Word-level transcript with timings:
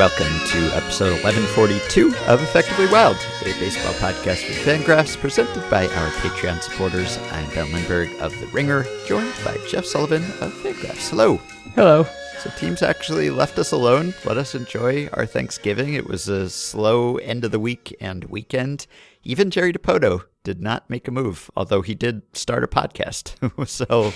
welcome 0.00 0.32
to 0.46 0.74
episode 0.74 1.12
1142 1.24 2.08
of 2.26 2.42
Effectively 2.42 2.86
Wild, 2.86 3.18
a 3.42 3.52
baseball 3.60 3.92
podcast 3.92 4.46
for 4.46 4.54
Fangraphs 4.54 5.14
presented 5.14 5.62
by 5.68 5.88
our 5.88 6.08
Patreon 6.22 6.62
supporters. 6.62 7.18
I'm 7.32 7.46
Ben 7.50 7.70
Lindbergh 7.70 8.08
of 8.18 8.32
The 8.40 8.46
Ringer, 8.46 8.86
joined 9.04 9.34
by 9.44 9.58
Jeff 9.68 9.84
Sullivan 9.84 10.22
of 10.40 10.54
Fangraphs. 10.54 11.10
Hello. 11.10 11.36
Hello. 11.74 12.06
So, 12.38 12.48
teams 12.56 12.80
actually 12.80 13.28
left 13.28 13.58
us 13.58 13.72
alone, 13.72 14.14
let 14.24 14.38
us 14.38 14.54
enjoy 14.54 15.10
our 15.12 15.26
Thanksgiving. 15.26 15.92
It 15.92 16.06
was 16.06 16.28
a 16.28 16.48
slow 16.48 17.18
end 17.18 17.44
of 17.44 17.50
the 17.50 17.60
week 17.60 17.94
and 18.00 18.24
weekend. 18.24 18.86
Even 19.22 19.50
Jerry 19.50 19.74
Dipoto 19.74 20.22
did 20.42 20.60
not 20.60 20.88
make 20.88 21.06
a 21.06 21.10
move, 21.10 21.50
although 21.56 21.82
he 21.82 21.94
did 21.94 22.22
start 22.32 22.64
a 22.64 22.66
podcast. 22.66 23.36
so 23.68 24.10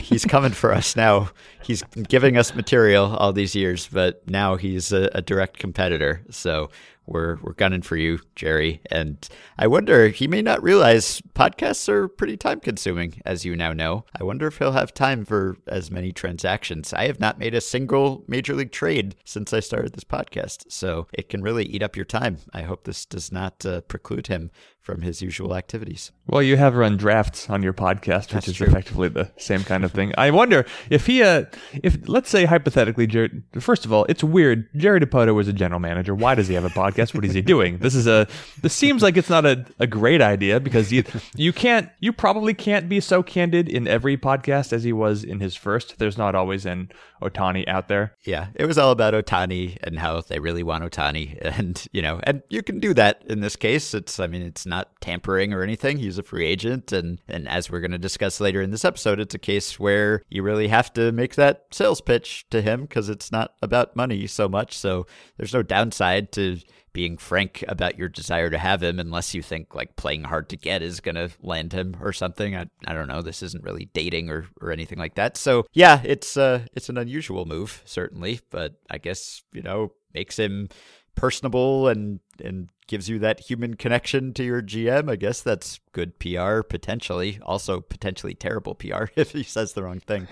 he's 0.00 0.24
coming 0.24 0.52
for 0.52 0.72
us 0.72 0.96
now. 0.96 1.30
He's 1.62 1.82
giving 2.08 2.36
us 2.36 2.54
material 2.54 3.14
all 3.16 3.32
these 3.32 3.54
years, 3.54 3.88
but 3.88 4.28
now 4.28 4.56
he's 4.56 4.92
a, 4.92 5.08
a 5.14 5.22
direct 5.22 5.58
competitor. 5.58 6.22
So 6.30 6.70
we're 7.06 7.38
we're 7.42 7.54
gunning 7.54 7.82
for 7.82 7.96
you, 7.96 8.20
Jerry. 8.36 8.80
And 8.90 9.28
I 9.58 9.66
wonder 9.66 10.08
he 10.08 10.28
may 10.28 10.42
not 10.42 10.62
realize 10.62 11.20
podcasts 11.34 11.88
are 11.88 12.08
pretty 12.08 12.36
time 12.36 12.60
consuming, 12.60 13.20
as 13.24 13.44
you 13.44 13.56
now 13.56 13.72
know. 13.72 14.04
I 14.18 14.24
wonder 14.24 14.46
if 14.46 14.58
he'll 14.58 14.72
have 14.72 14.94
time 14.94 15.24
for 15.24 15.56
as 15.66 15.90
many 15.90 16.12
transactions. 16.12 16.92
I 16.92 17.06
have 17.06 17.20
not 17.20 17.38
made 17.38 17.54
a 17.54 17.60
single 17.60 18.24
major 18.28 18.54
league 18.54 18.72
trade 18.72 19.16
since 19.24 19.52
I 19.52 19.60
started 19.60 19.92
this 19.92 20.04
podcast, 20.04 20.70
so 20.70 21.06
it 21.12 21.28
can 21.28 21.42
really 21.42 21.64
eat 21.64 21.82
up 21.82 21.96
your 21.96 22.04
time. 22.04 22.38
I 22.52 22.62
hope 22.62 22.84
this 22.84 23.04
does 23.04 23.32
not 23.32 23.64
uh, 23.66 23.80
preclude 23.82 24.28
him 24.28 24.50
from 24.82 25.02
his 25.02 25.22
usual 25.22 25.54
activities. 25.54 26.10
Well, 26.26 26.42
you 26.42 26.56
have 26.56 26.74
run 26.74 26.96
drafts 26.96 27.48
on 27.48 27.62
your 27.62 27.72
podcast, 27.72 28.28
That's 28.28 28.34
which 28.34 28.48
is 28.48 28.56
true. 28.56 28.66
effectively 28.66 29.08
the 29.08 29.30
same 29.36 29.62
kind 29.62 29.84
of 29.84 29.92
thing. 29.92 30.12
I 30.18 30.30
wonder 30.32 30.66
if 30.90 31.06
he, 31.06 31.22
uh, 31.22 31.44
if 31.82 31.96
let's 32.08 32.28
say 32.28 32.44
hypothetically, 32.44 33.06
Jared. 33.06 33.44
First 33.60 33.84
of 33.84 33.92
all, 33.92 34.04
it's 34.08 34.24
weird. 34.24 34.68
Jerry 34.76 35.00
Dipoto 35.00 35.40
is 35.40 35.46
a 35.48 35.52
general 35.52 35.80
manager. 35.80 36.14
Why 36.14 36.34
does 36.34 36.48
he 36.48 36.54
have 36.54 36.64
a 36.64 36.68
podcast? 36.70 37.14
What 37.14 37.24
is 37.24 37.32
he 37.32 37.42
doing? 37.54 37.78
This 37.78 37.94
is 37.94 38.06
a. 38.06 38.26
This 38.60 38.74
seems 38.74 39.02
like 39.02 39.16
it's 39.16 39.30
not 39.30 39.46
a, 39.46 39.64
a 39.78 39.86
great 39.86 40.20
idea 40.20 40.58
because 40.58 40.92
you 40.92 41.04
you 41.36 41.52
can't 41.52 41.88
you 42.00 42.12
probably 42.12 42.52
can't 42.52 42.88
be 42.88 42.98
so 43.00 43.22
candid 43.22 43.68
in 43.68 43.86
every 43.86 44.16
podcast 44.16 44.72
as 44.72 44.82
he 44.82 44.92
was 44.92 45.22
in 45.22 45.38
his 45.40 45.54
first. 45.54 45.98
There's 45.98 46.18
not 46.18 46.34
always 46.34 46.66
an 46.66 46.90
Otani 47.22 47.66
out 47.68 47.86
there. 47.88 48.14
Yeah, 48.24 48.48
it 48.56 48.66
was 48.66 48.78
all 48.78 48.90
about 48.90 49.14
Otani 49.14 49.78
and 49.84 49.98
how 49.98 50.20
they 50.22 50.40
really 50.40 50.64
want 50.64 50.82
Otani, 50.84 51.38
and 51.58 51.82
you 51.92 52.02
know, 52.02 52.20
and 52.24 52.42
you 52.48 52.62
can 52.62 52.80
do 52.80 52.92
that 52.94 53.22
in 53.26 53.40
this 53.40 53.54
case. 53.56 53.94
It's, 53.94 54.18
I 54.18 54.26
mean, 54.26 54.42
it's 54.42 54.66
not 54.72 54.88
tampering 55.02 55.52
or 55.52 55.62
anything. 55.62 55.98
He's 55.98 56.16
a 56.16 56.22
free 56.22 56.46
agent, 56.46 56.92
and 56.92 57.20
and 57.28 57.46
as 57.46 57.70
we're 57.70 57.80
going 57.80 57.90
to 57.92 57.98
discuss 57.98 58.40
later 58.40 58.62
in 58.62 58.70
this 58.70 58.86
episode, 58.86 59.20
it's 59.20 59.34
a 59.34 59.38
case 59.38 59.78
where 59.78 60.22
you 60.30 60.42
really 60.42 60.68
have 60.68 60.92
to 60.94 61.12
make 61.12 61.34
that 61.34 61.66
sales 61.70 62.00
pitch 62.00 62.46
to 62.50 62.62
him 62.62 62.82
because 62.82 63.10
it's 63.10 63.30
not 63.30 63.54
about 63.60 63.94
money 63.96 64.26
so 64.26 64.48
much. 64.48 64.78
So 64.78 65.06
there's 65.36 65.52
no 65.52 65.62
downside 65.62 66.32
to 66.32 66.58
being 66.94 67.16
frank 67.16 67.64
about 67.68 67.98
your 67.98 68.08
desire 68.08 68.50
to 68.50 68.58
have 68.58 68.82
him 68.82 68.98
unless 68.98 69.34
you 69.34 69.42
think 69.42 69.74
like 69.74 69.96
playing 69.96 70.24
hard 70.24 70.48
to 70.50 70.56
get 70.56 70.82
is 70.82 71.00
going 71.00 71.14
to 71.14 71.30
land 71.40 71.72
him 71.72 71.96
or 72.00 72.12
something. 72.12 72.54
I, 72.54 72.66
I 72.86 72.92
don't 72.92 73.08
know. 73.08 73.22
This 73.22 73.42
isn't 73.42 73.64
really 73.64 73.88
dating 73.94 74.30
or, 74.30 74.46
or 74.60 74.70
anything 74.70 74.98
like 74.98 75.14
that. 75.14 75.36
So 75.36 75.64
yeah, 75.72 76.02
it's 76.04 76.36
uh 76.36 76.66
it's 76.74 76.88
an 76.88 76.98
unusual 76.98 77.44
move, 77.46 77.82
certainly, 77.84 78.40
but 78.50 78.74
I 78.90 78.98
guess, 78.98 79.42
you 79.52 79.62
know, 79.62 79.92
makes 80.14 80.38
him 80.38 80.68
personable 81.14 81.88
and 81.88 82.20
and 82.42 82.68
gives 82.86 83.08
you 83.08 83.18
that 83.20 83.40
human 83.40 83.74
connection 83.74 84.34
to 84.34 84.44
your 84.44 84.62
GM. 84.62 85.10
I 85.10 85.16
guess 85.16 85.40
that's 85.40 85.80
good 85.92 86.18
PR 86.18 86.62
potentially. 86.62 87.38
Also 87.42 87.80
potentially 87.80 88.34
terrible 88.34 88.74
PR 88.74 89.04
if 89.16 89.32
he 89.32 89.42
says 89.42 89.72
the 89.72 89.82
wrong 89.82 90.00
thing. 90.00 90.28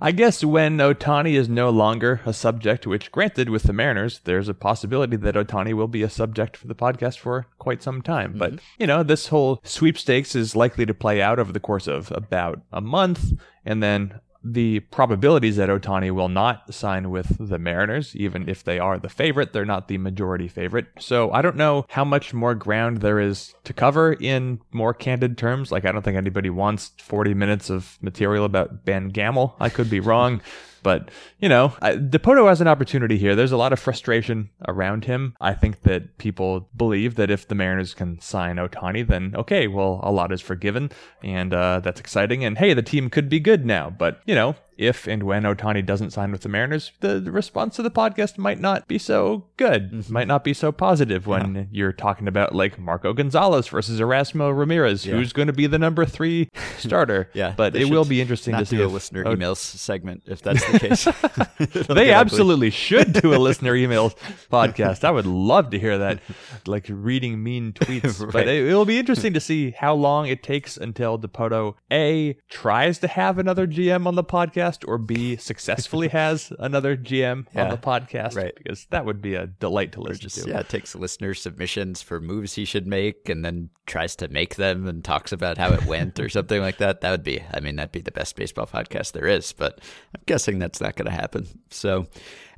I 0.00 0.12
guess 0.12 0.44
when 0.44 0.78
Otani 0.78 1.34
is 1.34 1.48
no 1.48 1.70
longer 1.70 2.20
a 2.24 2.32
subject, 2.32 2.86
which 2.86 3.12
granted 3.12 3.48
with 3.48 3.64
the 3.64 3.72
Mariners, 3.72 4.20
there's 4.24 4.48
a 4.48 4.54
possibility 4.54 5.16
that 5.16 5.34
Otani 5.34 5.72
will 5.72 5.88
be 5.88 6.02
a 6.02 6.10
subject 6.10 6.56
for 6.56 6.66
the 6.66 6.74
podcast 6.74 7.18
for 7.18 7.46
quite 7.58 7.82
some 7.82 8.02
time. 8.02 8.34
But, 8.36 8.52
mm-hmm. 8.52 8.64
you 8.78 8.86
know, 8.86 9.02
this 9.02 9.28
whole 9.28 9.60
sweepstakes 9.62 10.34
is 10.34 10.56
likely 10.56 10.86
to 10.86 10.94
play 10.94 11.22
out 11.22 11.38
over 11.38 11.52
the 11.52 11.60
course 11.60 11.86
of 11.86 12.10
about 12.12 12.60
a 12.72 12.80
month. 12.80 13.32
And 13.64 13.82
then 13.82 14.20
the 14.52 14.80
probabilities 14.80 15.56
that 15.56 15.68
Otani 15.68 16.10
will 16.12 16.28
not 16.28 16.72
sign 16.72 17.10
with 17.10 17.36
the 17.48 17.58
Mariners, 17.58 18.14
even 18.14 18.48
if 18.48 18.62
they 18.62 18.78
are 18.78 18.98
the 18.98 19.08
favorite, 19.08 19.52
they're 19.52 19.64
not 19.64 19.88
the 19.88 19.98
majority 19.98 20.46
favorite. 20.46 20.86
So 20.98 21.32
I 21.32 21.42
don't 21.42 21.56
know 21.56 21.84
how 21.88 22.04
much 22.04 22.32
more 22.32 22.54
ground 22.54 22.98
there 22.98 23.18
is 23.18 23.54
to 23.64 23.72
cover 23.72 24.12
in 24.12 24.60
more 24.72 24.94
candid 24.94 25.36
terms. 25.36 25.72
Like, 25.72 25.84
I 25.84 25.92
don't 25.92 26.02
think 26.02 26.16
anybody 26.16 26.50
wants 26.50 26.92
40 26.98 27.34
minutes 27.34 27.70
of 27.70 27.98
material 28.00 28.44
about 28.44 28.84
Ben 28.84 29.08
Gamel. 29.08 29.56
I 29.58 29.68
could 29.68 29.90
be 29.90 30.00
wrong. 30.00 30.40
But, 30.82 31.10
you 31.38 31.48
know, 31.48 31.74
I, 31.82 31.96
Dipoto 31.96 32.48
has 32.48 32.60
an 32.60 32.68
opportunity 32.68 33.18
here. 33.18 33.34
There's 33.34 33.52
a 33.52 33.56
lot 33.56 33.72
of 33.72 33.78
frustration 33.78 34.50
around 34.68 35.04
him. 35.04 35.34
I 35.40 35.54
think 35.54 35.82
that 35.82 36.18
people 36.18 36.68
believe 36.76 37.16
that 37.16 37.30
if 37.30 37.48
the 37.48 37.54
Mariners 37.54 37.94
can 37.94 38.20
sign 38.20 38.56
Otani, 38.56 39.06
then 39.06 39.34
okay, 39.36 39.66
well, 39.66 40.00
a 40.02 40.12
lot 40.12 40.32
is 40.32 40.40
forgiven. 40.40 40.90
And 41.22 41.52
uh, 41.52 41.80
that's 41.80 42.00
exciting. 42.00 42.44
And 42.44 42.58
hey, 42.58 42.74
the 42.74 42.82
team 42.82 43.10
could 43.10 43.28
be 43.28 43.40
good 43.40 43.64
now. 43.66 43.90
But, 43.90 44.20
you 44.26 44.34
know, 44.34 44.56
if 44.76 45.06
and 45.06 45.22
when 45.22 45.42
Otani 45.42 45.84
doesn't 45.84 46.10
sign 46.10 46.32
with 46.32 46.42
the 46.42 46.48
Mariners, 46.48 46.92
the, 47.00 47.20
the 47.20 47.30
response 47.30 47.76
to 47.76 47.82
the 47.82 47.90
podcast 47.90 48.38
might 48.38 48.60
not 48.60 48.86
be 48.88 48.98
so 48.98 49.46
good, 49.56 49.92
mm-hmm. 49.92 50.12
might 50.12 50.28
not 50.28 50.44
be 50.44 50.54
so 50.54 50.72
positive 50.72 51.26
when 51.26 51.68
you're 51.70 51.92
talking 51.92 52.28
about 52.28 52.54
like 52.54 52.78
Marco 52.78 53.12
Gonzales 53.12 53.68
versus 53.68 54.00
Erasmo 54.00 54.56
Ramirez, 54.56 55.04
who's 55.04 55.32
going 55.32 55.46
to 55.46 55.52
be 55.52 55.66
the 55.66 55.78
number 55.78 56.04
three 56.04 56.48
starter. 56.78 57.30
Yeah, 57.34 57.54
but 57.56 57.74
it 57.74 57.90
will 57.90 58.04
be 58.04 58.20
interesting 58.20 58.56
to 58.56 58.66
see 58.66 58.76
do 58.76 58.86
a 58.86 58.88
listener 58.88 59.24
Ot- 59.24 59.36
emails 59.36 59.58
segment 59.58 60.22
if 60.26 60.42
that's 60.42 60.64
the 60.70 60.78
case. 60.78 61.06
They 61.96 62.12
absolutely 62.12 62.70
should 62.70 63.12
do 63.14 63.34
a 63.34 63.38
listener 63.38 63.72
emails 63.72 64.14
podcast. 64.50 65.04
I 65.04 65.10
would 65.10 65.26
love 65.26 65.70
to 65.70 65.78
hear 65.78 65.98
that, 65.98 66.20
like 66.66 66.86
reading 66.88 67.42
mean 67.42 67.72
tweets. 67.72 68.20
Right. 68.20 68.32
But 68.32 68.48
it, 68.48 68.64
will 68.64 68.84
be 68.84 68.98
interesting 68.98 69.32
to 69.32 69.40
see 69.40 69.70
how 69.70 69.94
long 69.94 70.26
it 70.26 70.42
takes 70.42 70.76
until 70.76 71.18
Dipoto 71.18 71.74
A 71.90 72.36
tries 72.50 72.98
to 72.98 73.08
have 73.08 73.38
another 73.38 73.66
GM 73.66 74.06
on 74.06 74.14
the 74.14 74.24
podcast, 74.24 74.65
or 74.86 74.98
B 74.98 75.36
successfully 75.36 76.08
has 76.22 76.52
another 76.58 76.96
GM 76.96 77.46
Yeah, 77.54 77.64
on 77.64 77.70
the 77.70 77.76
podcast. 77.76 78.34
right. 78.36 78.54
Because 78.56 78.86
that 78.90 79.04
would 79.04 79.22
be 79.22 79.34
a 79.34 79.46
delight 79.46 79.92
to 79.92 80.00
listen 80.00 80.22
just 80.22 80.44
to. 80.44 80.50
yeah 80.50 80.62
takes 80.62 80.94
listener 80.94 81.34
submissions 81.34 82.02
for 82.02 82.20
moves 82.20 82.54
he 82.54 82.64
should 82.64 82.86
make 82.86 83.28
and 83.28 83.44
then 83.44 83.70
tries 83.86 84.16
to 84.16 84.28
make 84.28 84.56
them 84.56 84.86
and 84.88 85.04
talks 85.04 85.30
about 85.32 85.58
how 85.58 85.72
it 85.72 85.84
went 85.86 86.18
or 86.18 86.28
something 86.28 86.60
like 86.60 86.78
that 86.78 87.00
that 87.00 87.10
would 87.12 87.22
be 87.22 87.40
i 87.52 87.60
mean 87.60 87.76
that'd 87.76 87.92
be 87.92 88.00
the 88.00 88.10
best 88.10 88.34
baseball 88.34 88.66
podcast 88.66 89.12
there 89.12 89.26
is 89.28 89.52
but 89.52 89.80
i'm 90.14 90.20
guessing 90.26 90.58
that's 90.58 90.80
not 90.80 90.96
going 90.96 91.06
to 91.06 91.12
happen 91.16 91.46
so 91.70 92.06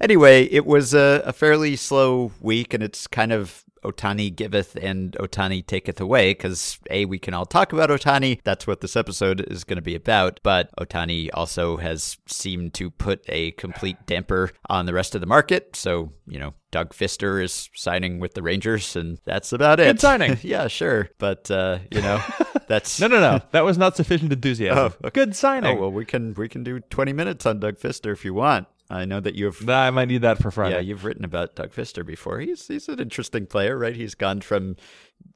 anyway 0.01 0.45
it 0.45 0.65
was 0.65 0.95
a, 0.95 1.23
a 1.27 1.33
fairly 1.35 1.77
slow 1.77 2.33
week 2.41 2.73
and 2.73 2.83
it's 2.83 3.07
kind 3.07 3.31
of 3.33 3.63
Otani 3.89 4.35
giveth 4.35 4.77
and 4.77 5.13
Otani 5.13 5.67
taketh 5.67 6.01
away 6.01 6.31
because 6.31 6.79
A, 6.91 7.05
we 7.05 7.19
can 7.19 7.35
all 7.35 7.47
talk 7.47 7.73
about 7.73 7.91
Otani. 7.91 8.41
That's 8.45 8.67
what 8.67 8.81
this 8.81 8.97
episode 8.97 9.41
is 9.41 9.65
going 9.65 9.77
to 9.77 9.83
be 9.83 9.95
about. 9.95 10.41
But 10.43 10.71
Otani 10.77 11.31
also 11.33 11.79
has 11.79 12.19
seemed 12.27 12.75
to 12.75 12.91
put 12.91 13.25
a 13.29 13.53
complete 13.53 13.97
damper 14.07 14.51
on 14.69 14.87
the 14.87 14.93
rest 14.93 15.15
of 15.15 15.21
the 15.21 15.27
market. 15.27 15.75
So, 15.75 16.13
you 16.27 16.39
know, 16.39 16.55
Doug 16.71 16.95
Fister 16.95 17.43
is 17.43 17.71
signing 17.75 18.21
with 18.21 18.35
the 18.35 18.43
Rangers, 18.43 18.95
and 18.95 19.19
that's 19.25 19.53
about 19.53 19.81
it. 19.81 19.85
Good 19.85 20.01
signing. 20.01 20.39
yeah, 20.43 20.69
sure. 20.69 21.09
But, 21.19 21.51
uh, 21.51 21.79
you 21.91 22.03
know, 22.03 22.23
that's. 22.69 23.01
No, 23.01 23.07
no, 23.07 23.21
no. 23.21 23.41
That 23.53 23.65
was 23.65 23.79
not 23.79 23.97
sufficient 23.97 24.33
enthusiasm. 24.33 24.79
Oh, 24.79 25.07
okay. 25.07 25.11
Good 25.13 25.35
signing. 25.35 25.77
Oh, 25.77 25.81
well, 25.81 25.93
we 25.93 26.05
can, 26.05 26.35
we 26.35 26.49
can 26.49 26.63
do 26.63 26.81
20 26.81 27.13
minutes 27.13 27.47
on 27.47 27.61
Doug 27.61 27.79
Fister 27.79 28.13
if 28.13 28.25
you 28.25 28.35
want. 28.35 28.67
I 28.91 29.05
know 29.05 29.21
that 29.21 29.35
you've 29.35 29.65
Nah, 29.65 29.83
I 29.83 29.91
might 29.91 30.09
need 30.09 30.23
that 30.23 30.39
for 30.39 30.51
Friday. 30.51 30.77
yeah, 30.77 30.81
you've 30.81 31.05
written 31.05 31.25
about 31.25 31.55
Doug 31.57 31.73
Fister 31.73 32.05
before. 32.05 32.41
He's 32.41 32.67
he's 32.67 32.89
an 32.89 33.01
interesting 33.01 33.47
player, 33.47 33.77
right? 33.77 33.95
He's 33.95 34.15
gone 34.15 34.41
from, 34.41 34.77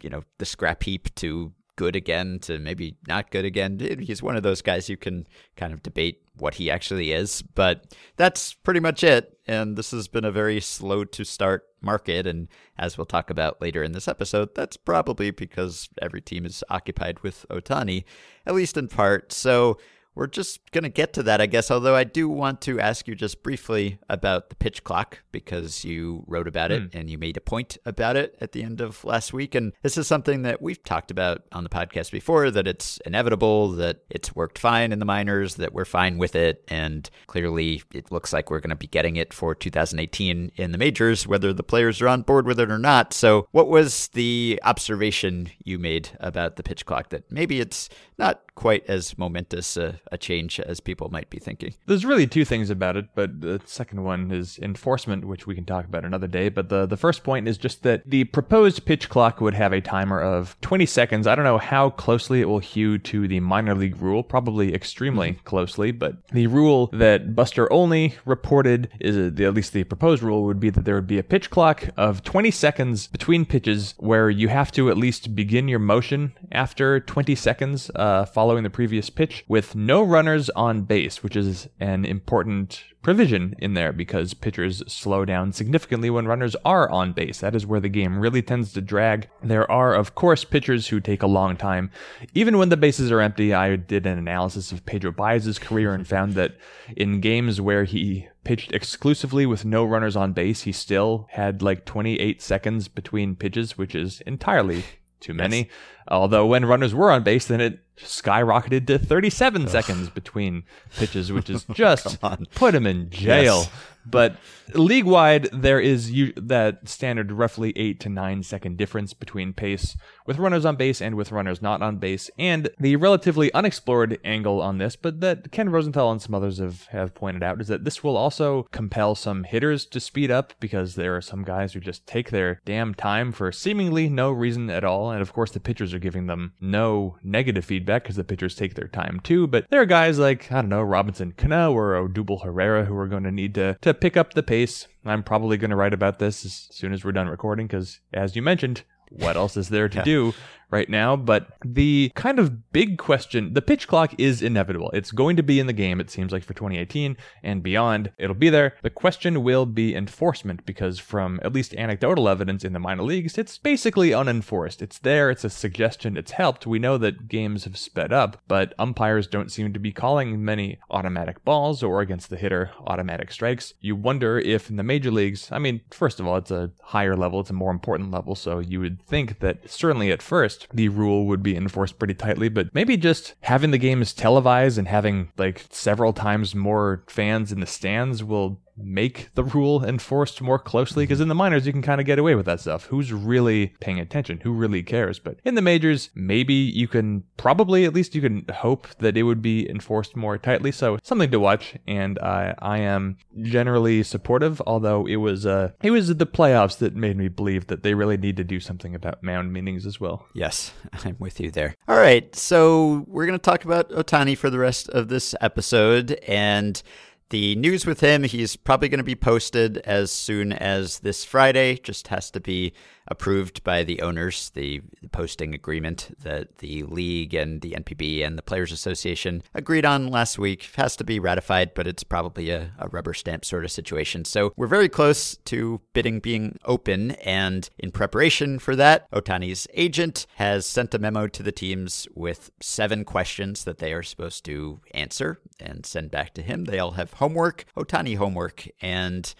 you 0.02 0.10
know, 0.10 0.22
the 0.38 0.46
scrap 0.46 0.82
heap 0.82 1.14
to 1.16 1.52
good 1.76 1.96
again 1.96 2.38
to 2.40 2.58
maybe 2.58 2.96
not 3.08 3.30
good 3.30 3.44
again. 3.44 3.78
He's 4.00 4.22
one 4.22 4.36
of 4.36 4.42
those 4.42 4.62
guys 4.62 4.88
you 4.88 4.96
can 4.96 5.26
kind 5.56 5.72
of 5.72 5.82
debate 5.82 6.22
what 6.36 6.54
he 6.54 6.70
actually 6.70 7.12
is, 7.12 7.42
but 7.42 7.94
that's 8.16 8.54
pretty 8.54 8.80
much 8.80 9.02
it. 9.02 9.38
And 9.46 9.76
this 9.76 9.90
has 9.90 10.06
been 10.08 10.24
a 10.24 10.30
very 10.30 10.60
slow 10.60 11.04
to 11.04 11.24
start 11.24 11.64
market. 11.80 12.26
And 12.26 12.48
as 12.78 12.96
we'll 12.96 13.06
talk 13.06 13.30
about 13.30 13.60
later 13.60 13.82
in 13.82 13.92
this 13.92 14.06
episode, 14.08 14.54
that's 14.54 14.76
probably 14.76 15.30
because 15.30 15.88
every 16.00 16.20
team 16.20 16.44
is 16.46 16.62
occupied 16.68 17.20
with 17.20 17.46
Otani, 17.50 18.04
at 18.46 18.54
least 18.54 18.76
in 18.76 18.88
part. 18.88 19.32
So 19.32 19.78
we're 20.14 20.26
just 20.26 20.70
going 20.72 20.84
to 20.84 20.90
get 20.90 21.12
to 21.14 21.22
that, 21.22 21.40
I 21.40 21.46
guess. 21.46 21.70
Although 21.70 21.94
I 21.94 22.04
do 22.04 22.28
want 22.28 22.60
to 22.62 22.78
ask 22.78 23.08
you 23.08 23.14
just 23.14 23.42
briefly 23.42 23.98
about 24.08 24.50
the 24.50 24.56
pitch 24.56 24.84
clock 24.84 25.20
because 25.32 25.84
you 25.84 26.24
wrote 26.26 26.46
about 26.46 26.70
it 26.70 26.82
hmm. 26.82 26.98
and 26.98 27.10
you 27.10 27.18
made 27.18 27.36
a 27.36 27.40
point 27.40 27.78
about 27.86 28.16
it 28.16 28.36
at 28.40 28.52
the 28.52 28.62
end 28.62 28.80
of 28.80 29.04
last 29.04 29.32
week. 29.32 29.54
And 29.54 29.72
this 29.82 29.96
is 29.96 30.06
something 30.06 30.42
that 30.42 30.60
we've 30.60 30.82
talked 30.82 31.10
about 31.10 31.42
on 31.52 31.64
the 31.64 31.70
podcast 31.70 32.10
before 32.10 32.50
that 32.50 32.66
it's 32.66 32.98
inevitable, 33.06 33.68
that 33.72 34.02
it's 34.10 34.34
worked 34.34 34.58
fine 34.58 34.92
in 34.92 34.98
the 34.98 35.04
minors, 35.04 35.56
that 35.56 35.72
we're 35.72 35.84
fine 35.84 36.18
with 36.18 36.36
it. 36.36 36.62
And 36.68 37.08
clearly, 37.26 37.82
it 37.92 38.12
looks 38.12 38.32
like 38.32 38.50
we're 38.50 38.60
going 38.60 38.70
to 38.70 38.76
be 38.76 38.86
getting 38.86 39.16
it 39.16 39.32
for 39.32 39.54
2018 39.54 40.52
in 40.56 40.72
the 40.72 40.78
majors, 40.78 41.26
whether 41.26 41.52
the 41.52 41.62
players 41.62 42.00
are 42.02 42.08
on 42.08 42.22
board 42.22 42.46
with 42.46 42.60
it 42.60 42.70
or 42.70 42.78
not. 42.78 43.12
So, 43.14 43.48
what 43.52 43.68
was 43.68 44.08
the 44.08 44.60
observation 44.62 45.50
you 45.64 45.78
made 45.78 46.10
about 46.20 46.56
the 46.56 46.62
pitch 46.62 46.84
clock 46.84 47.08
that 47.10 47.30
maybe 47.30 47.60
it's 47.60 47.88
not 48.18 48.42
quite 48.54 48.84
as 48.88 49.16
momentous 49.16 49.76
a 49.76 49.98
a 50.10 50.18
change 50.18 50.58
as 50.60 50.80
people 50.80 51.08
might 51.10 51.30
be 51.30 51.38
thinking. 51.38 51.74
There's 51.86 52.04
really 52.04 52.26
two 52.26 52.44
things 52.44 52.70
about 52.70 52.96
it, 52.96 53.06
but 53.14 53.40
the 53.40 53.60
second 53.64 54.04
one 54.04 54.30
is 54.30 54.58
enforcement, 54.58 55.24
which 55.24 55.46
we 55.46 55.54
can 55.54 55.64
talk 55.64 55.84
about 55.84 56.04
another 56.04 56.26
day. 56.26 56.48
But 56.48 56.68
the, 56.68 56.86
the 56.86 56.96
first 56.96 57.24
point 57.24 57.48
is 57.48 57.58
just 57.58 57.82
that 57.82 58.02
the 58.06 58.24
proposed 58.24 58.84
pitch 58.84 59.08
clock 59.08 59.40
would 59.40 59.54
have 59.54 59.72
a 59.72 59.80
timer 59.80 60.20
of 60.20 60.56
20 60.60 60.86
seconds. 60.86 61.26
I 61.26 61.34
don't 61.34 61.44
know 61.44 61.58
how 61.58 61.90
closely 61.90 62.40
it 62.40 62.48
will 62.48 62.58
hew 62.58 62.98
to 62.98 63.28
the 63.28 63.40
minor 63.40 63.74
league 63.74 64.00
rule, 64.00 64.22
probably 64.22 64.74
extremely 64.74 65.32
mm-hmm. 65.32 65.44
closely, 65.44 65.92
but 65.92 66.26
the 66.28 66.46
rule 66.46 66.88
that 66.92 67.34
Buster 67.34 67.72
Olney 67.72 68.14
reported 68.24 68.90
is 69.00 69.16
uh, 69.16 69.44
at 69.44 69.54
least 69.54 69.72
the 69.72 69.84
proposed 69.84 70.22
rule 70.22 70.44
would 70.44 70.60
be 70.60 70.70
that 70.70 70.84
there 70.84 70.94
would 70.94 71.06
be 71.06 71.18
a 71.18 71.22
pitch 71.22 71.50
clock 71.50 71.88
of 71.96 72.22
20 72.22 72.50
seconds 72.50 73.06
between 73.06 73.44
pitches 73.44 73.94
where 73.98 74.30
you 74.30 74.48
have 74.48 74.72
to 74.72 74.90
at 74.90 74.96
least 74.96 75.34
begin 75.34 75.68
your 75.68 75.78
motion 75.78 76.32
after 76.50 77.00
20 77.00 77.34
seconds 77.34 77.90
uh, 77.96 78.24
following 78.24 78.62
the 78.62 78.70
previous 78.70 79.10
pitch 79.10 79.44
with 79.48 79.74
no 79.74 79.91
runners 80.00 80.48
on 80.50 80.82
base, 80.82 81.22
which 81.22 81.36
is 81.36 81.68
an 81.80 82.04
important 82.04 82.84
provision 83.02 83.54
in 83.58 83.74
there 83.74 83.92
because 83.92 84.32
pitchers 84.32 84.82
slow 84.86 85.24
down 85.24 85.52
significantly 85.52 86.08
when 86.08 86.26
runners 86.26 86.54
are 86.64 86.88
on 86.88 87.12
base. 87.12 87.40
That 87.40 87.56
is 87.56 87.66
where 87.66 87.80
the 87.80 87.88
game 87.88 88.18
really 88.18 88.42
tends 88.42 88.72
to 88.72 88.80
drag. 88.80 89.28
There 89.42 89.68
are, 89.70 89.92
of 89.92 90.14
course, 90.14 90.44
pitchers 90.44 90.88
who 90.88 91.00
take 91.00 91.22
a 91.22 91.26
long 91.26 91.56
time. 91.56 91.90
Even 92.32 92.58
when 92.58 92.68
the 92.68 92.76
bases 92.76 93.10
are 93.10 93.20
empty, 93.20 93.52
I 93.52 93.76
did 93.76 94.06
an 94.06 94.18
analysis 94.18 94.70
of 94.70 94.86
Pedro 94.86 95.10
Baez's 95.10 95.58
career 95.58 95.92
and 95.92 96.06
found 96.06 96.34
that 96.34 96.56
in 96.96 97.20
games 97.20 97.60
where 97.60 97.84
he 97.84 98.28
pitched 98.44 98.72
exclusively 98.72 99.46
with 99.46 99.64
no 99.64 99.84
runners 99.84 100.16
on 100.16 100.32
base, 100.32 100.62
he 100.62 100.72
still 100.72 101.26
had 101.30 101.60
like 101.60 101.84
28 101.84 102.40
seconds 102.40 102.88
between 102.88 103.36
pitches, 103.36 103.76
which 103.76 103.94
is 103.94 104.20
entirely 104.22 104.84
too 105.22 105.34
many. 105.34 105.58
Yes. 105.58 105.66
Although 106.08 106.46
when 106.46 106.64
runners 106.64 106.94
were 106.94 107.10
on 107.10 107.22
base, 107.22 107.46
then 107.46 107.60
it 107.60 107.80
skyrocketed 107.96 108.86
to 108.88 108.98
37 108.98 109.62
Ugh. 109.62 109.68
seconds 109.68 110.10
between 110.10 110.64
pitches, 110.96 111.32
which 111.32 111.48
is 111.48 111.64
just 111.72 112.18
put 112.54 112.74
him 112.74 112.86
in 112.86 113.08
jail. 113.10 113.58
Yes. 113.60 113.70
But 114.04 114.36
league 114.74 115.04
wide, 115.04 115.48
there 115.52 115.80
is 115.80 116.10
u- 116.10 116.32
that 116.36 116.88
standard 116.88 117.32
roughly 117.32 117.72
eight 117.76 118.00
to 118.00 118.08
nine 118.08 118.42
second 118.42 118.76
difference 118.76 119.14
between 119.14 119.52
pace 119.52 119.96
with 120.26 120.38
runners 120.38 120.64
on 120.64 120.76
base 120.76 121.00
and 121.00 121.14
with 121.14 121.32
runners 121.32 121.62
not 121.62 121.82
on 121.82 121.96
base. 121.96 122.30
And 122.38 122.68
the 122.78 122.96
relatively 122.96 123.52
unexplored 123.52 124.18
angle 124.24 124.60
on 124.60 124.78
this, 124.78 124.96
but 124.96 125.20
that 125.20 125.50
Ken 125.50 125.70
Rosenthal 125.70 126.12
and 126.12 126.22
some 126.22 126.34
others 126.34 126.58
have, 126.58 126.86
have 126.86 127.14
pointed 127.14 127.42
out, 127.42 127.60
is 127.60 127.68
that 127.68 127.84
this 127.84 128.04
will 128.04 128.16
also 128.16 128.64
compel 128.72 129.14
some 129.14 129.44
hitters 129.44 129.84
to 129.86 130.00
speed 130.00 130.30
up 130.30 130.52
because 130.60 130.94
there 130.94 131.16
are 131.16 131.20
some 131.20 131.42
guys 131.42 131.72
who 131.72 131.80
just 131.80 132.06
take 132.06 132.30
their 132.30 132.60
damn 132.64 132.94
time 132.94 133.32
for 133.32 133.50
seemingly 133.52 134.08
no 134.08 134.30
reason 134.30 134.70
at 134.70 134.84
all. 134.84 135.10
And 135.10 135.20
of 135.20 135.32
course, 135.32 135.50
the 135.50 135.60
pitchers 135.60 135.92
are 135.92 135.98
giving 135.98 136.26
them 136.26 136.52
no 136.60 137.16
negative 137.22 137.64
feedback 137.64 138.04
because 138.04 138.16
the 138.16 138.24
pitchers 138.24 138.54
take 138.54 138.74
their 138.74 138.88
time 138.88 139.20
too. 139.22 139.46
But 139.46 139.66
there 139.70 139.80
are 139.80 139.86
guys 139.86 140.18
like, 140.18 140.50
I 140.52 140.56
don't 140.56 140.68
know, 140.68 140.82
Robinson 140.82 141.32
Cano 141.32 141.72
or 141.72 141.94
Odubel 141.94 142.44
Herrera 142.44 142.84
who 142.84 142.96
are 142.96 143.08
going 143.08 143.24
to 143.24 143.32
need 143.32 143.54
to, 143.54 143.76
to 143.80 143.94
pick 143.94 144.16
up 144.16 144.34
the 144.34 144.42
pace. 144.42 144.61
I'm 145.04 145.22
probably 145.22 145.56
going 145.56 145.70
to 145.70 145.76
write 145.76 145.94
about 145.94 146.18
this 146.18 146.44
as 146.44 146.68
soon 146.70 146.92
as 146.92 147.04
we're 147.04 147.12
done 147.12 147.28
recording 147.28 147.66
because, 147.66 148.00
as 148.12 148.36
you 148.36 148.42
mentioned, 148.42 148.82
what 149.10 149.36
else 149.36 149.56
is 149.56 149.68
there 149.68 149.88
to 149.88 149.98
yeah. 149.98 150.04
do 150.04 150.34
right 150.72 150.88
now. 150.88 151.14
But 151.14 151.48
the 151.64 152.10
kind 152.14 152.38
of 152.38 152.72
big 152.72 152.98
question 152.98 153.54
the 153.54 153.62
pitch 153.62 153.86
clock 153.86 154.14
is 154.18 154.42
inevitable. 154.42 154.90
It's 154.92 155.12
going 155.12 155.36
to 155.36 155.42
be 155.42 155.60
in 155.60 155.66
the 155.66 155.72
game, 155.72 156.00
it 156.00 156.10
seems 156.10 156.32
like, 156.32 156.42
for 156.42 156.54
2018 156.54 157.16
and 157.42 157.62
beyond. 157.62 158.10
It'll 158.18 158.34
be 158.34 158.50
there. 158.50 158.74
The 158.82 158.90
question 158.90 159.44
will 159.44 159.66
be 159.66 159.94
enforcement 159.94 160.64
because, 160.66 160.98
from 160.98 161.38
at 161.42 161.52
least 161.52 161.74
anecdotal 161.74 162.28
evidence 162.28 162.64
in 162.64 162.72
the 162.72 162.78
minor 162.78 163.02
leagues, 163.02 163.38
it's 163.38 163.58
basically 163.58 164.12
unenforced. 164.12 164.82
It's 164.82 164.98
there, 164.98 165.30
it's 165.30 165.44
a 165.44 165.50
suggestion, 165.50 166.16
it's 166.16 166.32
helped. 166.32 166.66
We 166.66 166.78
know 166.78 166.98
that 166.98 167.28
games 167.28 167.64
have 167.64 167.76
sped 167.76 168.12
up, 168.12 168.40
but 168.48 168.74
umpires 168.78 169.26
don't 169.26 169.52
seem 169.52 169.72
to 169.72 169.78
be 169.78 169.92
calling 169.92 170.44
many 170.44 170.78
automatic 170.90 171.44
balls 171.44 171.82
or 171.82 172.00
against 172.00 172.30
the 172.30 172.36
hitter 172.36 172.70
automatic 172.86 173.30
strikes. 173.30 173.74
You 173.80 173.96
wonder 173.96 174.38
if 174.38 174.70
in 174.70 174.76
the 174.76 174.82
major 174.82 175.10
leagues, 175.10 175.50
I 175.52 175.58
mean, 175.58 175.82
first 175.90 176.18
of 176.18 176.26
all, 176.26 176.36
it's 176.36 176.50
a 176.50 176.70
higher 176.82 177.16
level, 177.16 177.40
it's 177.40 177.50
a 177.50 177.54
more 177.54 177.70
important 177.70 178.10
level, 178.10 178.34
so 178.34 178.58
you 178.58 178.80
would 178.80 179.02
think 179.02 179.40
that 179.40 179.68
certainly 179.70 180.10
at 180.10 180.22
first, 180.22 180.61
the 180.72 180.88
rule 180.88 181.26
would 181.26 181.42
be 181.42 181.56
enforced 181.56 181.98
pretty 181.98 182.14
tightly, 182.14 182.48
but 182.48 182.74
maybe 182.74 182.96
just 182.96 183.34
having 183.40 183.70
the 183.70 183.78
games 183.78 184.12
televised 184.12 184.78
and 184.78 184.88
having 184.88 185.30
like 185.36 185.64
several 185.70 186.12
times 186.12 186.54
more 186.54 187.04
fans 187.08 187.52
in 187.52 187.60
the 187.60 187.66
stands 187.66 188.22
will 188.22 188.60
make 188.76 189.28
the 189.34 189.44
rule 189.44 189.84
enforced 189.84 190.40
more 190.40 190.58
closely 190.58 191.04
because 191.04 191.20
in 191.20 191.28
the 191.28 191.34
minors 191.34 191.66
you 191.66 191.72
can 191.72 191.82
kind 191.82 192.00
of 192.00 192.06
get 192.06 192.18
away 192.18 192.34
with 192.34 192.46
that 192.46 192.60
stuff. 192.60 192.86
Who's 192.86 193.12
really 193.12 193.74
paying 193.80 194.00
attention? 194.00 194.40
Who 194.40 194.52
really 194.52 194.82
cares? 194.82 195.18
But 195.18 195.38
in 195.44 195.54
the 195.54 195.62
majors 195.62 196.10
maybe 196.14 196.54
you 196.54 196.88
can 196.88 197.24
probably 197.36 197.84
at 197.84 197.94
least 197.94 198.14
you 198.14 198.20
can 198.20 198.46
hope 198.52 198.88
that 198.98 199.16
it 199.16 199.24
would 199.24 199.42
be 199.42 199.68
enforced 199.68 200.16
more 200.16 200.38
tightly. 200.38 200.72
So 200.72 200.98
something 201.02 201.30
to 201.30 201.40
watch 201.40 201.76
and 201.86 202.18
i 202.20 202.54
i 202.58 202.78
am 202.78 203.16
generally 203.42 204.02
supportive 204.02 204.60
although 204.66 205.06
it 205.06 205.16
was 205.16 205.46
uh 205.46 205.70
it 205.82 205.90
was 205.90 206.14
the 206.16 206.26
playoffs 206.26 206.78
that 206.78 206.94
made 206.94 207.16
me 207.16 207.28
believe 207.28 207.66
that 207.66 207.82
they 207.82 207.94
really 207.94 208.16
need 208.16 208.36
to 208.36 208.44
do 208.44 208.60
something 208.60 208.94
about 208.94 209.22
mound 209.22 209.52
meetings 209.52 209.86
as 209.86 210.00
well. 210.00 210.26
Yes 210.34 210.72
i'm 211.04 211.16
with 211.18 211.40
you 211.40 211.50
there. 211.50 211.74
All 211.88 211.96
right 211.96 212.34
so 212.34 213.04
we're 213.06 213.26
going 213.26 213.38
to 213.38 213.42
talk 213.42 213.64
about 213.64 213.90
otani 213.90 214.36
for 214.36 214.50
the 214.50 214.58
rest 214.58 214.88
of 214.90 215.08
this 215.08 215.34
episode 215.40 216.12
and 216.26 216.82
the 217.32 217.56
news 217.56 217.86
with 217.86 218.00
him, 218.00 218.22
he's 218.22 218.56
probably 218.56 218.88
going 218.88 218.98
to 218.98 219.04
be 219.04 219.16
posted 219.16 219.78
as 219.78 220.12
soon 220.12 220.52
as 220.52 221.00
this 221.00 221.24
Friday. 221.24 221.76
Just 221.76 222.08
has 222.08 222.30
to 222.30 222.40
be 222.40 222.74
approved 223.08 223.64
by 223.64 223.82
the 223.82 224.00
owners, 224.02 224.50
the, 224.50 224.82
posting 225.10 225.54
agreement 225.54 226.16
that 226.22 226.58
the 226.58 226.84
league 226.84 227.34
and 227.34 227.60
the 227.60 227.72
NPB 227.72 228.24
and 228.24 228.38
the 228.38 228.42
Players 228.42 228.72
Association 228.72 229.42
agreed 229.54 229.84
on 229.84 230.08
last 230.08 230.38
week 230.38 230.70
has 230.76 230.96
to 230.96 231.04
be 231.04 231.18
ratified, 231.18 231.74
but 231.74 231.86
it's 231.86 232.02
probably 232.02 232.50
a, 232.50 232.72
a 232.78 232.88
rubber 232.88 233.12
stamp 233.12 233.44
sort 233.44 233.64
of 233.64 233.70
situation. 233.70 234.24
So 234.24 234.52
we're 234.56 234.66
very 234.66 234.88
close 234.88 235.36
to 235.36 235.80
bidding 235.92 236.20
being 236.20 236.58
open, 236.64 237.12
and 237.12 237.68
in 237.78 237.90
preparation 237.90 238.58
for 238.58 238.74
that, 238.76 239.10
Otani's 239.10 239.66
agent 239.74 240.26
has 240.36 240.64
sent 240.66 240.94
a 240.94 240.98
memo 240.98 241.26
to 241.28 241.42
the 241.42 241.52
teams 241.52 242.06
with 242.14 242.50
seven 242.60 243.04
questions 243.04 243.64
that 243.64 243.78
they 243.78 243.92
are 243.92 244.02
supposed 244.02 244.44
to 244.46 244.80
answer 244.94 245.40
and 245.60 245.84
send 245.84 246.10
back 246.10 246.34
to 246.34 246.42
him. 246.42 246.64
They 246.64 246.78
all 246.78 246.92
have 246.92 247.14
homework, 247.14 247.64
Otani 247.76 248.16
homework, 248.16 248.68
and 248.80 249.34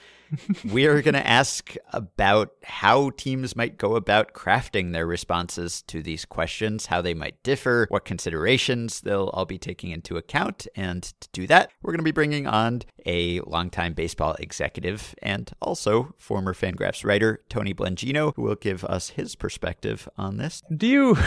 we 0.70 0.86
are 0.86 1.02
going 1.02 1.14
to 1.14 1.26
ask 1.26 1.74
about 1.92 2.52
how 2.64 3.10
teams 3.10 3.56
might 3.56 3.78
go 3.78 3.96
about 3.96 4.32
crafting 4.32 4.92
their 4.92 5.06
responses 5.06 5.82
to 5.82 6.02
these 6.02 6.24
questions, 6.24 6.86
how 6.86 7.00
they 7.00 7.14
might 7.14 7.42
differ, 7.42 7.86
what 7.90 8.04
considerations 8.04 9.00
they'll 9.00 9.30
all 9.32 9.44
be 9.44 9.58
taking 9.58 9.90
into 9.90 10.16
account. 10.16 10.66
And 10.74 11.02
to 11.02 11.28
do 11.32 11.46
that, 11.48 11.70
we're 11.82 11.92
going 11.92 11.98
to 11.98 12.04
be 12.04 12.10
bringing 12.10 12.46
on 12.46 12.82
a 13.06 13.40
longtime 13.40 13.94
baseball 13.94 14.36
executive 14.38 15.14
and 15.22 15.50
also 15.60 16.14
former 16.18 16.54
Fangraphs 16.54 17.04
writer, 17.04 17.42
Tony 17.48 17.74
Blengino, 17.74 18.32
who 18.36 18.42
will 18.42 18.54
give 18.54 18.84
us 18.84 19.10
his 19.10 19.34
perspective 19.34 20.08
on 20.16 20.36
this. 20.36 20.62
Do 20.74 20.86
you, 20.86 21.18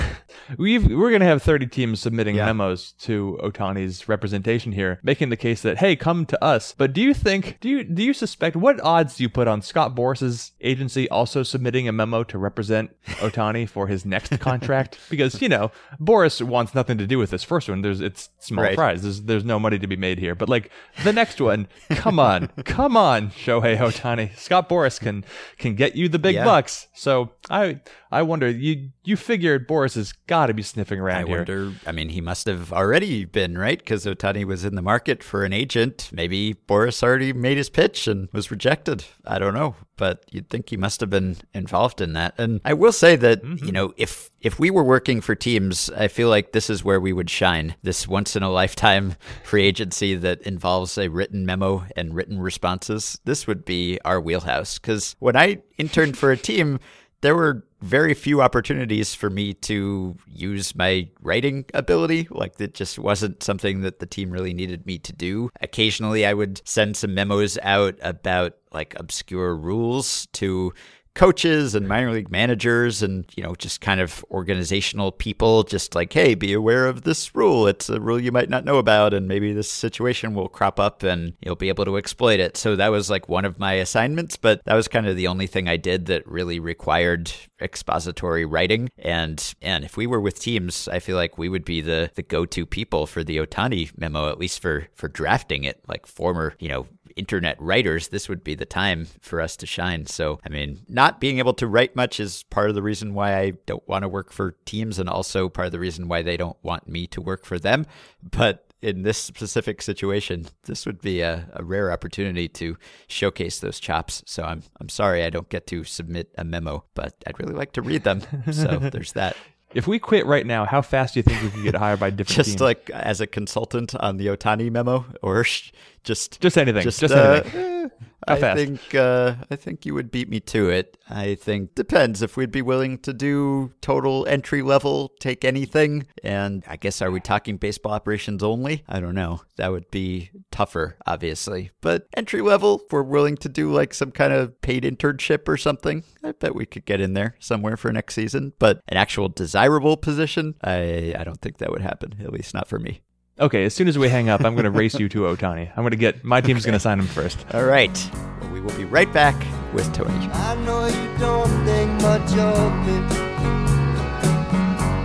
we've, 0.58 0.86
we're 0.86 1.10
going 1.10 1.22
to 1.22 1.28
have 1.28 1.44
30 1.44 1.68
teams 1.68 2.00
submitting 2.00 2.36
yeah. 2.36 2.46
memos 2.46 2.94
to 3.00 3.40
Otani's 3.44 4.08
representation 4.08 4.72
here, 4.72 5.00
making 5.04 5.30
the 5.30 5.38
case 5.38 5.62
that, 5.62 5.78
hey, 5.78 5.96
come 5.96 6.26
to 6.28 6.44
us. 6.44 6.74
But 6.78 6.94
do 6.94 7.02
you 7.02 7.14
think, 7.14 7.58
do 7.60 7.70
you, 7.70 7.84
do 7.84 8.04
you 8.04 8.14
suspect, 8.14 8.56
what 8.56 8.80
odds 8.96 9.18
do 9.18 9.24
you 9.24 9.30
put 9.30 9.48
on 9.48 9.62
Scott 9.62 9.96
Boras's 9.96 10.52
agency 10.62 11.10
also 11.10 11.44
submitting 11.44 11.88
a 11.88 11.92
memo 11.92 12.24
to 12.24 12.38
represent 12.38 12.96
Otani 13.06 13.68
for 13.68 13.88
his 13.88 14.06
next 14.06 14.40
contract? 14.40 15.00
Because, 15.10 15.42
you 15.42 15.50
know, 15.50 15.72
Boras 16.00 16.42
wants 16.42 16.74
nothing 16.74 16.98
to 16.98 17.08
do 17.08 17.18
with 17.18 17.30
this 17.30 17.44
first 17.44 17.68
one. 17.68 17.82
There's, 17.82 18.02
it's 18.02 18.30
small 18.40 18.64
right. 18.64 18.76
fries. 18.76 19.02
There's, 19.02 19.22
there's 19.24 19.44
no 19.44 19.60
money 19.60 19.80
to 19.80 19.88
be 19.88 19.98
made 19.98 20.20
here. 20.20 20.36
But 20.36 20.50
like 20.50 20.72
the 21.04 21.14
next 21.14 21.42
one, 21.42 21.68
come 21.90 22.20
on, 22.20 22.48
come 22.66 22.96
on, 22.96 23.32
Shohei 23.32 23.78
Otani. 23.78 24.36
Scott 24.38 24.70
Boras 24.70 25.00
can 25.00 25.26
can 25.58 25.76
get 25.76 25.96
you 25.96 26.10
the 26.10 26.20
big 26.20 26.36
yeah. 26.36 26.46
bucks. 26.46 26.88
So 26.94 27.32
I 27.50 27.82
I 28.16 28.22
wonder 28.22 28.50
you 28.50 28.92
you 29.04 29.18
figured 29.18 29.68
Boras 29.68 29.96
has 29.96 30.14
got 30.14 30.46
to 30.46 30.54
be 30.54 30.64
sniffing 30.64 31.02
around 31.02 31.26
I 31.26 31.28
here. 31.28 31.38
Wonder, 31.40 31.74
I 31.86 31.92
mean, 31.92 32.08
he 32.08 32.22
must 32.22 32.48
have 32.48 32.72
already 32.72 33.26
been 33.26 33.58
right 33.58 33.78
because 33.78 34.06
Otani 34.06 34.46
was 34.46 34.64
in 34.64 34.76
the 34.76 34.82
market 34.82 35.22
for 35.22 35.44
an 35.44 35.52
agent. 35.52 36.10
Maybe 36.14 36.54
Boras 36.54 37.04
already 37.04 37.34
made 37.34 37.58
his 37.58 37.70
pitch 37.70 38.08
and 38.08 38.30
was 38.32 38.52
rejected. 38.52 39.04
I 39.26 39.38
don't 39.38 39.54
know, 39.54 39.76
but 39.98 40.24
you'd 40.32 40.50
think 40.50 40.70
he 40.70 40.78
must 40.78 41.02
have 41.02 41.10
been 41.10 41.36
involved 41.54 42.00
in 42.00 42.14
that. 42.14 42.36
And 42.38 42.62
I 42.64 42.72
will 42.72 42.94
say 42.94 43.18
that 43.18 43.44
mm-hmm. 43.44 43.66
you 43.66 43.74
know 43.74 43.94
if 43.98 44.30
if 44.40 44.60
we 44.60 44.72
were 44.72 44.86
working 44.86 45.20
for 45.20 45.36
teams, 45.36 45.90
I 45.90 46.08
feel 46.08 46.30
like 46.30 46.54
this 46.54 46.70
is 46.70 46.86
where 46.86 47.02
we 47.02 47.12
would 47.12 47.30
shine. 47.30 47.76
This 47.84 48.08
once 48.08 48.38
in 48.38 48.44
a 48.44 48.50
lifetime 48.50 49.16
free 49.44 49.66
agency 49.66 50.16
that 50.16 50.42
involves 50.44 50.98
a 50.98 51.10
written 51.10 51.46
memo 51.46 51.86
and 51.98 52.16
written 52.16 52.40
responses. 52.40 53.20
This 53.26 53.46
would 53.46 53.66
be 53.66 54.00
our 54.06 54.22
wheelhouse. 54.22 54.80
Because 54.80 55.18
when 55.20 55.36
I 55.36 55.64
interned 55.78 56.18
for 56.18 56.32
a 56.32 56.38
team, 56.38 56.80
there 57.20 57.36
were 57.36 57.66
very 57.82 58.14
few 58.14 58.42
opportunities 58.42 59.14
for 59.14 59.30
me 59.30 59.54
to 59.54 60.18
use 60.28 60.76
my 60.76 61.08
writing 61.22 61.66
ability. 61.74 62.28
Like, 62.30 62.60
it 62.60 62.74
just 62.74 62.98
wasn't 62.98 63.44
something 63.44 63.82
that 63.82 64.00
the 64.00 64.06
team 64.06 64.32
really 64.32 64.54
needed 64.54 64.86
me 64.86 64.98
to 65.00 65.14
do. 65.14 65.50
Occasionally, 65.62 66.26
I 66.26 66.34
would 66.34 66.62
send 66.68 66.98
some 66.98 67.14
memos 67.14 67.58
out 67.62 67.96
about 68.02 68.56
like 68.72 68.94
obscure 69.00 69.56
rules 69.56 70.28
to 70.34 70.74
coaches 71.16 71.74
and 71.74 71.88
minor 71.88 72.12
league 72.12 72.30
managers 72.30 73.02
and, 73.02 73.26
you 73.36 73.44
know, 73.44 73.56
just 73.56 73.82
kind 73.82 74.00
of 74.02 74.24
organizational 74.30 75.12
people, 75.12 75.64
just 75.64 75.96
like, 75.96 76.12
hey, 76.12 76.36
be 76.36 76.54
aware 76.54 76.86
of 76.86 77.04
this 77.04 77.34
rule. 77.34 77.68
It's 77.68 77.90
a 77.90 78.00
rule 78.00 78.20
you 78.20 78.32
might 78.32 78.50
not 78.50 78.66
know 78.66 78.78
about, 78.78 79.14
and 79.14 79.28
maybe 79.28 79.54
this 79.54 79.72
situation 79.72 80.36
will 80.36 80.50
crop 80.50 80.80
up 80.80 81.04
and 81.04 81.34
you'll 81.42 81.56
be 81.56 81.70
able 81.70 81.86
to 81.86 81.98
exploit 81.98 82.40
it. 82.40 82.58
So 82.58 82.76
that 82.76 82.92
was 82.92 83.10
like 83.10 83.30
one 83.30 83.46
of 83.46 83.58
my 83.58 83.74
assignments, 83.74 84.36
but 84.36 84.62
that 84.66 84.76
was 84.76 84.88
kind 84.88 85.08
of 85.08 85.16
the 85.16 85.28
only 85.28 85.48
thing 85.48 85.68
I 85.68 85.78
did 85.78 86.06
that 86.08 86.28
really 86.28 86.60
required 86.60 87.32
expository 87.62 88.46
writing. 88.46 88.90
And 88.98 89.56
and 89.62 89.86
if 89.86 89.96
we 89.96 90.08
were 90.08 90.20
with 90.20 90.40
teams, 90.40 90.88
I 90.90 91.00
feel 91.00 91.16
like 91.16 91.38
we 91.38 91.50
would 91.50 91.66
be 91.66 91.82
the 91.82 92.12
the 92.16 92.24
go-to 92.24 92.66
people 92.66 93.08
for 93.08 93.24
the 93.24 93.38
otani 93.38 93.98
memo, 93.98 94.30
at 94.30 94.40
least 94.40 94.62
for 94.62 94.88
for 94.94 95.08
drafting 95.08 95.64
it. 95.64 95.82
Like 95.88 96.06
former, 96.06 96.56
you 96.60 96.70
know, 96.70 96.88
internet 97.16 97.60
writers, 97.62 98.10
this 98.10 98.28
would 98.28 98.44
be 98.44 98.56
the 98.56 98.66
time 98.66 99.08
for 99.22 99.42
us 99.42 99.56
to 99.58 99.66
shine. 99.66 100.06
So, 100.06 100.40
I 100.46 100.50
mean, 100.50 100.82
not 100.88 101.20
being 101.20 101.40
able 101.40 101.54
to 101.56 101.68
write 101.68 101.96
much 101.96 102.20
is 102.20 102.44
part 102.44 102.70
of 102.70 102.76
the 102.76 102.82
reason 102.82 103.14
why 103.14 103.38
I 103.38 103.54
don't 103.66 103.88
want 103.88 104.04
to 104.04 104.10
work 104.10 104.32
for 104.32 104.56
teams 104.66 105.00
and 105.00 105.10
also 105.10 105.50
part 105.50 105.68
of 105.68 105.72
the 105.72 105.80
reason 105.80 106.08
why 106.08 106.22
they 106.22 106.38
don't 106.38 106.58
want 106.62 106.88
me 106.88 107.08
to 107.08 107.22
work 107.22 107.46
for 107.46 107.58
them. 107.58 107.86
But 108.22 108.66
in 108.82 109.02
this 109.02 109.18
specific 109.18 109.82
situation, 109.82 110.46
this 110.66 110.86
would 110.86 111.02
be 111.02 111.22
a, 111.22 111.48
a, 111.54 111.64
rare 111.64 111.92
opportunity 111.92 112.48
to 112.48 112.78
showcase 113.08 113.60
those 113.60 113.80
chops. 113.80 114.22
So 114.28 114.44
I'm 114.44 114.62
I'm 114.80 114.90
sorry 114.90 115.24
I 115.24 115.32
don't 115.32 115.50
get 115.50 115.66
to 115.68 115.84
submit 115.84 116.30
a 116.38 116.44
memo, 116.44 116.84
but 116.94 117.16
I'd 117.26 117.40
really 117.40 117.56
like 117.56 117.72
to 117.74 117.82
read 117.82 118.04
them. 118.04 118.22
So 118.52 118.78
there's 118.92 119.14
that. 119.14 119.36
If 119.76 119.88
we 119.88 120.00
quit 120.00 120.26
right 120.26 120.46
now, 120.46 120.66
how 120.66 120.82
fast 120.82 121.14
do 121.14 121.20
you 121.20 121.24
think 121.24 121.44
we 121.44 121.50
could 121.50 121.64
get 121.64 121.76
hired 121.76 122.00
by 122.00 122.10
different 122.10 122.38
just 122.38 122.50
teams? 122.52 122.62
like 122.62 122.90
as 122.92 123.20
a 123.20 123.28
consultant 123.28 123.94
on 123.96 124.16
the 124.18 124.28
Otani 124.28 124.72
memo, 124.72 125.06
or 125.22 125.46
just 126.04 126.42
just 126.42 126.58
anything, 126.58 126.82
just, 126.82 127.02
just 127.02 127.14
uh, 127.14 127.42
anything. 127.44 127.92
How 128.28 128.36
I 128.36 128.40
fast? 128.40 128.58
think 128.58 128.96
uh, 128.96 129.36
I 129.52 129.56
think 129.56 129.86
you 129.86 129.94
would 129.94 130.12
beat 130.12 130.30
me 130.30 130.40
to 130.42 130.70
it. 130.70 130.98
I 131.10 131.36
think 131.36 131.76
depends 131.76 132.22
if 132.22 132.36
we'd 132.38 132.52
be 132.52 132.62
willing 132.62 132.98
to 133.00 133.14
do 133.14 133.72
total 133.82 134.26
entry 134.28 134.62
level, 134.62 135.12
take 135.20 135.46
anything, 135.46 136.08
and 136.24 136.64
I 136.68 136.78
guess 136.78 137.02
are 137.02 137.12
we 137.12 137.20
talking 137.20 137.58
baseball 137.58 137.94
operations 137.94 138.42
only? 138.44 138.84
I 138.88 139.00
don't 139.00 139.16
know. 139.16 139.42
That 139.58 139.72
would 139.72 139.90
be 139.92 140.32
tougher, 140.52 140.98
obviously. 141.06 141.72
But 141.82 142.08
entry 142.16 142.42
level, 142.42 142.82
if 142.86 142.92
we're 142.92 143.04
willing 143.04 143.38
to 143.38 143.50
do 143.50 143.72
like 143.72 143.94
some 143.94 144.12
kind 144.12 144.34
of 144.34 144.60
paid 144.62 144.84
internship 144.84 145.48
or 145.48 145.58
something, 145.58 146.04
I 146.24 146.32
bet 146.32 146.56
we 146.56 146.66
could 146.66 146.86
get 146.86 147.02
in 147.02 147.14
there 147.14 147.36
somewhere 147.40 147.78
for 147.78 147.92
next 147.94 148.16
season. 148.16 148.54
But 148.60 148.82
an 148.88 148.98
actual 148.98 149.30
desirable 149.30 149.98
position, 149.98 150.56
I 150.64 151.14
I 151.18 151.24
don't 151.24 151.42
think 151.42 151.60
that 151.60 151.72
would 151.72 151.82
happen. 151.82 152.16
At 152.20 152.34
least 152.34 152.54
not 152.54 152.68
for 152.68 152.80
me. 152.80 153.02
Okay, 153.38 153.66
as 153.66 153.74
soon 153.74 153.90
as 153.90 153.98
we 153.98 154.08
hang 154.08 154.30
up, 154.30 154.46
I'm 154.46 154.54
going 154.56 154.64
to 154.64 154.72
race 154.72 154.98
you 154.98 155.10
to 155.10 155.20
Otani. 155.24 155.70
I'm 155.72 155.84
going 155.84 155.92
to 155.92 155.98
get 155.98 156.24
my 156.24 156.40
team's 156.40 156.62
okay. 156.62 156.68
going 156.68 156.76
to 156.76 156.80
sign 156.80 157.00
him 157.00 157.08
first. 157.08 157.46
All 157.54 157.66
right. 157.66 158.10
Well, 158.40 158.52
we 158.52 158.62
will 158.62 158.76
be 158.78 158.86
right 158.86 159.12
back 159.12 159.36
with 159.74 159.94
Tony. 159.94 160.14
I 160.32 160.56
know 160.64 160.86
you 160.88 161.18
don't 161.18 161.50
think 161.66 161.92
much 162.02 162.32
of 162.38 162.88
it. 162.88 163.12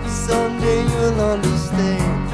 Someday 0.09 0.81
you'll 0.81 1.19
understand. 1.19 2.31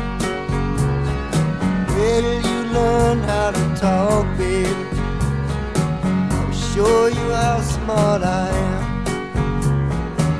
Where 1.89 2.41
you 2.41 2.71
learn 2.71 3.19
how 3.21 3.49
to 3.51 3.75
talk, 3.81 4.37
baby? 4.37 4.69
I'll 6.29 6.51
show 6.53 7.07
you 7.07 7.31
how 7.31 7.59
smart 7.61 8.21
I 8.21 8.49
am. 8.49 9.07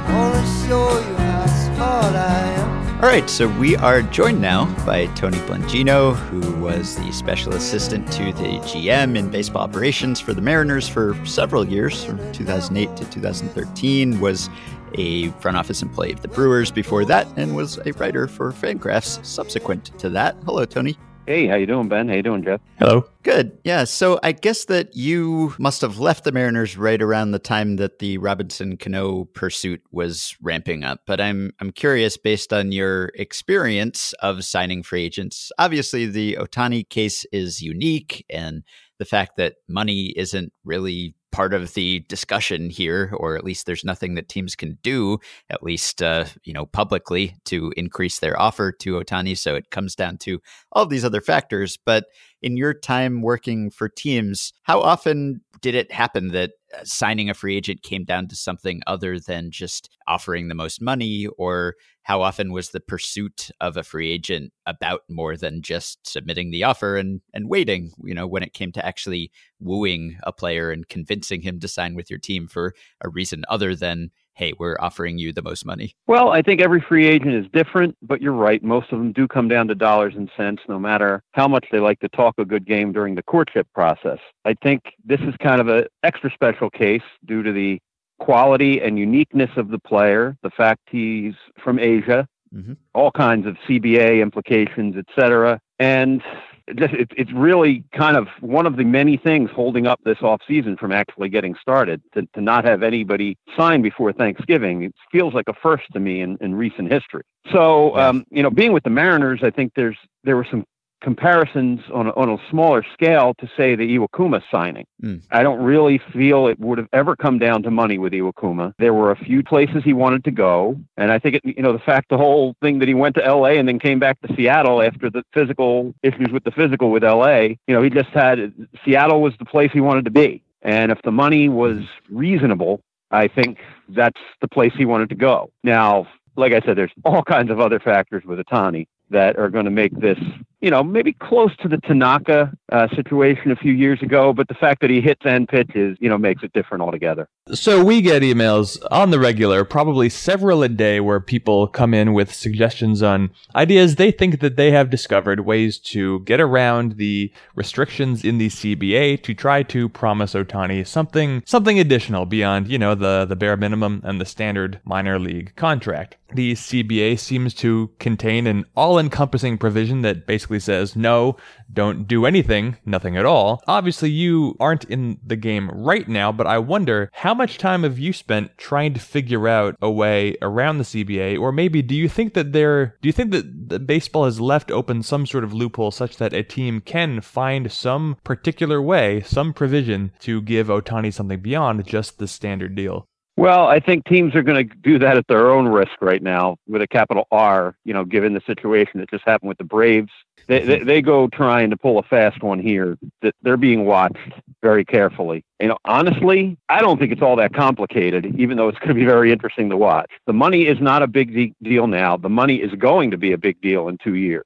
I 0.06 0.14
wanna 0.14 0.46
show 0.68 1.00
you 1.00 1.16
how 1.18 1.46
smart 1.48 2.16
I 2.16 2.48
am. 2.60 2.67
All 2.98 3.04
right, 3.04 3.30
so 3.30 3.48
we 3.60 3.76
are 3.76 4.02
joined 4.02 4.42
now 4.42 4.66
by 4.84 5.06
Tony 5.14 5.38
Blengino, 5.42 6.16
who 6.16 6.56
was 6.56 6.96
the 6.96 7.12
special 7.12 7.54
assistant 7.54 8.12
to 8.14 8.34
the 8.34 8.58
GM 8.62 9.16
in 9.16 9.30
baseball 9.30 9.62
operations 9.62 10.20
for 10.20 10.34
the 10.34 10.42
Mariners 10.42 10.90
for 10.90 11.16
several 11.24 11.64
years, 11.64 12.04
from 12.04 12.18
2008 12.34 12.98
to 12.98 13.06
2013, 13.12 14.20
was 14.20 14.50
a 14.96 15.30
front 15.34 15.58
office 15.58 15.84
employee 15.84 16.12
of 16.12 16.22
the 16.22 16.28
Brewers 16.28 16.72
before 16.72 17.06
that, 17.06 17.28
and 17.36 17.56
was 17.56 17.78
a 17.86 17.92
writer 17.94 18.28
for 18.28 18.52
Fangraphs 18.52 19.24
subsequent 19.24 19.92
to 20.00 20.10
that. 20.10 20.36
Hello, 20.44 20.66
Tony. 20.66 20.98
Hey, 21.28 21.46
how 21.46 21.56
you 21.56 21.66
doing, 21.66 21.90
Ben? 21.90 22.08
How 22.08 22.14
you 22.16 22.24
doing, 22.24 22.42
Jeff? 22.42 22.62
Hello. 22.80 23.04
Good. 23.24 23.58
Yeah. 23.66 23.84
So 23.84 24.18
I 24.24 24.32
guess 24.32 24.64
that 24.66 24.96
you 24.96 25.54
must 25.60 25.82
have 25.82 26.00
left 26.00 26.24
the 26.24 26.32
Mariners 26.32 26.78
right 26.78 27.02
around 27.02 27.32
the 27.32 27.38
time 27.38 27.76
that 27.76 28.00
the 28.00 28.18
Robinson 28.18 28.78
Cano 28.78 29.26
pursuit 29.26 29.82
was 29.92 30.38
ramping 30.42 30.86
up. 30.86 31.02
But 31.06 31.20
I'm 31.20 31.52
I'm 31.60 31.74
curious, 31.74 32.16
based 32.16 32.54
on 32.54 32.72
your 32.72 33.12
experience 33.16 34.14
of 34.22 34.46
signing 34.46 34.84
free 34.84 35.04
agents. 35.04 35.52
Obviously, 35.60 36.06
the 36.06 36.38
Otani 36.40 36.88
case 36.88 37.26
is 37.34 37.62
unique, 37.62 38.26
and 38.30 38.64
the 38.98 39.04
fact 39.04 39.36
that 39.36 39.56
money 39.68 40.14
isn't 40.16 40.54
really 40.64 41.14
part 41.38 41.54
of 41.54 41.76
the 41.76 42.00
discussion 42.10 42.68
here, 42.68 43.12
or 43.14 43.36
at 43.36 43.44
least 43.44 43.68
there's 43.68 43.84
nothing 43.86 44.16
that 44.16 44.28
teams 44.28 44.56
can 44.56 44.76
do, 44.82 45.20
at 45.52 45.62
least 45.62 46.02
uh, 46.02 46.26
you 46.44 46.52
know 46.52 46.66
publicly, 46.66 47.36
to 47.46 47.72
increase 47.78 48.18
their 48.18 48.42
offer 48.42 48.72
to 48.72 48.94
Otani. 48.96 49.38
So 49.38 49.54
it 49.54 49.70
comes 49.70 49.94
down 49.94 50.18
to 50.26 50.42
all 50.72 50.88
these 50.88 51.06
other 51.06 51.22
factors. 51.22 51.78
But 51.78 52.06
in 52.42 52.58
your 52.58 52.74
time 52.74 53.22
working 53.22 53.70
for 53.70 53.88
teams, 53.88 54.52
how 54.64 54.82
often 54.82 55.42
did 55.62 55.76
it 55.76 55.92
happen 55.92 56.30
that 56.30 56.54
signing 56.84 57.30
a 57.30 57.34
free 57.34 57.56
agent 57.56 57.84
came 57.84 58.04
down 58.04 58.28
to 58.28 58.36
something 58.36 58.82
other 58.88 59.20
than 59.20 59.52
just 59.52 59.90
offering 60.08 60.48
the 60.48 60.56
most 60.56 60.82
money 60.82 61.28
or 61.38 61.76
how 62.04 62.22
often 62.22 62.54
was 62.54 62.70
the 62.70 62.80
pursuit 62.80 63.50
of 63.60 63.76
a 63.76 63.84
free 63.84 64.12
agent 64.12 64.54
about 64.66 65.02
more 65.10 65.36
than 65.36 65.62
just 65.62 66.00
submitting 66.08 66.52
the 66.52 66.64
offer 66.64 66.96
and 66.96 67.22
and 67.34 67.50
waiting 67.50 67.92
you 68.04 68.14
know 68.14 68.28
when 68.28 68.44
it 68.44 68.54
came 68.54 68.72
to 68.72 68.86
actually 68.86 69.32
wooing 69.60 70.18
a 70.24 70.32
player 70.32 70.72
and 70.72 70.88
convincing 70.88 71.42
him 71.42 71.60
to 71.60 71.68
sign 71.68 71.96
with 71.96 72.10
your 72.10 72.20
team 72.20 72.48
for 72.48 72.74
a 73.02 73.10
reason 73.10 73.44
other 73.50 73.76
than 73.76 74.10
hey, 74.38 74.54
we're 74.60 74.78
offering 74.80 75.18
you 75.18 75.34
the 75.34 75.42
most 75.42 75.66
money? 75.66 75.96
Well, 76.06 76.30
I 76.30 76.44
think 76.44 76.62
every 76.62 76.80
free 76.80 77.08
agent 77.08 77.34
is 77.34 77.46
different, 77.52 77.98
but 78.04 78.22
you're 78.22 78.32
right. 78.32 78.64
Most 78.64 78.92
of 78.92 79.00
them 79.00 79.12
do 79.12 79.28
come 79.28 79.48
down 79.48 79.68
to 79.68 79.76
dollars 79.76 80.14
and 80.16 80.30
cents, 80.38 80.62
no 80.70 80.78
matter 80.78 81.24
how 81.32 81.48
much 81.48 81.66
they 81.72 81.80
like 81.80 82.00
to 82.02 82.10
talk 82.10 82.36
a 82.38 82.46
good 82.46 82.66
game 82.66 82.94
during 82.94 83.16
the 83.16 83.24
courtship 83.24 83.68
process. 83.74 84.20
I 84.46 84.54
think 84.54 84.84
this 85.04 85.20
is 85.22 85.34
kind 85.42 85.60
of 85.60 85.68
an 85.68 85.86
extra 86.04 86.32
special 86.32 86.70
case 86.70 87.02
due 87.26 87.42
to 87.42 87.52
the 87.52 87.80
quality 88.20 88.80
and 88.80 89.00
uniqueness 89.00 89.50
of 89.58 89.70
the 89.70 89.80
player, 89.80 90.38
the 90.44 90.52
fact 90.52 90.82
he's 90.92 91.34
from 91.64 91.80
Asia, 91.80 92.28
mm-hmm. 92.54 92.74
all 92.94 93.12
kinds 93.12 93.48
of 93.48 93.58
CBA 93.68 94.22
implications, 94.22 94.96
et 94.98 95.06
cetera. 95.20 95.60
And 95.80 96.22
it, 96.68 97.12
it's 97.16 97.32
really 97.32 97.84
kind 97.94 98.18
of 98.18 98.28
one 98.42 98.66
of 98.66 98.76
the 98.76 98.84
many 98.84 99.18
things 99.18 99.50
holding 99.54 99.88
up 99.88 100.00
this 100.04 100.18
off 100.22 100.42
season 100.48 100.76
from 100.78 100.92
actually 100.92 101.30
getting 101.30 101.56
started. 101.62 102.02
To, 102.14 102.28
to 102.34 102.42
not 102.42 102.66
have 102.66 102.84
anybody 102.84 103.38
sign 103.56 103.82
before 103.82 104.12
Thanksgiving, 104.14 104.84
it 104.84 104.96
feels 105.12 105.34
like 105.34 105.46
a 105.48 105.54
first 105.54 105.86
to 105.94 106.00
me 106.00 106.22
in, 106.22 106.38
in 106.42 106.56
recent 106.56 106.92
history. 106.92 107.24
So, 107.52 107.98
um, 107.98 108.26
you 108.30 108.44
know, 108.44 108.50
being 108.50 108.74
with 108.74 108.84
the 108.84 108.90
Mariners, 108.90 109.40
I 109.44 109.50
think 109.50 109.72
there's 109.76 109.98
there 110.24 110.36
were 110.36 110.48
some 110.50 110.66
comparisons 111.02 111.82
on 111.94 112.08
a, 112.08 112.12
on 112.12 112.30
a 112.30 112.38
smaller 112.50 112.84
scale 112.94 113.34
to 113.40 113.48
say 113.56 113.76
the 113.76 113.98
Iwakuma 113.98 114.42
signing. 114.52 114.86
Mm. 115.04 115.22
I 115.32 115.44
don't 115.44 115.62
really 115.62 116.02
feel 116.14 116.48
it 116.48 116.60
would 116.60 116.78
have 116.78 116.90
ever 116.94 117.16
come 117.16 117.40
down 117.40 117.64
to 117.64 117.72
money 117.72 117.98
with 117.98 118.14
Iwakuma. 118.14 118.74
There 118.80 118.94
were 118.94 119.12
a 119.12 119.16
few 119.16 119.44
places 119.44 119.84
he 119.84 119.94
wanted 119.94 120.24
to 120.26 120.32
go, 120.32 120.80
and 120.98 121.12
I 121.12 121.20
think 121.20 121.36
it, 121.36 121.42
you 121.46 121.62
know 121.62 121.74
the 121.74 121.80
fact 121.80 122.10
the 122.10 122.18
whole 122.18 122.56
thing 122.62 122.80
that 122.80 122.88
he 122.88 122.94
went 122.94 123.16
to 123.16 123.26
L.A. 123.26 123.58
and 123.58 123.68
then 123.68 123.80
came 123.80 124.00
back 124.00 124.20
to 124.22 124.36
Seattle 124.36 124.82
after 124.82 125.10
the 125.10 125.24
physical 125.34 125.94
issues 126.04 126.30
with 126.32 126.44
the 126.44 126.52
physical 126.52 126.92
with 126.92 127.04
L.A. 127.04 127.58
You 127.68 127.76
know 127.76 127.82
he 127.82 127.90
just 127.90 128.10
had 128.10 128.54
Seattle 128.84 129.22
was 129.22 129.34
the 129.40 129.46
place 129.46 129.72
he 129.74 129.82
wanted 129.82 130.06
to 130.06 130.12
be, 130.12 130.44
and 130.62 130.92
if 130.92 131.02
the 131.04 131.12
money 131.12 131.48
was 131.50 131.80
reasonable, 132.10 132.82
I 133.12 133.28
think 133.28 133.60
that's 133.90 134.20
the 134.42 134.48
place 134.48 134.74
he 134.78 134.86
wanted 134.86 135.10
to 135.10 135.16
go. 135.16 135.52
Now, 135.64 136.08
like 136.36 136.54
I 136.54 136.62
said, 136.62 136.78
there's 136.78 136.92
all 137.06 137.24
kinds 137.24 137.52
of 137.52 137.60
other 137.60 137.80
factors 137.80 138.24
with 138.26 138.40
Ohtani 138.40 138.88
that 139.10 139.38
are 139.38 139.50
going 139.50 139.66
to 139.66 139.72
make 139.72 139.98
this, 140.00 140.20
you 140.60 140.72
know, 140.72 140.84
maybe 140.84 141.14
close 141.14 141.56
to 141.58 141.68
the 141.68 141.78
Tanaka 141.78 142.52
uh, 142.72 142.88
situation 142.96 143.52
a 143.52 143.56
few 143.56 143.74
years 143.74 144.02
ago, 144.02 144.34
but 144.34 144.48
the 144.48 144.56
fact 144.56 144.82
that 144.82 144.90
he 144.90 145.02
hits 145.02 145.22
and 145.24 145.48
pitches, 145.48 145.98
you 146.00 146.10
know, 146.10 146.18
makes 146.18 146.42
it 146.42 146.52
different 146.54 146.82
altogether. 146.82 147.30
So 147.54 147.84
we 147.84 148.02
get 148.02 148.24
emails 148.24 148.84
on 148.90 149.12
the 149.12 149.20
regular, 149.20 149.64
probably 149.64 150.10
several 150.10 150.64
a 150.64 150.70
day, 150.70 151.00
where 151.00 151.20
people 151.20 151.68
come 151.68 151.94
in 151.94 152.14
with 152.14 152.34
suggestions 152.34 153.04
on 153.04 153.30
ideas 153.56 153.96
they 153.96 154.12
think 154.12 154.40
that 154.40 154.56
they 154.56 154.72
have 154.72 154.90
discovered 154.90 155.42
ways 155.42 155.78
to 155.80 156.22
get 156.22 156.42
around 156.42 156.94
the 156.94 157.32
restrictions 157.56 158.26
in 158.26 158.38
the 158.38 158.50
CBA 158.50 159.22
to 159.24 159.34
try 159.34 159.64
to 159.64 159.88
promise 159.90 160.34
Otani 160.34 160.86
something 160.86 161.44
something 161.46 161.80
additional 161.80 162.26
beyond, 162.26 162.68
you 162.68 162.80
know, 162.80 162.96
the 162.96 163.26
the 163.26 163.36
bare 163.36 163.58
minimum 163.58 164.02
and 164.04 164.20
the 164.20 164.26
standard 164.26 164.80
minor 164.84 165.20
league 165.20 165.56
contract. 165.56 166.18
The 166.34 166.54
CBA 166.54 167.18
seems 167.20 167.54
to 167.56 167.90
contain 168.00 168.48
an 168.48 168.66
all 168.76 169.00
encompassing 169.00 169.58
provision 169.58 170.02
that 170.02 170.28
basically 170.28 170.47
says, 170.60 170.96
no, 170.96 171.38
don't 171.72 172.08
do 172.08 172.26
anything, 172.26 172.78
nothing 172.86 173.18
at 173.18 173.26
all. 173.26 173.62
Obviously, 173.68 174.10
you 174.10 174.56
aren't 174.60 174.86
in 174.86 175.20
the 175.26 175.36
game 175.36 175.70
right 175.70 176.08
now, 176.08 176.32
but 176.32 176.48
I 176.48 176.58
wonder 176.58 177.10
how 177.14 177.34
much 177.34 177.58
time 177.58 177.84
have 177.84 178.00
you 178.00 178.14
spent 178.14 178.58
trying 178.58 178.94
to 178.94 179.00
figure 179.00 179.48
out 179.48 179.76
a 179.82 179.92
way 179.92 180.38
around 180.42 180.78
the 180.78 180.84
CBA? 180.84 181.40
Or 181.40 181.52
maybe 181.52 181.82
do 181.82 181.96
you 181.96 182.10
think 182.10 182.34
that 182.34 182.54
there, 182.54 182.96
do 183.02 183.10
you 183.10 183.14
think 183.14 183.32
that 183.32 183.70
the 183.70 183.80
baseball 183.80 184.26
has 184.26 184.40
left 184.40 184.72
open 184.72 185.04
some 185.04 185.26
sort 185.26 185.44
of 185.44 185.54
loophole 185.54 185.92
such 185.92 186.18
that 186.18 186.34
a 186.34 186.44
team 186.44 186.82
can 186.82 187.22
find 187.22 187.72
some 187.72 188.18
particular 188.24 188.82
way, 188.82 189.22
some 189.22 189.54
provision 189.54 190.12
to 190.20 190.42
give 190.42 190.68
Otani 190.68 191.14
something 191.14 191.42
beyond 191.42 191.86
just 191.86 192.18
the 192.18 192.28
standard 192.28 192.76
deal? 192.76 193.08
Well, 193.38 193.68
I 193.68 193.80
think 193.80 194.06
teams 194.06 194.34
are 194.34 194.42
going 194.42 194.68
to 194.68 194.76
do 194.78 194.98
that 194.98 195.16
at 195.16 195.28
their 195.28 195.52
own 195.52 195.68
risk 195.68 196.02
right 196.02 196.24
now 196.24 196.58
with 196.68 196.82
a 196.82 196.88
capital 196.88 197.28
R, 197.32 197.78
you 197.86 197.94
know, 197.94 198.04
given 198.04 198.34
the 198.34 198.42
situation 198.48 199.00
that 199.00 199.12
just 199.12 199.24
happened 199.26 199.50
with 199.50 199.60
the 199.60 199.64
Braves. 199.64 200.12
They, 200.48 200.64
they, 200.64 200.80
they 200.80 201.02
go 201.02 201.28
trying 201.28 201.70
to 201.70 201.78
pull 201.78 202.00
a 202.00 202.04
fast 202.04 202.42
one 202.42 202.60
here. 202.60 202.98
That 203.22 203.36
they're 203.42 203.58
being 203.58 203.86
watched 203.86 204.34
very 204.64 204.86
carefully. 204.86 205.44
You 205.60 205.70
know, 205.70 205.78
honestly, 205.86 206.58
I 206.70 206.82
don't 206.82 206.98
think 206.98 207.12
it's 207.12 207.22
all 207.22 207.36
that 207.36 207.54
complicated, 207.54 208.26
even 208.40 208.58
though 208.58 208.70
it's 208.70 208.80
going 208.80 208.90
to 208.90 208.96
be 208.96 209.06
very 209.06 209.32
interesting 209.32 209.70
to 209.70 209.78
watch. 209.78 210.12
The 210.26 210.34
money 210.34 210.68
is 210.68 210.80
not 210.80 211.04
a 211.04 211.08
big 211.08 211.34
de- 211.34 211.54
deal 211.62 211.88
now. 211.88 212.18
The 212.18 212.30
money 212.30 212.56
is 212.56 212.72
going 212.74 213.12
to 213.12 213.18
be 213.18 213.34
a 213.34 213.38
big 213.38 213.60
deal 213.62 213.88
in 213.90 213.98
two 213.98 214.16
years. 214.16 214.46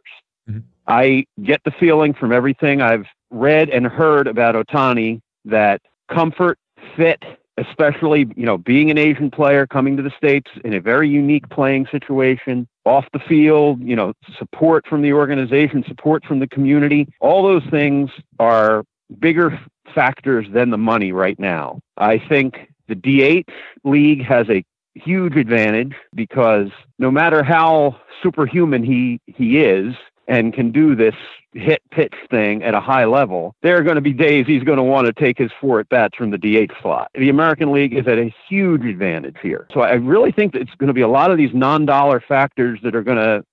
Mm-hmm. 0.49 0.59
I 0.87 1.25
get 1.43 1.61
the 1.63 1.71
feeling 1.71 2.13
from 2.13 2.31
everything 2.31 2.81
I've 2.81 3.05
read 3.29 3.69
and 3.69 3.85
heard 3.85 4.27
about 4.27 4.55
Otani 4.55 5.21
that 5.45 5.81
comfort, 6.09 6.57
fit, 6.95 7.23
especially 7.57 8.27
you 8.35 8.45
know 8.45 8.57
being 8.57 8.89
an 8.91 8.97
Asian 8.97 9.29
player 9.29 9.67
coming 9.67 9.97
to 9.97 10.03
the 10.03 10.11
states 10.17 10.49
in 10.63 10.73
a 10.73 10.81
very 10.81 11.09
unique 11.09 11.47
playing 11.49 11.87
situation 11.91 12.67
off 12.85 13.05
the 13.13 13.19
field 13.19 13.79
you 13.81 13.95
know 13.95 14.13
support 14.37 14.85
from 14.87 15.01
the 15.01 15.13
organization 15.13 15.83
support 15.87 16.25
from 16.25 16.39
the 16.39 16.47
community 16.47 17.07
all 17.19 17.43
those 17.43 17.63
things 17.69 18.09
are 18.39 18.83
bigger 19.19 19.59
factors 19.93 20.47
than 20.51 20.69
the 20.69 20.77
money 20.77 21.11
right 21.11 21.39
now. 21.39 21.79
I 21.97 22.17
think 22.17 22.71
the 22.87 22.95
DH 22.95 23.49
league 23.83 24.23
has 24.23 24.47
a 24.49 24.63
huge 24.95 25.35
advantage 25.35 25.95
because 26.13 26.69
no 26.99 27.09
matter 27.09 27.43
how 27.43 27.99
superhuman 28.21 28.83
he 28.83 29.19
he 29.25 29.59
is 29.59 29.95
and 30.31 30.53
can 30.53 30.71
do 30.71 30.95
this 30.95 31.13
hit 31.53 31.81
pitch 31.91 32.13
thing 32.29 32.63
at 32.63 32.73
a 32.73 32.79
high 32.79 33.03
level, 33.03 33.53
there 33.61 33.77
are 33.77 33.83
going 33.83 33.95
to 33.95 34.01
be 34.01 34.13
days 34.13 34.47
he's 34.47 34.63
going 34.63 34.77
to 34.77 34.83
want 34.83 35.05
to 35.05 35.11
take 35.11 35.37
his 35.37 35.51
four 35.59 35.81
at 35.81 35.89
bats 35.89 36.15
from 36.15 36.31
the 36.31 36.37
DH 36.37 36.71
slot. 36.81 37.11
The 37.15 37.27
American 37.27 37.73
League 37.73 37.93
is 37.93 38.07
at 38.07 38.17
a 38.17 38.33
huge 38.47 38.85
advantage 38.85 39.35
here. 39.41 39.67
So 39.73 39.81
I 39.81 39.95
really 39.95 40.31
think 40.31 40.53
that 40.53 40.61
it's 40.61 40.73
going 40.77 40.87
to 40.87 40.93
be 40.93 41.01
a 41.01 41.07
lot 41.09 41.31
of 41.31 41.37
these 41.37 41.53
non 41.53 41.85
dollar 41.85 42.23
factors 42.25 42.79
that 42.83 42.95
are 42.95 43.03
going 43.03 43.17
to 43.17 43.43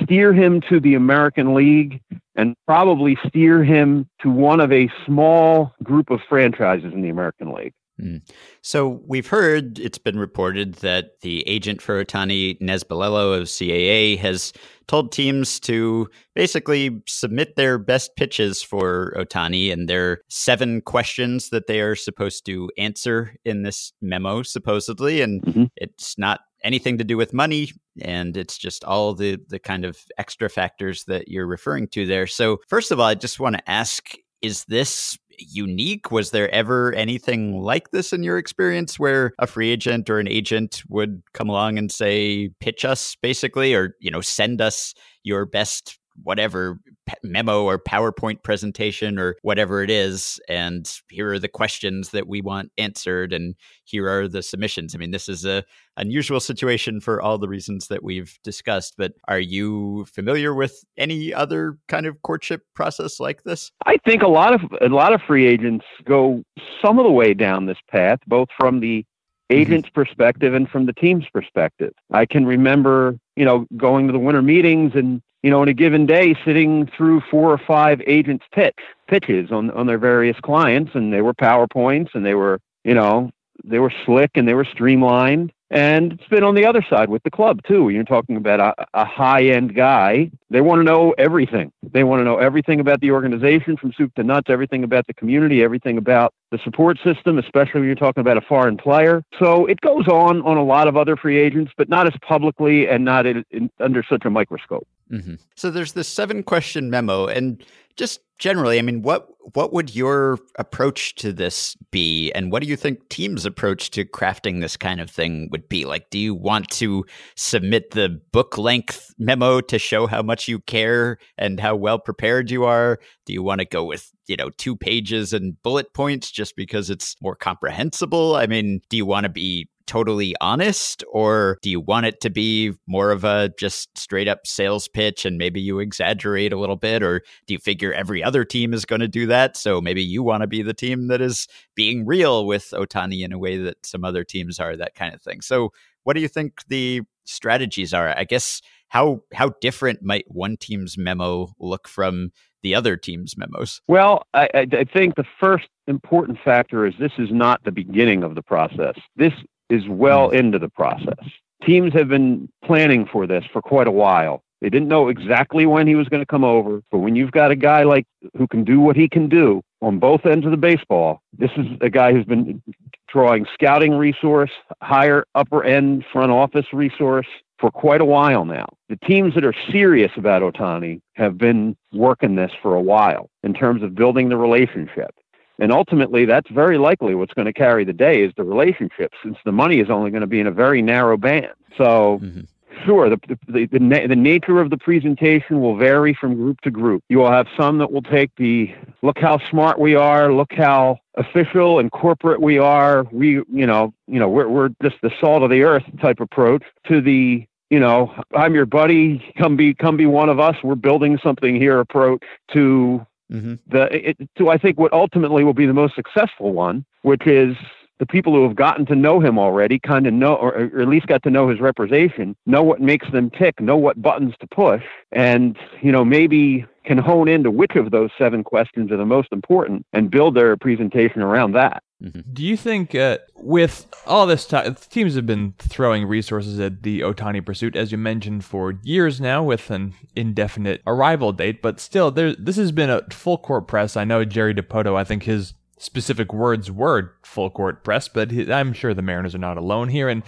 steer 0.00 0.32
him 0.32 0.60
to 0.68 0.78
the 0.78 0.94
American 0.94 1.54
League 1.54 2.00
and 2.36 2.54
probably 2.66 3.18
steer 3.26 3.64
him 3.64 4.08
to 4.20 4.30
one 4.30 4.60
of 4.60 4.70
a 4.70 4.88
small 5.04 5.72
group 5.82 6.10
of 6.10 6.20
franchises 6.28 6.92
in 6.94 7.02
the 7.02 7.08
American 7.08 7.52
League. 7.52 7.74
Mm. 8.00 8.22
So 8.62 9.00
we've 9.06 9.26
heard 9.26 9.78
it's 9.78 9.98
been 9.98 10.18
reported 10.18 10.74
that 10.76 11.20
the 11.22 11.46
agent 11.48 11.82
for 11.82 12.04
Otani 12.04 12.60
Nez 12.60 12.82
of 12.82 12.88
CAA, 12.88 14.18
has 14.18 14.52
told 14.86 15.12
teams 15.12 15.60
to 15.60 16.08
basically 16.34 17.02
submit 17.06 17.56
their 17.56 17.78
best 17.78 18.16
pitches 18.16 18.62
for 18.62 19.14
Otani, 19.16 19.72
and 19.72 19.88
their 19.88 20.22
seven 20.28 20.80
questions 20.80 21.50
that 21.50 21.66
they 21.66 21.80
are 21.80 21.96
supposed 21.96 22.46
to 22.46 22.70
answer 22.78 23.34
in 23.44 23.62
this 23.62 23.92
memo, 24.00 24.42
supposedly. 24.42 25.20
And 25.20 25.42
mm-hmm. 25.42 25.64
it's 25.76 26.16
not 26.16 26.40
anything 26.64 26.98
to 26.98 27.04
do 27.04 27.16
with 27.16 27.32
money 27.32 27.70
and 28.00 28.36
it's 28.36 28.58
just 28.58 28.84
all 28.84 29.14
the 29.14 29.38
the 29.48 29.58
kind 29.58 29.84
of 29.84 29.96
extra 30.18 30.48
factors 30.48 31.04
that 31.04 31.28
you're 31.28 31.46
referring 31.46 31.88
to 31.88 32.06
there. 32.06 32.26
So 32.26 32.58
first 32.68 32.90
of 32.90 33.00
all, 33.00 33.06
I 33.06 33.14
just 33.14 33.40
want 33.40 33.56
to 33.56 33.70
ask 33.70 34.14
is 34.42 34.64
this 34.66 35.18
unique? 35.38 36.10
Was 36.10 36.30
there 36.30 36.50
ever 36.50 36.92
anything 36.94 37.60
like 37.60 37.90
this 37.90 38.12
in 38.12 38.22
your 38.22 38.38
experience 38.38 38.98
where 38.98 39.32
a 39.38 39.46
free 39.46 39.70
agent 39.70 40.10
or 40.10 40.18
an 40.18 40.28
agent 40.28 40.82
would 40.88 41.22
come 41.34 41.48
along 41.48 41.78
and 41.78 41.90
say, 41.90 42.50
pitch 42.60 42.84
us 42.84 43.16
basically, 43.22 43.74
or, 43.74 43.94
you 44.00 44.10
know, 44.10 44.20
send 44.20 44.60
us 44.60 44.94
your 45.22 45.46
best 45.46 45.98
whatever 46.22 46.78
memo 47.22 47.64
or 47.64 47.78
PowerPoint 47.78 48.42
presentation 48.42 49.18
or 49.18 49.36
whatever 49.42 49.82
it 49.82 49.90
is. 49.90 50.40
And 50.48 50.90
here 51.10 51.32
are 51.32 51.38
the 51.38 51.48
questions 51.48 52.10
that 52.10 52.26
we 52.26 52.40
want 52.40 52.70
answered, 52.78 53.32
and 53.32 53.54
here 53.84 54.08
are 54.08 54.28
the 54.28 54.42
submissions. 54.42 54.94
I 54.94 54.98
mean, 54.98 55.10
this 55.10 55.28
is 55.28 55.44
a 55.44 55.64
unusual 55.96 56.40
situation 56.40 57.00
for 57.00 57.20
all 57.20 57.38
the 57.38 57.48
reasons 57.48 57.88
that 57.88 58.02
we've 58.02 58.38
discussed. 58.44 58.94
But 58.96 59.12
are 59.26 59.40
you 59.40 60.06
familiar 60.06 60.54
with 60.54 60.84
any 60.96 61.32
other 61.32 61.78
kind 61.88 62.06
of 62.06 62.20
courtship 62.22 62.62
process 62.74 63.20
like 63.20 63.42
this? 63.44 63.70
I 63.86 63.96
think 64.04 64.22
a 64.22 64.28
lot 64.28 64.54
of 64.54 64.60
a 64.80 64.88
lot 64.88 65.12
of 65.12 65.20
free 65.22 65.46
agents 65.46 65.84
go 66.04 66.42
some 66.82 66.98
of 66.98 67.04
the 67.04 67.10
way 67.10 67.34
down 67.34 67.66
this 67.66 67.78
path, 67.90 68.20
both 68.26 68.48
from 68.58 68.80
the 68.80 69.00
mm-hmm. 69.00 69.60
agent's 69.60 69.88
perspective 69.90 70.54
and 70.54 70.68
from 70.68 70.86
the 70.86 70.92
team's 70.92 71.26
perspective. 71.32 71.92
I 72.12 72.26
can 72.26 72.46
remember, 72.46 73.18
you 73.36 73.44
know, 73.44 73.66
going 73.76 74.06
to 74.06 74.12
the 74.12 74.18
winter 74.18 74.42
meetings 74.42 74.92
and 74.94 75.22
you 75.42 75.50
know, 75.50 75.62
in 75.62 75.68
a 75.68 75.74
given 75.74 76.06
day, 76.06 76.34
sitting 76.44 76.90
through 76.96 77.22
four 77.30 77.52
or 77.52 77.58
five 77.58 78.00
agents' 78.06 78.44
pitch 78.52 78.78
pitches 79.06 79.50
on 79.50 79.70
on 79.70 79.86
their 79.86 79.98
various 79.98 80.38
clients, 80.40 80.92
and 80.94 81.12
they 81.12 81.22
were 81.22 81.34
powerpoints, 81.34 82.14
and 82.14 82.24
they 82.24 82.34
were, 82.34 82.60
you 82.84 82.94
know, 82.94 83.30
they 83.64 83.78
were 83.78 83.92
slick 84.04 84.32
and 84.34 84.46
they 84.46 84.54
were 84.54 84.64
streamlined. 84.64 85.52
And 85.70 86.14
it's 86.14 86.28
been 86.28 86.44
on 86.44 86.54
the 86.54 86.64
other 86.64 86.82
side 86.88 87.10
with 87.10 87.22
the 87.24 87.30
club 87.30 87.60
too. 87.68 87.90
You're 87.90 88.04
talking 88.04 88.36
about 88.36 88.58
a, 88.58 88.86
a 88.94 89.04
high 89.04 89.42
end 89.42 89.74
guy. 89.74 90.30
They 90.48 90.62
want 90.62 90.78
to 90.78 90.82
know 90.82 91.14
everything. 91.18 91.72
They 91.82 92.04
want 92.04 92.20
to 92.20 92.24
know 92.24 92.38
everything 92.38 92.80
about 92.80 93.00
the 93.00 93.10
organization 93.10 93.76
from 93.76 93.92
soup 93.92 94.14
to 94.14 94.22
nuts, 94.22 94.48
everything 94.48 94.82
about 94.82 95.06
the 95.06 95.12
community, 95.12 95.62
everything 95.62 95.98
about 95.98 96.32
the 96.50 96.58
support 96.64 96.98
system, 97.04 97.38
especially 97.38 97.80
when 97.80 97.86
you're 97.86 97.96
talking 97.96 98.22
about 98.22 98.38
a 98.38 98.42
foreign 98.42 98.78
player. 98.78 99.22
So 99.38 99.66
it 99.66 99.78
goes 99.82 100.08
on 100.08 100.40
on 100.40 100.56
a 100.56 100.64
lot 100.64 100.88
of 100.88 100.96
other 100.96 101.16
free 101.16 101.38
agents, 101.38 101.70
but 101.76 101.90
not 101.90 102.06
as 102.06 102.14
publicly 102.22 102.88
and 102.88 103.04
not 103.04 103.26
in, 103.26 103.44
in, 103.50 103.70
under 103.78 104.02
such 104.02 104.24
a 104.24 104.30
microscope. 104.30 104.88
Mm-hmm. 105.12 105.34
So 105.56 105.70
there's 105.70 105.92
this 105.92 106.08
seven 106.08 106.42
question 106.42 106.90
memo, 106.90 107.26
and 107.26 107.64
just 107.96 108.20
generally, 108.38 108.78
I 108.78 108.82
mean, 108.82 109.02
what 109.02 109.28
what 109.54 109.72
would 109.72 109.94
your 109.94 110.38
approach 110.58 111.14
to 111.16 111.32
this 111.32 111.74
be, 111.90 112.30
and 112.32 112.52
what 112.52 112.62
do 112.62 112.68
you 112.68 112.76
think 112.76 113.08
teams' 113.08 113.46
approach 113.46 113.90
to 113.92 114.04
crafting 114.04 114.60
this 114.60 114.76
kind 114.76 115.00
of 115.00 115.10
thing 115.10 115.48
would 115.50 115.68
be? 115.68 115.86
Like, 115.86 116.10
do 116.10 116.18
you 116.18 116.34
want 116.34 116.68
to 116.70 117.04
submit 117.36 117.92
the 117.92 118.20
book 118.32 118.58
length 118.58 119.14
memo 119.18 119.60
to 119.62 119.78
show 119.78 120.06
how 120.06 120.22
much 120.22 120.48
you 120.48 120.60
care 120.60 121.18
and 121.38 121.58
how 121.58 121.74
well 121.76 121.98
prepared 121.98 122.50
you 122.50 122.64
are? 122.64 122.98
Do 123.24 123.32
you 123.32 123.42
want 123.42 123.60
to 123.60 123.64
go 123.64 123.84
with 123.84 124.10
you 124.26 124.36
know 124.36 124.50
two 124.50 124.76
pages 124.76 125.32
and 125.32 125.60
bullet 125.62 125.94
points 125.94 126.30
just 126.30 126.56
because 126.56 126.90
it's 126.90 127.16
more 127.22 127.36
comprehensible? 127.36 128.36
I 128.36 128.46
mean, 128.46 128.80
do 128.90 128.96
you 128.96 129.06
want 129.06 129.24
to 129.24 129.30
be 129.30 129.68
totally 129.88 130.34
honest 130.40 131.02
or 131.10 131.58
do 131.62 131.70
you 131.70 131.80
want 131.80 132.06
it 132.06 132.20
to 132.20 132.28
be 132.30 132.72
more 132.86 133.10
of 133.10 133.24
a 133.24 133.50
just 133.58 133.96
straight 133.98 134.28
up 134.28 134.46
sales 134.46 134.86
pitch 134.86 135.24
and 135.24 135.38
maybe 135.38 135.60
you 135.60 135.80
exaggerate 135.80 136.52
a 136.52 136.58
little 136.58 136.76
bit 136.76 137.02
or 137.02 137.20
do 137.46 137.54
you 137.54 137.58
figure 137.58 137.92
every 137.92 138.22
other 138.22 138.44
team 138.44 138.74
is 138.74 138.84
going 138.84 139.00
to 139.00 139.08
do 139.08 139.26
that 139.26 139.56
so 139.56 139.80
maybe 139.80 140.02
you 140.02 140.22
want 140.22 140.42
to 140.42 140.46
be 140.46 140.62
the 140.62 140.74
team 140.74 141.08
that 141.08 141.22
is 141.22 141.48
being 141.74 142.04
real 142.04 142.46
with 142.46 142.70
Otani 142.72 143.24
in 143.24 143.32
a 143.32 143.38
way 143.38 143.56
that 143.56 143.84
some 143.84 144.04
other 144.04 144.22
teams 144.22 144.60
are 144.60 144.76
that 144.76 144.94
kind 144.94 145.14
of 145.14 145.22
thing 145.22 145.40
so 145.40 145.72
what 146.04 146.14
do 146.14 146.20
you 146.20 146.28
think 146.28 146.66
the 146.68 147.00
strategies 147.24 147.92
are 147.92 148.16
i 148.16 148.24
guess 148.24 148.62
how 148.88 149.22
how 149.32 149.52
different 149.60 150.02
might 150.02 150.24
one 150.28 150.56
team's 150.56 150.96
memo 150.98 151.54
look 151.58 151.88
from 151.88 152.30
the 152.62 152.74
other 152.74 152.96
team's 152.96 153.36
memos? 153.36 153.80
Well, 153.86 154.26
I, 154.34 154.48
I, 154.54 154.84
think 154.92 155.14
the 155.14 155.24
first 155.38 155.68
important 155.86 156.38
factor 156.44 156.86
is 156.86 156.94
this 156.98 157.12
is 157.18 157.28
not 157.30 157.62
the 157.64 157.70
beginning 157.70 158.24
of 158.24 158.34
the 158.34 158.42
process. 158.42 158.98
This 159.16 159.32
is 159.70 159.88
well 159.88 160.30
hmm. 160.30 160.36
into 160.36 160.58
the 160.58 160.68
process. 160.68 161.24
Teams 161.64 161.92
have 161.92 162.08
been 162.08 162.48
planning 162.64 163.06
for 163.10 163.26
this 163.26 163.44
for 163.52 163.60
quite 163.60 163.88
a 163.88 163.92
while. 163.92 164.42
They 164.60 164.70
didn't 164.70 164.88
know 164.88 165.08
exactly 165.08 165.66
when 165.66 165.86
he 165.86 165.94
was 165.94 166.08
going 166.08 166.22
to 166.22 166.26
come 166.26 166.44
over, 166.44 166.82
but 166.90 166.98
when 166.98 167.14
you've 167.14 167.30
got 167.30 167.50
a 167.50 167.56
guy 167.56 167.84
like 167.84 168.06
who 168.36 168.48
can 168.48 168.64
do 168.64 168.80
what 168.80 168.96
he 168.96 169.08
can 169.08 169.28
do 169.28 169.62
on 169.80 169.98
both 169.98 170.26
ends 170.26 170.44
of 170.44 170.50
the 170.50 170.56
baseball, 170.56 171.20
this 171.36 171.50
is 171.56 171.66
a 171.80 171.88
guy 171.88 172.12
who's 172.12 172.24
been 172.24 172.60
drawing 173.08 173.46
scouting 173.54 173.94
resource, 173.94 174.50
higher 174.82 175.24
upper 175.34 175.62
end 175.64 176.04
front 176.12 176.32
office 176.32 176.66
resource 176.72 177.26
for 177.58 177.70
quite 177.70 178.00
a 178.00 178.04
while 178.04 178.44
now. 178.44 178.66
The 178.88 178.96
teams 178.96 179.34
that 179.34 179.44
are 179.44 179.54
serious 179.70 180.12
about 180.16 180.42
Ohtani 180.42 181.00
have 181.14 181.38
been 181.38 181.76
working 181.92 182.34
this 182.34 182.52
for 182.62 182.74
a 182.74 182.82
while 182.82 183.30
in 183.42 183.54
terms 183.54 183.82
of 183.82 183.94
building 183.94 184.28
the 184.28 184.36
relationship. 184.36 185.14
And 185.58 185.72
ultimately, 185.72 186.24
that's 186.24 186.48
very 186.50 186.78
likely 186.78 187.14
what's 187.14 187.34
going 187.34 187.46
to 187.46 187.52
carry 187.52 187.84
the 187.84 187.92
day 187.92 188.22
is 188.22 188.32
the 188.36 188.44
relationship, 188.44 189.12
since 189.22 189.36
the 189.44 189.52
money 189.52 189.80
is 189.80 189.90
only 189.90 190.10
going 190.10 190.20
to 190.20 190.26
be 190.26 190.40
in 190.40 190.46
a 190.46 190.52
very 190.52 190.82
narrow 190.82 191.16
band. 191.16 191.52
So, 191.76 192.20
mm-hmm. 192.22 192.42
sure, 192.84 193.10
the, 193.10 193.18
the, 193.48 193.66
the, 193.66 193.80
na- 193.80 194.06
the 194.06 194.16
nature 194.16 194.60
of 194.60 194.70
the 194.70 194.76
presentation 194.76 195.60
will 195.60 195.76
vary 195.76 196.14
from 196.14 196.36
group 196.36 196.60
to 196.60 196.70
group. 196.70 197.02
You 197.08 197.18
will 197.18 197.30
have 197.30 197.48
some 197.56 197.78
that 197.78 197.90
will 197.90 198.02
take 198.02 198.30
the 198.36 198.72
look 199.02 199.18
how 199.18 199.38
smart 199.50 199.80
we 199.80 199.96
are, 199.96 200.32
look 200.32 200.52
how 200.52 200.98
official 201.16 201.80
and 201.80 201.90
corporate 201.90 202.40
we 202.40 202.58
are. 202.58 203.04
We, 203.10 203.42
you 203.52 203.66
know, 203.66 203.92
you 204.06 204.20
know, 204.20 204.28
we're, 204.28 204.48
we're 204.48 204.70
just 204.80 204.96
the 205.02 205.10
salt 205.20 205.42
of 205.42 205.50
the 205.50 205.62
earth 205.62 205.84
type 206.00 206.20
approach 206.20 206.62
to 206.86 207.00
the 207.00 207.46
you 207.70 207.78
know, 207.78 208.14
I'm 208.34 208.54
your 208.54 208.64
buddy. 208.64 209.22
Come 209.36 209.56
be, 209.56 209.74
come 209.74 209.98
be 209.98 210.06
one 210.06 210.30
of 210.30 210.40
us. 210.40 210.56
We're 210.64 210.74
building 210.74 211.18
something 211.22 211.54
here. 211.54 211.80
Approach 211.80 212.22
to 212.54 213.06
Mm-hmm. 213.32 213.54
The, 213.66 214.10
it, 214.10 214.16
to 214.38 214.48
I 214.48 214.58
think 214.58 214.78
what 214.78 214.92
ultimately 214.92 215.44
will 215.44 215.54
be 215.54 215.66
the 215.66 215.74
most 215.74 215.94
successful 215.94 216.52
one, 216.52 216.84
which 217.02 217.26
is 217.26 217.56
the 217.98 218.06
people 218.06 218.32
who 218.32 218.44
have 218.44 218.56
gotten 218.56 218.86
to 218.86 218.94
know 218.94 219.20
him 219.20 219.38
already, 219.38 219.78
kind 219.78 220.06
of 220.06 220.14
know, 220.14 220.34
or, 220.34 220.54
or, 220.54 220.80
at 220.80 220.88
least 220.88 221.08
got 221.08 221.22
to 221.24 221.30
know 221.30 221.48
his 221.48 221.60
reputation, 221.60 222.36
know 222.46 222.62
what 222.62 222.80
makes 222.80 223.10
them 223.10 223.30
tick, 223.30 223.60
know 223.60 223.76
what 223.76 224.00
buttons 224.00 224.34
to 224.40 224.46
push, 224.46 224.84
and 225.12 225.56
you 225.82 225.92
know 225.92 226.04
maybe 226.04 226.64
can 226.84 226.98
hone 226.98 227.28
into 227.28 227.50
which 227.50 227.76
of 227.76 227.90
those 227.90 228.10
seven 228.16 228.42
questions 228.42 228.90
are 228.90 228.96
the 228.96 229.04
most 229.04 229.28
important 229.30 229.84
and 229.92 230.10
build 230.10 230.34
their 230.34 230.56
presentation 230.56 231.20
around 231.20 231.52
that. 231.52 231.82
Mm-hmm. 232.02 232.20
Do 232.32 232.44
you 232.44 232.56
think 232.56 232.94
uh, 232.94 233.18
with 233.34 233.86
all 234.06 234.26
this 234.26 234.46
time, 234.46 234.76
teams 234.88 235.16
have 235.16 235.26
been 235.26 235.54
throwing 235.58 236.06
resources 236.06 236.60
at 236.60 236.84
the 236.84 237.00
Otani 237.00 237.44
pursuit, 237.44 237.74
as 237.74 237.90
you 237.90 237.98
mentioned, 237.98 238.44
for 238.44 238.78
years 238.84 239.20
now 239.20 239.42
with 239.42 239.68
an 239.70 239.94
indefinite 240.14 240.80
arrival 240.86 241.32
date, 241.32 241.60
but 241.60 241.80
still, 241.80 242.12
there 242.12 242.36
this 242.36 242.56
has 242.56 242.70
been 242.70 242.90
a 242.90 243.02
full 243.10 243.38
court 243.38 243.66
press. 243.66 243.96
I 243.96 244.04
know 244.04 244.24
Jerry 244.24 244.54
Dipoto, 244.54 244.94
I 244.96 245.02
think 245.02 245.24
his 245.24 245.54
specific 245.78 246.32
words 246.32 246.70
were 246.70 247.14
full 247.22 247.50
court 247.50 247.82
press, 247.82 248.08
but 248.08 248.32
I'm 248.32 248.72
sure 248.72 248.94
the 248.94 249.02
Mariners 249.02 249.34
are 249.34 249.38
not 249.38 249.56
alone 249.56 249.88
here. 249.88 250.08
And 250.08 250.22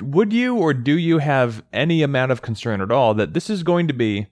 would 0.00 0.32
you 0.32 0.56
or 0.56 0.74
do 0.74 0.96
you 0.96 1.18
have 1.18 1.64
any 1.72 2.02
amount 2.02 2.32
of 2.32 2.42
concern 2.42 2.80
at 2.80 2.90
all 2.92 3.14
that 3.14 3.34
this 3.34 3.50
is 3.50 3.62
going 3.62 3.88
to 3.88 3.94
be 3.94 4.26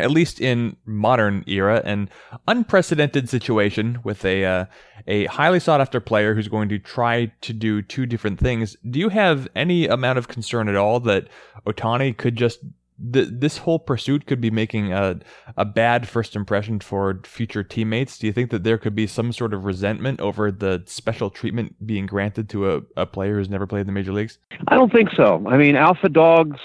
at 0.00 0.10
least 0.10 0.40
in 0.40 0.76
modern 0.86 1.44
era, 1.46 1.82
an 1.84 2.08
unprecedented 2.48 3.28
situation 3.28 4.00
with 4.04 4.24
a 4.24 4.44
uh, 4.44 4.64
a 5.06 5.26
highly 5.26 5.60
sought 5.60 5.80
after 5.80 6.00
player 6.00 6.34
who's 6.34 6.48
going 6.48 6.68
to 6.68 6.78
try 6.78 7.32
to 7.40 7.52
do 7.52 7.82
two 7.82 8.06
different 8.06 8.38
things. 8.38 8.76
Do 8.88 8.98
you 8.98 9.08
have 9.08 9.48
any 9.56 9.86
amount 9.86 10.18
of 10.18 10.28
concern 10.28 10.68
at 10.68 10.76
all 10.76 11.00
that 11.00 11.28
Otani 11.66 12.16
could 12.16 12.36
just 12.36 12.60
th- 13.12 13.28
this 13.30 13.58
whole 13.58 13.78
pursuit 13.78 14.26
could 14.26 14.40
be 14.40 14.50
making 14.50 14.92
a 14.92 15.18
a 15.56 15.64
bad 15.64 16.08
first 16.08 16.36
impression 16.36 16.80
for 16.80 17.20
future 17.24 17.62
teammates? 17.62 18.18
Do 18.18 18.26
you 18.26 18.32
think 18.32 18.50
that 18.50 18.64
there 18.64 18.78
could 18.78 18.94
be 18.94 19.06
some 19.06 19.32
sort 19.32 19.54
of 19.54 19.64
resentment 19.64 20.20
over 20.20 20.50
the 20.50 20.82
special 20.86 21.30
treatment 21.30 21.86
being 21.86 22.06
granted 22.06 22.48
to 22.50 22.72
a, 22.72 22.80
a 22.96 23.06
player 23.06 23.36
who's 23.36 23.48
never 23.48 23.66
played 23.66 23.82
in 23.82 23.86
the 23.86 23.92
major 23.92 24.12
leagues? 24.12 24.38
I 24.68 24.76
don't 24.76 24.92
think 24.92 25.10
so. 25.16 25.44
I 25.48 25.56
mean, 25.56 25.76
alpha 25.76 26.08
dogs 26.08 26.60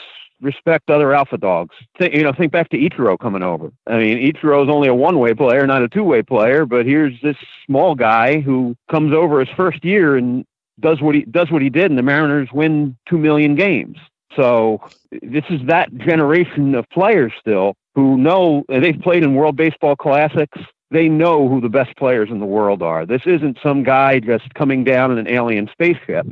respect 0.46 0.90
other 0.90 1.14
alpha 1.14 1.38
dogs. 1.38 1.76
Think, 1.98 2.14
you 2.14 2.24
know, 2.24 2.32
think 2.32 2.52
back 2.52 2.70
to 2.70 2.78
Ichiro 2.78 3.20
coming 3.20 3.44
over. 3.44 3.72
I 3.88 3.98
mean, 3.98 4.18
Ichiro 4.32 4.64
is 4.64 4.70
only 4.70 4.88
a 4.88 4.96
one-way 4.96 5.34
player, 5.34 5.68
not 5.68 5.82
a 5.82 5.90
two-way 5.90 6.22
player. 6.22 6.66
But 6.66 6.86
here's 6.86 7.20
this 7.22 7.36
small 7.66 7.96
guy 7.96 8.40
who 8.40 8.76
comes 8.90 9.14
over 9.14 9.40
his 9.40 9.50
first 9.58 9.84
year 9.84 10.16
and 10.16 10.46
does 10.80 11.02
what 11.02 11.16
he 11.16 11.24
does 11.24 11.52
what 11.52 11.62
he 11.62 11.70
did, 11.70 11.90
and 11.92 11.98
the 11.98 12.04
Mariners 12.04 12.50
win 12.54 12.96
two 13.10 13.18
million 13.18 13.56
games. 13.56 13.98
So 14.36 14.82
this 15.22 15.46
is 15.50 15.62
that 15.68 15.96
generation 15.98 16.76
of 16.76 16.90
players 16.90 17.32
still 17.40 17.76
who 17.96 18.18
know 18.18 18.66
they've 18.68 19.00
played 19.00 19.24
in 19.24 19.36
World 19.36 19.56
Baseball 19.56 19.96
Classics. 19.96 20.60
They 20.92 21.10
know 21.10 21.48
who 21.48 21.62
the 21.62 21.70
best 21.70 21.96
players 21.98 22.30
in 22.30 22.40
the 22.40 22.46
world 22.46 22.84
are. 22.84 23.06
This 23.06 23.24
isn't 23.26 23.58
some 23.64 23.84
guy 23.84 24.20
just 24.20 24.54
coming 24.54 24.84
down 24.84 25.12
in 25.12 25.18
an 25.18 25.28
alien 25.28 25.70
spaceship 25.72 26.26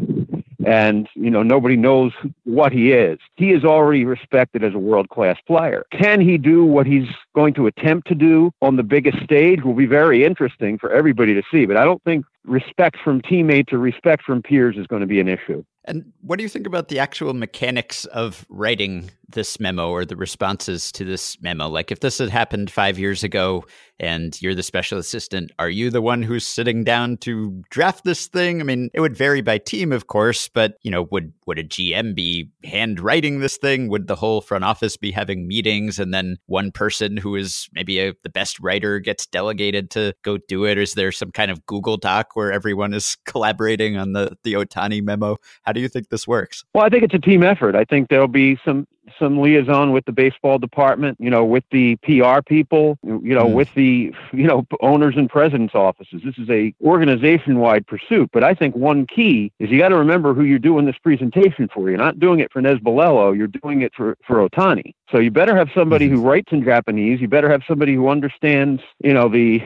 and 0.66 1.08
you 1.16 1.30
know 1.30 1.44
nobody 1.44 1.76
knows 1.76 2.12
what 2.44 2.72
he 2.72 2.92
is. 2.92 3.20
He 3.36 3.52
is 3.52 3.64
already 3.64 4.06
respected 4.06 4.64
as 4.64 4.74
a 4.74 4.80
world 4.80 5.10
class 5.10 5.38
player. 5.48 5.86
Can 5.92 6.22
he 6.22 6.38
do 6.38 6.66
what 6.66 6.86
he's 6.86 7.08
going 7.36 7.54
to 7.56 7.68
attempt 7.68 8.08
to 8.10 8.16
do 8.16 8.52
on 8.62 8.76
the 8.76 8.84
biggest 8.84 9.24
stage? 9.24 9.64
Will 9.64 9.74
be 9.74 9.86
very 9.86 10.24
interesting 10.24 10.78
for 10.78 10.92
everybody 10.92 11.34
to 11.34 11.44
see. 11.52 11.66
But 11.66 11.78
I 11.78 11.86
don't 11.86 12.04
think 12.04 12.26
respect 12.46 12.98
from 13.04 13.22
teammates 13.22 13.72
or 13.72 13.80
respect 13.80 14.24
from 14.24 14.42
peers 14.42 14.78
is 14.78 14.88
going 14.88 15.02
to 15.02 15.08
be 15.08 15.20
an 15.20 15.28
issue. 15.28 15.64
And 15.86 16.14
what 16.22 16.38
do 16.38 16.44
you 16.44 16.50
think 16.50 16.66
about 16.66 16.88
the 16.88 17.00
actual 17.00 17.34
mechanics 17.34 18.06
of 18.06 18.46
writing 18.48 19.12
this 19.28 19.60
memo 19.60 19.90
or 19.90 20.06
the 20.06 20.16
responses 20.16 20.92
to 20.94 21.04
this 21.04 21.42
memo? 21.42 21.68
Like, 21.68 21.92
if 21.92 22.00
this 22.00 22.20
had 22.20 22.30
happened 22.30 22.72
five 22.72 22.98
years 22.98 23.24
ago 23.24 23.66
and 24.00 24.40
you're 24.42 24.56
the 24.56 24.64
special 24.64 24.98
assistant, 24.98 25.52
are 25.60 25.70
you 25.70 25.90
the 25.90 26.02
one 26.02 26.24
who's 26.24 26.46
sitting 26.46 26.84
down 26.84 27.18
to 27.18 27.64
draft 27.70 28.04
this 28.04 28.28
thing? 28.28 28.60
I 28.60 28.64
mean, 28.64 28.90
it 28.94 29.00
would 29.00 29.16
vary 29.16 29.42
by 29.42 29.58
team, 29.58 29.92
of 29.92 30.08
course, 30.08 30.50
but 30.50 30.78
you 30.82 30.92
know, 30.92 31.04
would 31.12 31.34
would 31.46 31.60
a 31.60 31.64
GM 31.64 32.16
be 32.16 32.50
handwriting 32.64 33.40
this 33.40 33.58
thing? 33.58 33.88
Would 33.90 34.08
the 34.08 34.16
whole 34.16 34.42
front 34.42 34.64
office 34.64 34.98
be 34.98 35.12
having 35.12 35.48
meetings, 35.48 36.00
and 36.00 36.14
then 36.14 36.38
one 36.48 36.72
person 36.72 37.18
who 37.18 37.36
is 37.36 37.70
maybe 37.74 38.00
a, 38.00 38.14
the 38.24 38.30
best 38.30 38.60
writer 38.60 39.00
gets 39.00 39.26
delegated 39.26 39.90
to 39.92 40.14
go 40.24 40.38
do 40.38 40.66
it? 40.66 40.78
Is 40.78 40.94
there 40.94 41.12
some 41.12 41.32
kind 41.32 41.52
of 41.52 41.66
Google 41.66 41.98
Doc 41.98 42.36
where 42.36 42.52
everyone 42.52 42.94
is 42.94 43.18
collaborating 43.26 43.98
on 43.98 44.14
the 44.14 44.38
the 44.44 44.54
Ohtani 44.54 45.04
memo? 45.04 45.38
How 45.64 45.72
do 45.72 45.82
you 45.82 45.88
think 45.88 46.10
this 46.10 46.28
works? 46.28 46.64
Well, 46.74 46.84
I 46.84 46.90
think 46.90 47.04
it's 47.04 47.14
a 47.14 47.20
team 47.20 47.44
effort. 47.44 47.76
I 47.76 47.86
think 47.86 48.10
there'll 48.10 48.28
be 48.28 48.58
some 48.66 48.88
some 49.24 49.40
liaison 49.40 49.94
with 49.94 50.04
the 50.04 50.12
baseball 50.12 50.60
department, 50.60 51.18
you 51.20 51.30
know, 51.30 51.46
with 51.46 51.64
the 51.72 51.96
PR 51.98 52.42
people, 52.46 52.98
you 53.04 53.34
know, 53.34 53.46
mm. 53.46 53.54
with 53.54 53.74
the 53.74 54.14
you 54.34 54.44
know 54.44 54.66
owners 54.82 55.16
and 55.16 55.30
presidents' 55.30 55.74
offices. 55.74 56.22
This 56.26 56.38
is 56.38 56.50
a 56.50 56.74
organization-wide 56.84 57.88
pursuit, 57.88 58.30
but 58.34 58.44
I 58.44 58.54
think 58.54 58.76
one 58.76 59.08
key 59.08 59.52
is 59.60 59.70
you 59.70 59.80
got 59.80 59.90
to 59.90 59.98
remember 59.98 60.34
who 60.34 60.44
you're 60.44 60.60
doing 60.60 60.86
this 60.86 60.98
presentation 60.98 61.70
for. 61.74 61.90
You're 61.90 61.98
not 61.98 62.20
doing 62.20 62.42
it 62.42 62.52
for 62.52 62.62
Nez 62.62 62.80
Balelo, 62.80 63.36
you're 63.36 63.48
doing 63.48 63.82
it 63.82 63.94
for 63.96 64.18
for 64.28 64.48
Ohtani. 64.48 64.94
So 65.10 65.20
you 65.20 65.32
better 65.32 65.56
have 65.56 65.70
somebody 65.74 66.10
who 66.10 66.22
writes 66.22 66.52
in 66.52 66.64
Japanese. 66.64 67.22
You 67.22 67.30
better 67.30 67.50
have 67.50 67.62
somebody 67.68 67.94
who 67.94 68.10
understands, 68.10 68.82
you 69.04 69.14
know, 69.14 69.30
the 69.30 69.62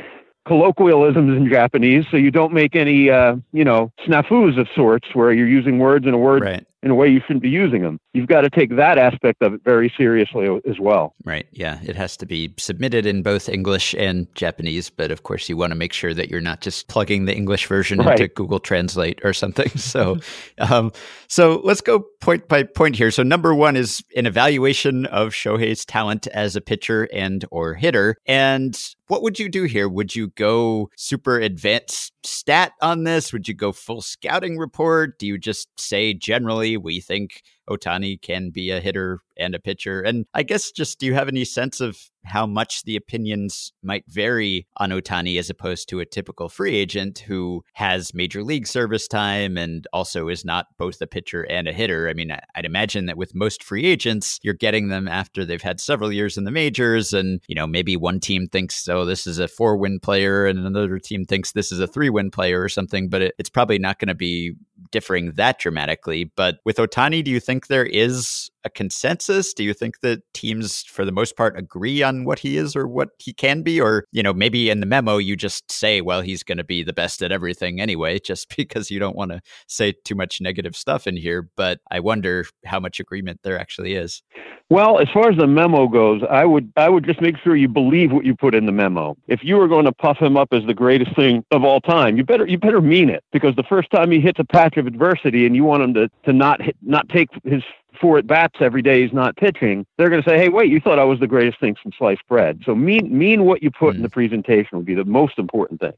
colloquialisms 0.46 1.36
in 1.36 1.50
Japanese, 1.50 2.06
so 2.10 2.16
you 2.16 2.32
don't 2.32 2.54
make 2.54 2.76
any, 2.76 3.10
uh, 3.10 3.36
you 3.52 3.66
know, 3.66 3.92
snafus 4.06 4.58
of 4.58 4.68
sorts 4.74 5.08
where 5.14 5.34
you're 5.34 5.48
using 5.48 5.80
words 5.80 6.06
in 6.06 6.14
a 6.14 6.18
word 6.18 6.44
right 6.44 6.68
in 6.88 6.92
a 6.92 6.96
way 6.96 7.10
you 7.10 7.20
shouldn't 7.20 7.44
be 7.44 7.50
using 7.50 7.82
them. 7.82 8.00
You've 8.14 8.28
got 8.28 8.42
to 8.42 8.50
take 8.50 8.78
that 8.78 8.98
aspect 8.98 9.42
of 9.42 9.54
it 9.54 9.62
very 9.66 9.94
seriously 9.98 10.48
as 10.66 10.80
well. 10.80 11.14
Right. 11.26 11.46
Yeah. 11.52 11.80
It 11.84 11.98
has 11.98 12.16
to 12.16 12.26
be 12.26 12.54
submitted 12.58 13.06
in 13.06 13.24
both 13.24 13.50
English 13.50 13.94
and 13.96 14.34
Japanese, 14.36 14.90
but 14.90 15.12
of 15.12 15.24
course, 15.24 15.50
you 15.50 15.58
want 15.58 15.72
to 15.72 15.76
make 15.76 15.92
sure 15.92 16.14
that 16.14 16.30
you're 16.30 16.40
not 16.40 16.62
just 16.62 16.88
plugging 16.88 17.26
the 17.26 17.36
English 17.36 17.68
version 17.68 18.00
right. 18.00 18.18
into 18.18 18.34
Google 18.34 18.60
Translate 18.60 19.20
or 19.24 19.34
something. 19.34 19.72
So, 19.88 20.18
um, 20.58 20.92
so 21.28 21.62
let's 21.64 21.82
go 21.82 22.04
point 22.20 22.48
by 22.50 22.64
point 22.64 22.96
here. 22.96 23.10
So, 23.10 23.24
number 23.24 23.56
one 23.56 23.76
is 23.78 24.04
an 24.18 24.26
evaluation 24.26 25.06
of 25.06 25.30
Shohei's 25.30 25.86
talent 25.86 26.28
as 26.28 26.56
a 26.56 26.62
pitcher 26.62 27.08
and 27.14 27.46
or 27.52 27.74
hitter, 27.74 28.18
and 28.26 28.78
what 29.08 29.24
would 29.24 29.40
you 29.40 29.50
do 29.50 29.64
here? 29.64 29.88
Would 29.88 30.16
you 30.16 30.30
go 30.30 30.90
super 30.96 31.40
advanced 31.40 32.14
stat 32.24 32.74
on 32.82 33.04
this? 33.04 33.32
Would 33.32 33.48
you 33.48 33.54
go 33.54 33.72
full 33.72 34.02
scouting 34.02 34.58
report? 34.58 35.18
Do 35.18 35.26
you 35.26 35.38
just 35.38 35.70
say 35.80 36.14
generally 36.14 36.78
we 36.78 37.00
think 37.00 37.44
Otani 37.70 38.22
can 38.22 38.50
be 38.50 38.72
a 38.72 38.80
hitter 38.80 39.22
and 39.40 39.56
a 39.56 39.60
pitcher. 39.60 40.02
And 40.02 40.26
I 40.34 40.44
guess 40.44 40.72
just 40.72 41.00
do 41.00 41.06
you 41.06 41.14
have 41.14 41.28
any 41.28 41.46
sense 41.46 41.82
of 41.82 41.98
how 42.28 42.46
much 42.46 42.84
the 42.84 42.96
opinions 42.96 43.72
might 43.82 44.04
vary 44.08 44.68
on 44.78 44.90
Otani 44.90 45.40
as 45.40 45.50
opposed 45.50 45.88
to 45.90 46.00
a 46.00 46.06
typical 46.06 46.50
free 46.50 46.76
agent 46.76 47.20
who 47.20 47.64
has 47.74 48.14
major 48.14 48.44
league 48.44 48.68
service 48.68 49.08
time 49.08 49.58
and 49.58 49.88
also 49.94 50.28
is 50.28 50.44
not 50.44 50.68
both 50.78 51.02
a 51.02 51.08
pitcher 51.08 51.44
and 51.44 51.68
a 51.68 51.74
hitter? 51.74 52.10
I 52.10 52.14
mean, 52.14 52.36
I'd 52.56 52.66
imagine 52.66 53.06
that 53.06 53.18
with 53.18 53.34
most 53.34 53.64
free 53.64 53.86
agents, 53.86 54.40
you're 54.44 54.54
getting 54.54 54.90
them 54.90 55.08
after 55.08 55.46
they've 55.46 55.62
had 55.62 55.80
several 55.80 56.12
years 56.12 56.38
in 56.38 56.44
the 56.44 56.52
majors. 56.52 57.14
And, 57.14 57.42
you 57.48 57.56
know, 57.56 57.66
maybe 57.68 57.96
one 57.96 58.20
team 58.20 58.48
thinks, 58.48 58.88
oh, 58.88 59.06
this 59.06 59.26
is 59.26 59.40
a 59.40 59.48
four 59.48 59.78
win 59.78 60.00
player, 60.00 60.46
and 60.46 60.60
another 60.60 61.00
team 61.00 61.26
thinks 61.26 61.54
this 61.54 61.72
is 61.72 61.80
a 61.80 61.88
three 61.88 62.10
win 62.10 62.30
player 62.30 62.62
or 62.62 62.70
something, 62.70 63.10
but 63.10 63.22
it, 63.22 63.36
it's 63.38 63.50
probably 63.50 63.80
not 63.80 64.00
going 64.00 64.10
to 64.10 64.16
be 64.16 64.54
differing 64.92 65.32
that 65.34 65.60
dramatically. 65.60 66.32
But 66.36 66.60
with 66.66 66.78
Otani, 66.78 67.24
do 67.24 67.32
you 67.32 67.40
think 67.40 67.68
there 67.68 67.86
is 67.86 68.50
a 68.64 68.70
consensus? 68.70 69.54
Do 69.54 69.64
you 69.64 69.74
think 69.74 70.02
that 70.02 70.22
teams, 70.34 70.84
for 70.84 71.06
the 71.06 71.12
most 71.12 71.36
part, 71.36 71.58
agree 71.58 72.04
on 72.04 72.26
what 72.26 72.40
he 72.40 72.58
is 72.58 72.76
or 72.76 72.88
what 72.88 73.10
he 73.20 73.34
can 73.34 73.62
be? 73.62 73.80
Or, 73.80 74.06
you 74.12 74.24
know, 74.24 74.34
maybe 74.34 74.70
in 74.70 74.80
the 74.80 74.86
memo 74.86 75.18
you 75.18 75.36
just 75.36 75.72
say, 75.72 76.02
well, 76.02 76.22
he's 76.22 76.44
going 76.44 76.58
to 76.58 76.64
be 76.64 76.84
the 76.84 76.94
best 76.94 77.22
at 77.22 77.32
everything 77.32 77.82
anyway, 77.82 78.20
just 78.24 78.56
because 78.56 78.92
you 78.92 79.00
don't 79.00 79.16
want 79.16 79.32
to 79.32 79.42
say 79.68 79.94
too 80.04 80.16
much 80.16 80.42
negative 80.42 80.76
stuff 80.76 81.08
in 81.08 81.18
here. 81.18 81.50
But 81.56 81.80
I 81.92 82.00
wonder 82.00 82.46
how 82.66 82.80
much 82.80 83.00
agreement 83.00 83.40
there 83.44 83.60
actually 83.60 83.96
is. 83.96 84.22
Well, 84.70 85.00
as 85.00 85.08
far 85.14 85.30
as 85.30 85.38
the 85.38 85.48
memo 85.48 85.88
goes, 85.88 86.22
I 86.30 86.44
would 86.44 86.72
I 86.76 86.90
would 86.90 87.06
just 87.06 87.22
make 87.22 87.38
sure 87.38 87.56
you 87.56 87.70
believe 87.70 88.12
what 88.12 88.26
you 88.26 88.36
put 88.36 88.54
in 88.54 88.66
the 88.66 88.74
memo. 88.74 89.16
If 89.28 89.40
you 89.42 89.60
are 89.62 89.68
going 89.68 89.86
to 89.86 89.94
puff 89.94 90.18
him 90.18 90.36
up 90.36 90.50
as 90.52 90.66
the 90.66 90.74
greatest 90.74 91.16
thing 91.16 91.46
of 91.52 91.64
all 91.64 91.80
time, 91.80 92.18
you 92.18 92.26
better 92.26 92.46
you 92.46 92.58
better 92.58 92.82
mean 92.82 93.10
it 93.10 93.24
because 93.32 93.56
the 93.56 93.64
first 93.64 93.90
time 93.92 94.12
he 94.12 94.20
hits 94.20 94.40
a 94.40 94.44
patch 94.44 94.76
of 94.76 94.86
adversity 94.86 95.46
and 95.46 95.56
you 95.56 95.64
want 95.64 95.84
him 95.84 95.94
to 95.94 96.10
to 96.26 96.34
not 96.34 96.62
hit, 96.62 96.76
not 96.82 97.08
take 97.08 97.30
his 97.46 97.64
four 98.00 98.18
at 98.18 98.28
bats 98.28 98.56
every 98.60 98.82
day 98.82 99.02
he's 99.02 99.14
not 99.14 99.36
pitching, 99.36 99.86
they're 99.98 100.10
going 100.10 100.22
to 100.22 100.30
say, 100.30 100.38
"Hey, 100.38 100.50
wait, 100.50 100.72
you 100.72 100.80
thought 100.80 101.00
I 101.00 101.04
was 101.04 101.20
the 101.20 101.28
greatest 101.28 101.60
thing 101.60 101.76
since 101.82 101.96
sliced 101.98 102.26
bread." 102.28 102.62
So 102.66 102.76
mean 102.76 103.16
mean 103.16 103.46
what 103.46 103.64
you 103.64 103.72
put 103.72 103.94
mm. 103.94 103.98
in 103.98 104.02
the 104.04 104.10
presentation 104.10 104.78
would 104.78 104.86
be 104.86 104.96
the 104.96 105.06
most 105.06 105.38
important 105.38 105.80
thing. 105.80 105.94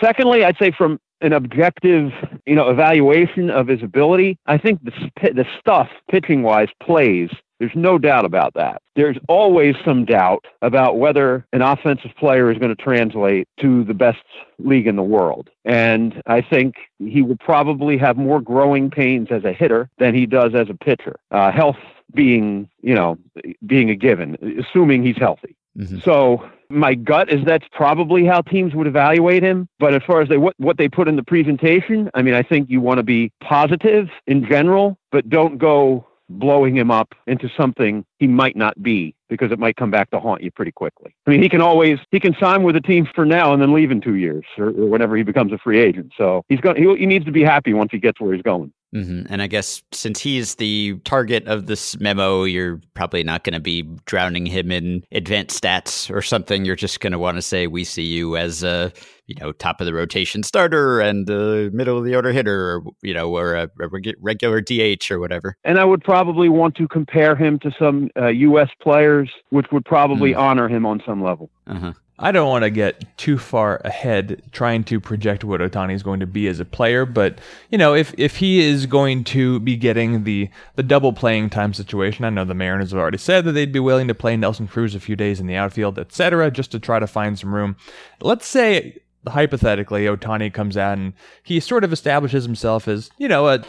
Secondly, 0.00 0.44
I'd 0.44 0.58
say 0.58 0.70
from 0.70 1.00
an 1.20 1.32
objective, 1.32 2.12
you 2.46 2.54
know, 2.54 2.70
evaluation 2.70 3.50
of 3.50 3.68
his 3.68 3.82
ability, 3.82 4.38
I 4.46 4.58
think 4.58 4.82
the 4.84 4.92
the 5.22 5.46
stuff 5.58 5.88
pitching 6.10 6.42
wise 6.42 6.68
plays 6.82 7.30
there's 7.60 7.76
no 7.76 7.98
doubt 7.98 8.24
about 8.24 8.54
that. 8.54 8.82
There's 8.96 9.18
always 9.28 9.76
some 9.84 10.06
doubt 10.06 10.46
about 10.62 10.98
whether 10.98 11.46
an 11.52 11.60
offensive 11.60 12.10
player 12.18 12.50
is 12.50 12.58
going 12.58 12.74
to 12.74 12.82
translate 12.82 13.46
to 13.60 13.84
the 13.84 13.94
best 13.94 14.24
league 14.58 14.86
in 14.86 14.96
the 14.96 15.02
world. 15.02 15.50
And 15.66 16.22
I 16.26 16.40
think 16.40 16.76
he 16.98 17.20
will 17.20 17.36
probably 17.36 17.98
have 17.98 18.16
more 18.16 18.40
growing 18.40 18.90
pains 18.90 19.28
as 19.30 19.44
a 19.44 19.52
hitter 19.52 19.90
than 19.98 20.14
he 20.14 20.24
does 20.24 20.54
as 20.54 20.68
a 20.70 20.74
pitcher. 20.74 21.16
Uh, 21.30 21.52
health 21.52 21.76
being, 22.14 22.68
you 22.80 22.94
know, 22.94 23.18
being 23.64 23.90
a 23.90 23.94
given, 23.94 24.36
assuming 24.58 25.04
he's 25.04 25.18
healthy. 25.18 25.54
Mm-hmm. 25.78 26.00
So 26.00 26.50
my 26.70 26.94
gut 26.94 27.30
is 27.30 27.44
that's 27.44 27.66
probably 27.72 28.24
how 28.24 28.40
teams 28.40 28.74
would 28.74 28.86
evaluate 28.86 29.42
him. 29.42 29.68
But 29.78 29.94
as 29.94 30.02
far 30.06 30.22
as 30.22 30.28
they 30.28 30.38
what, 30.38 30.54
what 30.58 30.78
they 30.78 30.88
put 30.88 31.08
in 31.08 31.16
the 31.16 31.22
presentation, 31.22 32.10
I 32.14 32.22
mean, 32.22 32.34
I 32.34 32.42
think 32.42 32.70
you 32.70 32.80
want 32.80 32.98
to 32.98 33.04
be 33.04 33.32
positive 33.42 34.08
in 34.26 34.46
general, 34.46 34.98
but 35.12 35.28
don't 35.28 35.58
go 35.58 36.06
blowing 36.30 36.76
him 36.76 36.90
up 36.90 37.14
into 37.26 37.50
something 37.56 38.04
he 38.18 38.26
might 38.26 38.56
not 38.56 38.80
be 38.82 39.14
because 39.28 39.50
it 39.52 39.58
might 39.58 39.76
come 39.76 39.90
back 39.90 40.10
to 40.10 40.20
haunt 40.20 40.42
you 40.42 40.50
pretty 40.50 40.72
quickly. 40.72 41.14
I 41.26 41.30
mean, 41.30 41.42
he 41.42 41.48
can 41.48 41.60
always 41.60 41.98
he 42.10 42.20
can 42.20 42.34
sign 42.40 42.62
with 42.62 42.76
a 42.76 42.80
team 42.80 43.08
for 43.14 43.24
now 43.24 43.52
and 43.52 43.60
then 43.60 43.72
leave 43.72 43.90
in 43.90 44.00
two 44.00 44.14
years 44.14 44.44
or, 44.56 44.68
or 44.68 44.86
whenever 44.86 45.16
he 45.16 45.22
becomes 45.22 45.52
a 45.52 45.58
free 45.58 45.78
agent. 45.78 46.12
So 46.16 46.44
he's 46.48 46.60
going 46.60 46.76
he, 46.76 46.96
he 46.96 47.06
needs 47.06 47.24
to 47.24 47.32
be 47.32 47.42
happy 47.42 47.74
once 47.74 47.90
he 47.92 47.98
gets 47.98 48.20
where 48.20 48.32
he's 48.32 48.42
going. 48.42 48.72
Mm-hmm. 48.94 49.32
And 49.32 49.40
I 49.40 49.46
guess 49.46 49.82
since 49.92 50.20
he's 50.20 50.56
the 50.56 50.98
target 51.04 51.46
of 51.46 51.66
this 51.66 51.98
memo, 52.00 52.44
you're 52.44 52.80
probably 52.94 53.22
not 53.22 53.44
going 53.44 53.54
to 53.54 53.60
be 53.60 53.82
drowning 54.04 54.46
him 54.46 54.72
in 54.72 55.04
advanced 55.12 55.62
stats 55.62 56.12
or 56.14 56.22
something. 56.22 56.64
You're 56.64 56.76
just 56.76 57.00
going 57.00 57.12
to 57.12 57.18
want 57.18 57.36
to 57.36 57.42
say 57.42 57.66
we 57.66 57.84
see 57.84 58.02
you 58.02 58.36
as 58.36 58.64
a 58.64 58.92
you 59.26 59.36
know 59.40 59.52
top 59.52 59.80
of 59.80 59.86
the 59.86 59.94
rotation 59.94 60.42
starter 60.42 61.00
and 61.00 61.30
a 61.30 61.70
middle 61.70 61.96
of 61.96 62.04
the 62.04 62.16
order 62.16 62.32
hitter, 62.32 62.74
or 62.74 62.82
you 63.02 63.14
know, 63.14 63.30
or 63.30 63.54
a, 63.54 63.70
a 63.80 64.12
regular 64.20 64.60
DH 64.60 65.08
or 65.10 65.20
whatever. 65.20 65.56
And 65.62 65.78
I 65.78 65.84
would 65.84 66.02
probably 66.02 66.48
want 66.48 66.74
to 66.76 66.88
compare 66.88 67.36
him 67.36 67.60
to 67.60 67.70
some 67.78 68.10
uh, 68.16 68.26
U.S. 68.26 68.70
players, 68.82 69.30
which 69.50 69.66
would 69.70 69.84
probably 69.84 70.32
mm. 70.32 70.38
honor 70.38 70.68
him 70.68 70.84
on 70.84 71.00
some 71.06 71.22
level. 71.22 71.48
Uh-huh. 71.68 71.92
I 72.22 72.32
don't 72.32 72.48
want 72.48 72.64
to 72.64 72.70
get 72.70 73.16
too 73.16 73.38
far 73.38 73.80
ahead 73.82 74.42
trying 74.52 74.84
to 74.84 75.00
project 75.00 75.42
what 75.42 75.60
Otani 75.60 75.94
is 75.94 76.02
going 76.02 76.20
to 76.20 76.26
be 76.26 76.48
as 76.48 76.60
a 76.60 76.66
player, 76.66 77.06
but 77.06 77.38
you 77.70 77.78
know, 77.78 77.94
if 77.94 78.14
if 78.18 78.36
he 78.36 78.60
is 78.60 78.84
going 78.84 79.24
to 79.24 79.58
be 79.60 79.74
getting 79.74 80.24
the 80.24 80.50
the 80.76 80.82
double 80.82 81.14
playing 81.14 81.48
time 81.48 81.72
situation, 81.72 82.26
I 82.26 82.30
know 82.30 82.44
the 82.44 82.54
Mariners 82.54 82.90
have 82.90 83.00
already 83.00 83.18
said 83.18 83.46
that 83.46 83.52
they'd 83.52 83.72
be 83.72 83.80
willing 83.80 84.06
to 84.08 84.14
play 84.14 84.36
Nelson 84.36 84.68
Cruz 84.68 84.94
a 84.94 85.00
few 85.00 85.16
days 85.16 85.40
in 85.40 85.46
the 85.46 85.56
outfield, 85.56 85.98
etc., 85.98 86.50
just 86.50 86.70
to 86.72 86.78
try 86.78 86.98
to 86.98 87.06
find 87.06 87.38
some 87.38 87.54
room. 87.54 87.76
Let's 88.20 88.46
say 88.46 89.00
hypothetically 89.26 90.04
Otani 90.04 90.52
comes 90.52 90.76
out 90.76 90.98
and 90.98 91.14
he 91.42 91.60
sort 91.60 91.84
of 91.84 91.92
establishes 91.92 92.44
himself 92.44 92.88
as, 92.88 93.10
you 93.18 93.28
know, 93.28 93.48
a 93.48 93.62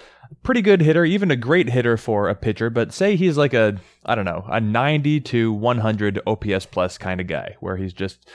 pretty 0.43 0.61
good 0.61 0.81
hitter, 0.81 1.05
even 1.05 1.31
a 1.31 1.35
great 1.35 1.69
hitter 1.69 1.97
for 1.97 2.29
a 2.29 2.35
pitcher, 2.35 2.69
but 2.69 2.93
say 2.93 3.15
he's 3.15 3.37
like 3.37 3.53
a 3.53 3.77
I 4.03 4.15
don't 4.15 4.25
know, 4.25 4.45
a 4.49 4.59
90 4.59 5.21
to 5.21 5.53
100 5.53 6.21
OPS 6.25 6.65
plus 6.65 6.97
kind 6.97 7.21
of 7.21 7.27
guy, 7.27 7.55
where 7.59 7.77
he's 7.77 7.93
just 7.93 8.27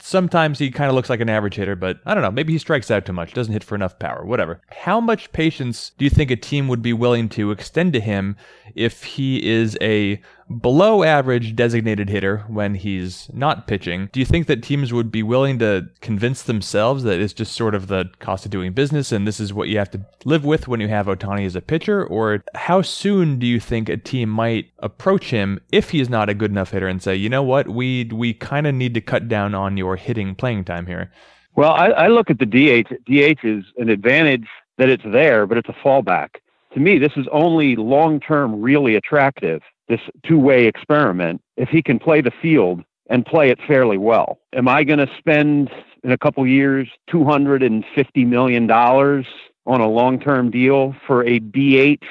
sometimes 0.00 0.58
he 0.58 0.70
kind 0.70 0.88
of 0.88 0.94
looks 0.94 1.10
like 1.10 1.20
an 1.20 1.28
average 1.28 1.56
hitter, 1.56 1.76
but 1.76 2.00
I 2.06 2.14
don't 2.14 2.22
know, 2.22 2.30
maybe 2.30 2.54
he 2.54 2.58
strikes 2.58 2.90
out 2.90 3.04
too 3.04 3.12
much, 3.12 3.34
doesn't 3.34 3.52
hit 3.52 3.64
for 3.64 3.74
enough 3.74 3.98
power, 3.98 4.24
whatever. 4.24 4.62
How 4.70 4.98
much 4.98 5.32
patience 5.32 5.92
do 5.98 6.04
you 6.04 6.10
think 6.10 6.30
a 6.30 6.36
team 6.36 6.68
would 6.68 6.80
be 6.80 6.94
willing 6.94 7.28
to 7.30 7.50
extend 7.50 7.92
to 7.92 8.00
him 8.00 8.36
if 8.74 9.04
he 9.04 9.46
is 9.46 9.76
a 9.82 10.22
below 10.50 11.02
average 11.04 11.54
designated 11.54 12.10
hitter 12.10 12.44
when 12.48 12.74
he's 12.74 13.30
not 13.32 13.66
pitching? 13.66 14.10
Do 14.12 14.20
you 14.20 14.26
think 14.26 14.46
that 14.48 14.62
teams 14.62 14.92
would 14.92 15.10
be 15.10 15.22
willing 15.22 15.58
to 15.60 15.88
convince 16.00 16.42
themselves 16.42 17.04
that 17.04 17.20
it's 17.20 17.32
just 17.32 17.52
sort 17.52 17.74
of 17.74 17.86
the 17.86 18.10
cost 18.18 18.44
of 18.44 18.50
doing 18.50 18.72
business 18.72 19.12
and 19.12 19.26
this 19.26 19.40
is 19.40 19.54
what 19.54 19.68
you 19.68 19.78
have 19.78 19.90
to 19.92 20.04
live 20.24 20.44
with 20.44 20.68
when 20.68 20.80
you 20.80 20.88
have 20.88 21.06
Otani 21.06 21.46
as 21.46 21.56
a 21.56 21.60
pitcher? 21.60 22.04
Or 22.04 22.44
how 22.54 22.82
soon 22.82 23.38
do 23.38 23.46
you 23.46 23.60
think 23.60 23.88
a 23.88 23.96
team 23.96 24.28
might 24.28 24.70
approach? 24.80 25.30
him 25.30 25.60
if 25.72 25.90
he's 25.90 26.08
not 26.08 26.28
a 26.28 26.34
good 26.34 26.50
enough 26.50 26.70
hitter 26.70 26.88
and 26.88 27.02
say, 27.02 27.14
you 27.14 27.28
know 27.28 27.42
what, 27.42 27.68
we 27.68 28.04
we 28.12 28.34
kind 28.34 28.66
of 28.66 28.74
need 28.74 28.94
to 28.94 29.00
cut 29.00 29.28
down 29.28 29.54
on 29.54 29.76
your 29.76 29.96
hitting 29.96 30.34
playing 30.34 30.64
time 30.64 30.86
here? 30.86 31.10
Well, 31.56 31.72
I, 31.72 31.88
I 31.88 32.08
look 32.08 32.30
at 32.30 32.38
the 32.38 32.46
DH. 32.46 32.88
DH 33.06 33.44
is 33.44 33.64
an 33.78 33.88
advantage 33.88 34.46
that 34.78 34.88
it's 34.88 35.02
there, 35.04 35.46
but 35.46 35.58
it's 35.58 35.68
a 35.68 35.76
fallback. 35.84 36.36
To 36.74 36.80
me, 36.80 36.98
this 36.98 37.12
is 37.16 37.26
only 37.32 37.76
long 37.76 38.20
term 38.20 38.60
really 38.60 38.94
attractive. 38.94 39.62
This 39.90 40.00
two 40.24 40.38
way 40.38 40.66
experiment, 40.66 41.42
if 41.56 41.68
he 41.68 41.82
can 41.82 41.98
play 41.98 42.20
the 42.20 42.30
field 42.40 42.84
and 43.08 43.26
play 43.26 43.50
it 43.50 43.58
fairly 43.66 43.98
well. 43.98 44.38
Am 44.54 44.68
I 44.68 44.84
going 44.84 45.00
to 45.00 45.10
spend 45.18 45.68
in 46.04 46.12
a 46.12 46.16
couple 46.16 46.46
years 46.46 46.88
two 47.10 47.24
hundred 47.24 47.64
and 47.64 47.84
fifty 47.92 48.24
million 48.24 48.68
dollars 48.68 49.26
on 49.66 49.80
a 49.80 49.88
long 49.88 50.20
term 50.20 50.48
deal 50.48 50.94
for 51.08 51.26
a 51.26 51.40
DH 51.40 52.04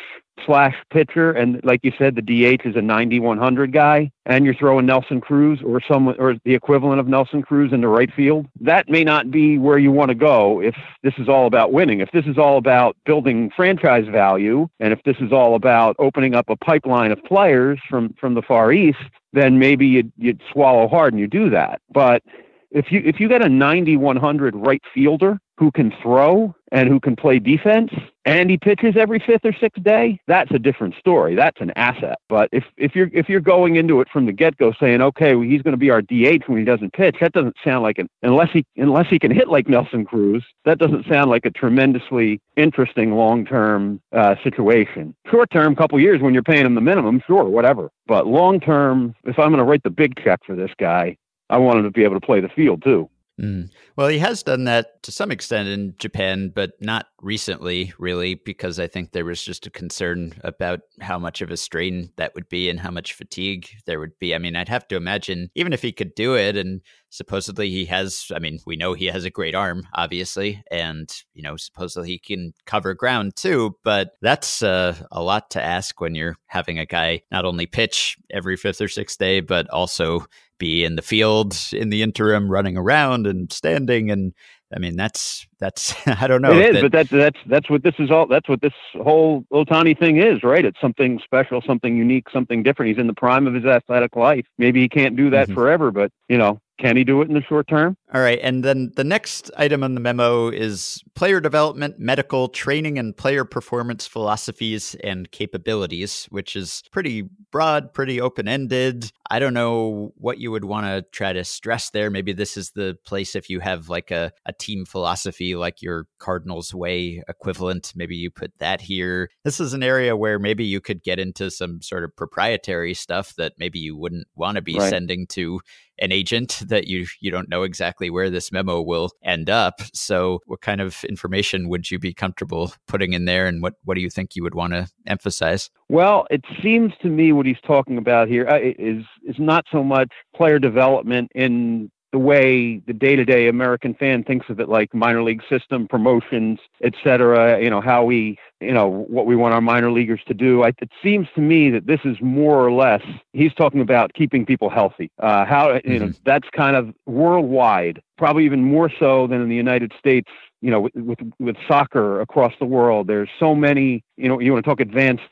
slash 0.45 0.75
pitcher, 0.91 1.32
and 1.32 1.60
like 1.63 1.82
you 1.84 1.91
said, 1.97 2.15
the 2.15 2.21
DH 2.21 2.65
is 2.65 2.75
a 2.75 2.82
9100 2.82 3.71
guy, 3.71 4.12
and 4.25 4.45
you're 4.45 4.56
throwing 4.56 4.86
Nelson 4.86 5.21
Cruz 5.21 5.60
or 5.63 5.82
someone 5.88 6.15
or 6.19 6.36
the 6.45 6.56
equivalent 6.56 6.99
of 6.99 7.08
Nelson 7.08 7.41
Cruz 7.41 7.73
in 7.73 7.82
the 7.82 7.88
right 7.88 8.12
field, 8.13 8.47
that 8.62 8.89
may 8.89 9.04
not 9.04 9.32
be 9.32 9.58
where 9.58 9.78
you 9.78 9.91
want 9.91 10.10
to 10.10 10.15
go 10.15 10.62
if 10.62 10.75
this 11.04 11.13
is 11.17 11.30
all 11.30 11.45
about 11.47 11.71
winning. 11.71 11.99
If 11.99 12.12
this 12.12 12.25
is 12.25 12.38
all 12.38 12.58
about 12.58 12.95
building 13.06 13.52
franchise 13.56 14.08
value, 14.12 14.67
and 14.80 14.93
if 14.93 15.02
this 15.04 15.17
is 15.19 15.32
all 15.32 15.56
about 15.56 15.95
opening 15.99 16.36
up 16.36 16.49
a 16.49 16.56
pipeline 16.56 17.12
of 17.12 17.23
players 17.23 17.80
from 17.89 18.13
from 18.19 18.34
the 18.34 18.41
Far 18.41 18.71
East, 18.71 18.99
then 19.34 19.60
maybe 19.60 19.88
you'd, 19.88 20.12
you'd 20.17 20.41
swallow 20.52 20.88
hard 20.88 21.13
and 21.13 21.19
you 21.19 21.28
do 21.28 21.49
that. 21.49 21.82
But 21.91 22.23
if 22.71 22.91
you 22.91 23.02
if 23.04 23.19
you 23.19 23.28
get 23.28 23.43
a 23.43 23.49
9100 23.49 24.56
right 24.56 24.82
fielder 24.93 25.39
who 25.60 25.72
can 25.72 25.93
throw 26.02 26.56
and 26.72 26.88
who 26.88 27.02
can 27.02 27.17
play 27.17 27.38
defense 27.38 27.91
and 28.24 28.50
he 28.50 28.58
pitches 28.58 28.95
every 28.95 29.19
fifth 29.19 29.43
or 29.43 29.52
sixth 29.52 29.84
day, 29.84 30.19
that's 30.26 30.52
a 30.52 30.60
different 30.60 30.95
story. 30.95 31.36
That's 31.36 31.60
an 31.60 31.72
asset. 31.76 32.17
But 32.30 32.48
if 32.54 32.63
if 32.78 32.95
you're 32.95 33.10
if 33.12 33.28
you're 33.28 33.41
going 33.41 33.76
into 33.76 34.00
it 34.00 34.08
from 34.08 34.26
the 34.26 34.32
get 34.32 34.56
go 34.58 34.72
saying, 34.80 35.02
okay, 35.02 35.36
well, 35.36 35.48
he's 35.48 35.62
going 35.62 35.74
to 35.74 35.78
be 35.78 35.89
our 35.89 36.02
DH 36.02 36.48
when 36.48 36.60
he 36.60 36.63
doesn't 36.63 36.93
pitch, 36.93 37.17
that 37.19 37.34
doesn't 37.34 37.58
sound 37.63 37.84
like 37.84 37.98
an 37.98 38.08
unless 38.24 38.52
he 38.52 38.65
unless 38.78 39.08
he 39.10 39.19
can 39.19 39.32
hit 39.32 39.50
like 39.50 39.67
Nelson 39.67 40.06
Cruz, 40.06 40.45
that 40.63 40.78
doesn't 40.78 41.08
sound 41.08 41.30
like 41.30 41.45
a 41.45 41.52
tremendously 41.52 42.39
interesting 42.56 43.15
long 43.15 43.45
term 43.45 44.00
uh, 44.13 44.36
situation. 44.43 45.13
Short 45.30 45.50
term, 45.52 45.76
couple 45.76 46.00
years 46.00 46.22
when 46.22 46.34
you're 46.34 46.43
paying 46.43 46.65
him 46.65 46.76
the 46.76 46.82
minimum, 46.82 47.22
sure, 47.28 47.50
whatever. 47.50 47.89
But 48.08 48.28
long 48.28 48.62
term, 48.62 49.13
if 49.26 49.38
I'm 49.38 49.50
going 49.50 49.58
to 49.58 49.65
write 49.65 49.84
the 49.84 49.89
big 49.89 50.24
check 50.24 50.39
for 50.45 50.56
this 50.56 50.72
guy, 50.80 51.17
I 51.50 51.58
want 51.58 51.80
him 51.80 51.84
to 51.84 51.91
be 51.91 52.06
able 52.06 52.19
to 52.19 52.26
play 52.26 52.39
the 52.39 52.50
field 52.50 52.82
too. 52.84 53.10
Mm. 53.39 53.69
Well, 53.95 54.10
he 54.10 54.19
has 54.19 54.43
done 54.43 54.65
that 54.65 55.02
to 55.04 55.13
some 55.13 55.32
extent 55.32 55.69
in 55.69 55.95
Japan, 55.97 56.52
but 56.54 56.71
not 56.82 57.08
recently, 57.21 57.93
really, 57.97 58.36
because 58.36 58.80
I 58.80 58.88
think 58.88 59.12
there 59.12 59.23
was 59.23 59.41
just 59.41 59.65
a 59.65 59.69
concern 59.69 60.34
about 60.43 60.82
how 60.99 61.17
much 61.19 61.41
of 61.41 61.49
a 61.49 61.56
strain 61.56 62.12
that 62.17 62.36
would 62.36 62.49
be 62.49 62.69
and 62.69 62.82
how 62.82 62.91
much 62.91 63.13
fatigue 63.13 63.69
there 63.86 63.99
would 63.99 64.19
be. 64.19 64.36
I 64.36 64.39
mean, 64.39 64.58
I'd 64.58 64.67
have 64.67 64.88
to 64.89 64.97
imagine, 64.97 65.49
even 65.56 65.71
if 65.71 65.82
he 65.82 65.93
could 65.93 66.15
do 66.15 66.36
it, 66.36 66.58
and 66.58 66.82
supposedly 67.12 67.69
he 67.69 67.86
has, 67.86 68.30
I 68.36 68.39
mean, 68.39 68.60
we 68.65 68.75
know 68.75 68.93
he 68.93 69.06
has 69.06 69.23
a 69.23 69.30
great 69.30 69.56
arm, 69.56 69.88
obviously, 69.93 70.62
and, 70.69 71.10
you 71.34 71.41
know, 71.41 71.56
supposedly 71.56 72.10
he 72.10 72.19
can 72.19 72.54
cover 72.65 72.93
ground 72.93 73.38
too, 73.38 73.78
but 73.86 74.12
that's 74.21 74.62
uh, 74.62 74.95
a 75.13 75.23
lot 75.23 75.49
to 75.52 75.63
ask 75.63 76.02
when 76.02 76.13
you're 76.13 76.36
having 76.47 76.78
a 76.78 76.86
guy 76.86 77.21
not 77.32 77.45
only 77.45 77.67
pitch 77.67 78.17
every 78.32 78.58
fifth 78.58 78.82
or 78.82 78.89
sixth 78.89 79.17
day, 79.17 79.39
but 79.39 79.69
also 79.69 80.25
be 80.60 80.84
in 80.84 80.95
the 80.95 81.02
field 81.02 81.58
in 81.74 81.89
the 81.89 82.04
interim, 82.04 82.52
running 82.52 82.78
around 82.78 83.26
and 83.26 83.52
standing. 83.52 84.12
And 84.12 84.34
I 84.74 84.80
mean, 84.80 84.95
that's 84.95 85.48
that's 85.60 85.95
I 86.08 86.28
don't 86.28 86.41
know. 86.41 86.52
It 86.52 86.69
is, 86.69 86.74
that, 86.76 86.82
but 86.84 86.91
that's 86.91 87.10
that's 87.10 87.39
that's 87.48 87.69
what 87.69 87.84
this 87.84 87.95
is 87.98 88.12
all. 88.12 88.28
That's 88.28 88.48
what 88.48 88.62
this 88.62 88.74
whole 88.93 89.45
Otani 89.52 89.98
thing 89.98 90.17
is, 90.17 90.43
right? 90.43 90.63
It's 90.63 90.80
something 90.80 91.19
special, 91.24 91.62
something 91.65 91.98
unique, 91.98 92.30
something 92.30 92.62
different. 92.62 92.89
He's 92.89 93.02
in 93.02 93.08
the 93.08 93.13
prime 93.13 93.48
of 93.48 93.56
his 93.56 93.65
athletic 93.65 94.15
life. 94.15 94.45
Maybe 94.58 94.82
he 94.82 94.89
can't 94.89 95.15
do 95.15 95.32
that 95.32 95.48
mm-hmm. 95.48 95.56
forever, 95.56 95.91
but 95.91 96.12
you 96.28 96.38
know, 96.38 96.62
can 96.80 96.96
he 96.96 97.04
do 97.04 97.22
it 97.22 97.28
in 97.28 97.34
the 97.34 97.42
short 97.42 97.68
term? 97.68 97.98
All 98.13 98.22
right. 98.22 98.39
And 98.42 98.63
then 98.63 98.92
the 98.96 99.04
next 99.04 99.52
item 99.58 99.84
on 99.84 99.94
the 99.94 100.00
memo 100.00 100.50
is 100.50 101.04
player 101.13 101.39
development, 101.39 102.00
medical 102.00 102.48
training, 102.48 102.98
and 102.98 103.15
player 103.15 103.46
performance 103.46 104.08
philosophies 104.08 104.96
and 105.04 105.30
capabilities, 105.32 106.26
which 106.30 106.56
is 106.56 106.82
pretty 106.92 107.30
broad, 107.52 107.94
pretty 107.94 108.20
open 108.20 108.48
ended. 108.48 109.12
I 109.30 109.39
don't 109.39 109.54
know 109.54 110.13
what 110.15 110.39
you 110.39 110.50
would 110.52 110.65
want 110.65 110.88
to 110.88 111.06
try 111.12 111.34
to 111.34 111.44
stress 111.44 111.92
there. 111.92 112.10
Maybe 112.10 112.34
this 112.34 112.58
is 112.58 112.72
the 112.72 112.98
place 113.06 113.36
if 113.36 113.50
you 113.50 113.60
have 113.60 113.89
like 113.89 114.10
a, 114.10 114.32
a 114.46 114.54
team 114.54 114.86
philosophy, 114.86 115.56
like 115.56 115.82
your 115.82 116.08
Cardinals 116.18 116.74
way 116.74 117.22
equivalent. 117.28 117.94
Maybe 117.96 118.15
you 118.15 118.32
put 118.32 118.58
that 118.60 118.82
here. 118.82 119.30
This 119.44 119.60
is 119.60 119.74
an 119.74 119.84
area 119.84 120.15
where 120.15 120.39
maybe 120.39 120.65
you 120.65 120.82
could 120.82 121.04
get 121.04 121.20
into 121.20 121.52
some 121.52 121.82
sort 121.82 122.04
of 122.04 122.15
proprietary 122.15 122.94
stuff 122.94 123.36
that 123.36 123.54
maybe 123.60 123.80
you 123.80 123.96
wouldn't 123.96 124.28
want 124.36 124.56
to 124.56 124.62
be 124.62 124.78
right. 124.78 124.89
sending 124.89 125.28
to 125.28 125.60
an 126.00 126.12
agent 126.12 126.62
that 126.68 126.88
you 126.88 127.06
you 127.20 127.32
don't 127.32 127.50
know 127.50 127.64
exactly 127.64 128.10
where 128.10 128.30
this 128.30 128.52
memo 128.52 128.82
will 128.82 129.12
end 129.24 129.50
up. 129.50 129.82
So, 129.94 130.40
what 130.46 130.62
kind 130.62 130.82
of 130.82 131.04
information 131.06 131.70
would 131.70 131.90
you 131.92 132.00
be 132.00 132.14
comfortable 132.14 132.74
putting 132.88 133.14
in 133.14 133.26
there, 133.26 133.46
and 133.48 133.62
what 133.62 133.74
what 133.84 133.96
do 133.96 134.02
you 134.02 134.10
think 134.10 134.36
you 134.36 134.44
would 134.44 134.56
want 134.56 134.74
to 134.74 134.88
emphasize? 135.08 135.70
Well, 135.90 136.28
it 136.30 136.44
seems 136.62 136.94
to 137.02 137.10
me 137.10 137.32
what 137.32 137.46
he's 137.46 137.62
talking 137.66 137.98
about 137.98 138.28
here 138.28 138.48
uh, 138.48 138.60
is 138.60 139.04
is 139.24 139.36
not 139.40 139.66
so 139.72 139.84
much 139.84 140.12
player 140.36 140.60
development 140.60 141.32
in 141.36 141.92
the 142.12 142.19
way 142.19 142.82
the 142.88 142.93
day-to-day 142.93 143.48
American 143.48 143.93
fan 143.93 144.24
thinks 144.24 144.50
of 144.50 144.60
it, 144.60 144.67
like 144.67 144.93
minor 144.93 145.22
league 145.22 145.43
system, 145.48 145.88
promotions, 145.88 146.60
et 146.84 146.93
cetera, 147.04 147.62
you 147.62 147.69
know, 147.69 147.82
how 147.82 148.04
we, 148.04 148.38
you 148.60 148.74
know, 148.74 148.88
what 148.88 149.26
we 149.28 149.36
want 149.36 149.54
our 149.54 149.62
minor 149.62 149.91
leaguers 149.91 150.22
to 150.28 150.34
do. 150.34 150.63
I, 150.63 150.69
it 150.69 150.89
seems 151.04 151.28
to 151.36 151.41
me 151.41 151.69
that 151.69 151.86
this 151.86 152.00
is 152.06 152.17
more 152.19 152.65
or 152.65 152.72
less, 152.72 153.04
he's 153.34 153.54
talking 153.54 153.82
about 153.82 154.13
keeping 154.13 154.45
people 154.45 154.69
healthy. 154.69 155.12
Uh, 155.19 155.45
how, 155.45 155.74
you 155.74 155.82
mm-hmm. 155.82 156.06
know, 156.08 156.13
that's 156.26 156.48
kind 156.50 156.76
of 156.76 156.93
worldwide, 157.06 158.02
probably 158.17 158.45
even 158.45 158.63
more 158.63 158.91
so 159.00 159.28
than 159.28 159.41
in 159.41 159.50
the 159.50 159.56
United 159.56 159.93
States 160.00 160.30
you 160.62 160.72
know, 160.72 160.82
with, 160.82 160.95
with, 160.95 161.19
with 161.39 161.56
soccer 161.67 162.22
across 162.22 162.54
the 162.60 162.65
world, 162.65 163.08
there's 163.08 163.30
so 163.39 163.56
many, 163.56 164.04
you 164.17 164.28
know, 164.28 164.39
you 164.39 164.52
want 164.52 164.63
to 164.63 164.69
talk 164.69 164.80
advanced 164.80 165.24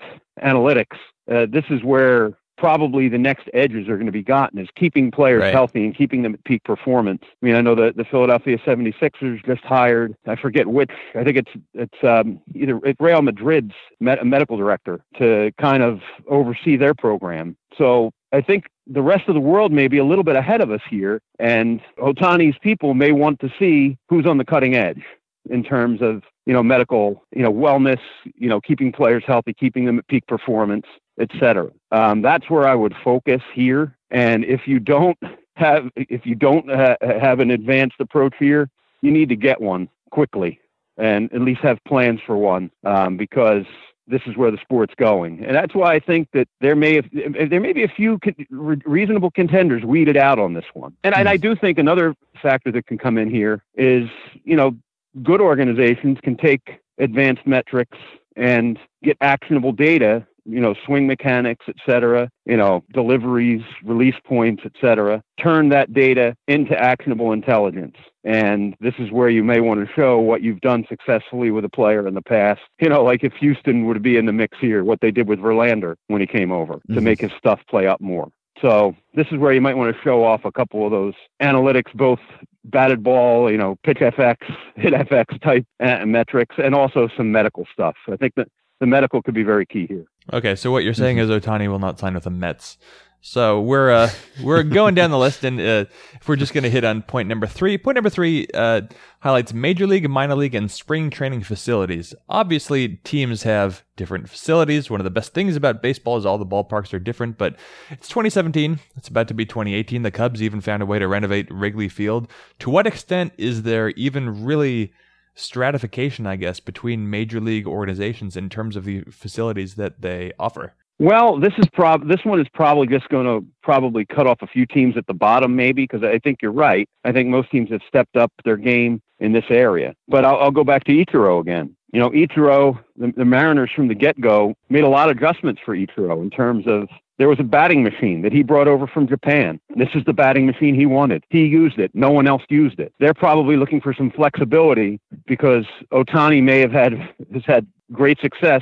analytics. 0.42 0.98
Uh, 1.30 1.46
this 1.50 1.66
is 1.70 1.84
where 1.84 2.38
probably 2.58 3.08
the 3.08 3.17
next 3.17 3.48
edges 3.54 3.88
are 3.88 3.96
going 3.96 4.08
to 4.08 4.12
be 4.12 4.24
gotten 4.24 4.60
is 4.60 4.67
keeping 4.76 5.12
players 5.12 5.41
Right. 5.41 5.54
healthy 5.54 5.86
and 5.86 5.96
keeping 5.96 6.24
them 6.24 6.34
at 6.34 6.43
peak 6.43 6.63
performance. 6.63 7.22
I 7.24 7.46
mean, 7.46 7.56
I 7.56 7.62
know 7.62 7.76
that 7.76 7.96
the 7.98 8.04
Philadelphia 8.06 8.58
76ers 8.65 9.46
just 9.46 9.63
hired, 9.63 10.15
I 10.26 10.36
forget 10.36 10.67
which, 10.67 10.91
I 11.15 11.24
think 11.24 11.38
it's 11.38 11.52
it's 11.74 12.04
um, 12.04 12.39
either 12.56 12.80
it's 12.84 13.00
Real 13.00 13.22
Madrid's 13.22 13.74
med- 14.00 14.26
medical 14.26 14.58
director 14.58 15.00
to 15.20 15.52
kind 15.62 15.84
of 15.84 16.02
oversee 16.28 16.76
their 16.78 16.93
program. 16.93 17.56
So 17.78 18.12
I 18.32 18.41
think 18.41 18.65
the 18.88 19.02
rest 19.02 19.28
of 19.28 19.36
the 19.36 19.41
world 19.41 19.72
may 19.72 19.88
be 19.88 19.98
a 20.00 20.06
little 20.06 20.24
bit 20.24 20.36
ahead 20.36 20.62
of 20.62 20.72
us 20.72 20.82
here, 20.89 21.22
and 21.39 21.80
Otani's 22.00 22.58
people 22.60 22.93
may 22.93 23.12
want 23.12 23.39
to 23.41 23.50
see 23.60 23.98
who's 24.10 24.26
on 24.26 24.38
the 24.38 24.46
cutting 24.46 24.76
edge 24.76 25.02
in 25.50 25.63
terms 25.63 26.02
of 26.02 26.24
you 26.46 26.54
know 26.54 26.63
medical 26.63 27.24
you 27.36 27.41
know 27.43 27.52
wellness 27.54 28.00
you 28.36 28.50
know 28.50 28.60
keeping 28.60 28.91
players 28.91 29.24
healthy 29.26 29.54
keeping 29.54 29.86
them 29.86 29.98
at 30.00 30.08
peak 30.08 30.26
performance 30.28 30.86
et 31.20 31.30
cetera. 31.40 31.72
Um, 31.92 32.22
that's 32.22 32.50
where 32.50 32.68
i 32.68 32.76
would 32.76 32.96
focus 33.04 33.42
here. 33.54 33.98
And 34.12 34.46
if 34.46 34.68
you 34.68 34.80
don't 34.80 35.18
have 35.56 35.90
if 35.96 36.26
you 36.26 36.36
don't 36.36 36.70
ha- 36.70 36.98
have 37.02 37.40
an 37.40 37.52
advanced 37.52 37.96
approach 38.00 38.36
here 38.38 38.70
you 39.02 39.12
need 39.12 39.30
to 39.30 39.36
get 39.36 39.60
one 39.62 39.90
quickly 40.12 40.60
and 40.98 41.32
at 41.34 41.42
least 41.42 41.62
have 41.62 41.80
plans 41.86 42.20
for 42.26 42.38
one 42.38 42.72
um, 42.84 43.18
because 43.18 43.66
this 44.08 44.22
is 44.26 44.36
where 44.38 44.52
the 44.52 44.58
sport's 44.62 44.94
going, 44.96 45.44
and 45.44 45.56
that's 45.56 45.76
why 45.76 45.94
I 45.94 46.00
think 46.00 46.30
that 46.34 46.48
there 46.62 46.76
may 46.76 46.96
have, 46.96 47.06
there 47.12 47.60
may 47.60 47.74
be 47.74 47.84
a 47.84 47.90
few 47.90 48.18
con- 48.20 48.36
re- 48.50 48.82
reasonable 48.86 49.32
contenders 49.32 49.84
weeded 49.84 50.16
out 50.16 50.40
on 50.40 50.54
this 50.54 50.66
one. 50.74 50.94
And, 51.04 51.14
and 51.14 51.28
I 51.28 51.36
do 51.38 51.56
think 51.56 51.78
another 51.78 52.16
factor 52.42 52.72
that 52.72 52.88
can 52.88 52.98
come 52.98 53.18
in 53.18 53.30
here 53.30 53.64
is 53.76 54.10
you 54.44 54.56
know 54.56 54.78
good 55.24 55.42
organizations 55.42 56.20
can 56.24 56.38
take 56.38 56.80
advanced 56.98 57.46
metrics 57.46 57.98
and 58.36 58.80
get 59.04 59.18
actionable 59.22 59.72
data 59.72 60.26
you 60.48 60.60
know 60.60 60.74
swing 60.86 61.06
mechanics 61.06 61.66
et 61.68 61.76
cetera 61.86 62.30
you 62.46 62.56
know 62.58 62.84
deliveries 62.94 63.62
release 63.84 64.16
points 64.26 64.64
et 64.66 64.72
cetera 64.80 65.22
turn 65.42 65.70
that 65.70 65.94
data 65.94 66.36
into 66.48 66.78
actionable 66.78 67.32
intelligence 67.34 67.96
and 68.24 68.76
this 68.80 68.94
is 68.98 69.12
where 69.12 69.30
you 69.30 69.44
may 69.44 69.60
want 69.60 69.80
to 69.86 69.94
show 69.94 70.18
what 70.18 70.42
you've 70.42 70.62
done 70.62 70.86
successfully 70.90 71.52
with 71.52 71.66
a 71.66 71.70
player 71.70 72.08
in 72.08 72.14
the 72.14 72.22
past 72.22 72.62
you 72.80 72.90
know 72.90 73.04
like 73.04 73.24
if 73.24 73.34
houston 73.34 73.86
would 73.86 74.02
be 74.02 74.18
in 74.18 74.26
the 74.26 74.34
mix 74.34 74.58
here 74.60 74.84
what 74.84 75.00
they 75.02 75.12
did 75.12 75.28
with 75.28 75.40
verlander 75.40 75.96
when 76.08 76.22
he 76.22 76.28
came 76.28 76.52
over 76.52 76.76
to 76.94 77.00
Mhm. 77.00 77.04
make 77.04 77.22
his 77.22 77.32
stuff 77.38 77.60
play 77.70 77.86
up 77.88 78.00
more 78.02 78.30
so 78.62 78.96
this 79.14 79.28
is 79.32 79.38
where 79.38 79.52
you 79.54 79.62
might 79.62 79.78
want 79.78 79.96
to 79.96 80.02
show 80.02 80.24
off 80.24 80.46
a 80.46 80.52
couple 80.52 80.84
of 80.86 80.92
those 80.92 81.14
analytics, 81.42 81.94
both 81.94 82.20
batted 82.66 83.04
ball, 83.04 83.52
you 83.52 83.58
know, 83.58 83.78
pitch 83.84 84.00
FX, 84.00 84.38
hit 84.76 84.94
FX 84.94 85.40
type 85.42 85.66
uh, 85.80 86.06
metrics, 86.06 86.56
and 86.58 86.74
also 86.74 87.08
some 87.16 87.32
medical 87.32 87.68
stuff. 87.72 87.96
I 88.12 88.16
think 88.16 88.34
that 88.36 88.48
the 88.80 88.88
medical 88.88 89.22
could 89.22 89.34
be 89.34 89.44
very 89.44 89.66
key 89.66 89.88
here. 89.88 90.06
Okay, 90.34 90.56
so 90.56 90.72
what 90.72 90.84
you're 90.84 90.94
saying 90.94 91.18
is 91.18 91.30
Otani 91.30 91.68
will 91.70 91.80
not 91.80 92.00
sign 92.00 92.13
with 92.13 92.24
the 92.24 92.30
Mets. 92.30 92.78
So 93.22 93.60
we're 93.60 93.92
uh, 93.92 94.10
we're 94.44 94.63
going 94.80 94.96
down 94.96 95.12
the 95.12 95.18
list, 95.18 95.44
and 95.44 95.60
uh, 95.60 95.86
if 96.13 96.28
we're 96.28 96.36
just 96.36 96.54
going 96.54 96.63
to 96.63 96.70
hit 96.70 96.84
on 96.84 97.02
point 97.02 97.28
number 97.28 97.48
three, 97.48 97.78
point 97.78 97.96
number 97.96 98.10
three 98.10 98.48
uh, 98.54 98.82
highlights 99.22 99.54
major 99.54 99.88
league, 99.88 100.08
minor 100.10 100.36
league, 100.36 100.56
and 100.56 100.70
spring 100.70 101.10
training 101.10 101.44
facilities. 101.44 102.13
Obviously, 102.30 103.00
teams 103.04 103.44
have 103.44 103.84
different 103.96 104.30
facilities. 104.30 104.90
One 104.90 105.00
of 105.00 105.04
the 105.04 105.10
best 105.10 105.34
things 105.34 105.56
about 105.56 105.82
baseball 105.82 106.18
is 106.18 106.26
all 106.26 106.38
the 106.38 106.46
ballparks 106.46 106.94
are 106.94 107.00
different. 107.00 107.38
But 107.38 107.58
it's 107.90 108.08
2017; 108.08 108.80
it's 108.96 109.08
about 109.08 109.28
to 109.30 109.34
be 109.34 109.46
2018. 109.46 110.04
The 110.04 110.12
Cubs 110.12 110.42
even 110.42 110.62
found 110.62 110.84
a 110.84 110.86
way 110.86 111.00
to 111.00 111.08
renovate 111.08 111.52
Wrigley 111.52 111.90
Field. 111.90 112.30
To 112.60 112.70
what 112.70 112.88
extent 112.88 113.34
is 113.38 113.63
there 113.63 113.90
even 113.90 114.46
really 114.46 114.94
stratification, 115.38 116.28
I 116.28 116.36
guess, 116.36 116.60
between 116.60 117.10
major 117.10 117.39
league 117.39 117.67
organizations 117.67 118.36
in 118.36 118.50
terms 118.50 118.76
of 118.76 118.84
the 118.84 119.04
facilities 119.10 119.76
that 119.76 120.02
they 120.02 120.34
offer? 120.38 120.73
Well, 121.00 121.39
this 121.39 121.54
is 121.60 121.65
prob 121.73 122.08
this 122.08 122.26
one 122.26 122.39
is 122.39 122.47
probably 122.54 122.88
just 122.88 123.08
going 123.10 123.26
to 123.26 123.47
probably 123.62 124.04
cut 124.04 124.26
off 124.26 124.39
a 124.41 124.47
few 124.47 124.65
teams 124.65 124.97
at 124.97 125.06
the 125.06 125.13
bottom, 125.13 125.56
maybe 125.56 125.84
because 125.84 126.04
I 126.04 126.17
think 126.17 126.41
you're 126.41 126.52
right. 126.52 126.89
I 127.04 127.12
think 127.12 127.30
most 127.30 127.52
teams 127.52 127.69
have 127.69 127.82
stepped 127.88 128.17
up 128.17 128.32
their 128.43 128.58
game 128.58 129.00
in 129.19 129.32
this 129.32 129.45
area. 129.50 129.93
But 130.08 130.26
I'll, 130.26 130.38
I'll 130.38 130.52
go 130.52 130.63
back 130.63 130.86
to 130.86 130.91
Ichiro 130.91 131.39
again. 131.39 131.76
You 131.93 132.00
know, 132.00 132.10
Ichiro, 132.10 132.80
the, 132.97 133.13
the 133.15 133.26
Mariners 133.26 133.71
from 133.76 133.88
the 133.88 133.95
get-go 133.95 134.56
made 134.69 134.84
a 134.84 134.89
lot 134.89 135.10
of 135.10 135.17
adjustments 135.17 135.62
for 135.63 135.76
Ichiro 135.76 136.21
in 136.21 136.32
terms 136.32 136.65
of 136.67 136.89
there 137.18 137.28
was 137.28 137.40
a 137.40 137.44
batting 137.44 137.84
machine 137.84 138.22
that 138.22 138.32
he 138.32 138.44
brought 138.44 138.68
over 138.68 138.88
from 138.88 139.08
Japan. 139.08 139.60
This 139.76 139.90
is 139.96 140.04
the 140.06 140.14
batting 140.14 140.46
machine 140.46 140.76
he 140.76 140.86
wanted. 140.86 141.24
He 141.30 141.46
used 141.46 141.80
it. 141.80 141.92
No 141.94 142.12
one 142.12 142.28
else 142.28 142.44
used 142.50 142.80
it. 142.80 142.94
They're 143.00 143.14
probably 143.14 143.58
looking 143.58 143.82
for 143.82 143.94
some 143.94 144.12
flexibility 144.12 145.00
because 145.26 145.66
Otani 145.92 146.44
may 146.44 146.60
have 146.60 146.72
had 146.72 146.94
has 147.34 147.44
had 147.46 147.68
great 147.92 148.20
success 148.20 148.62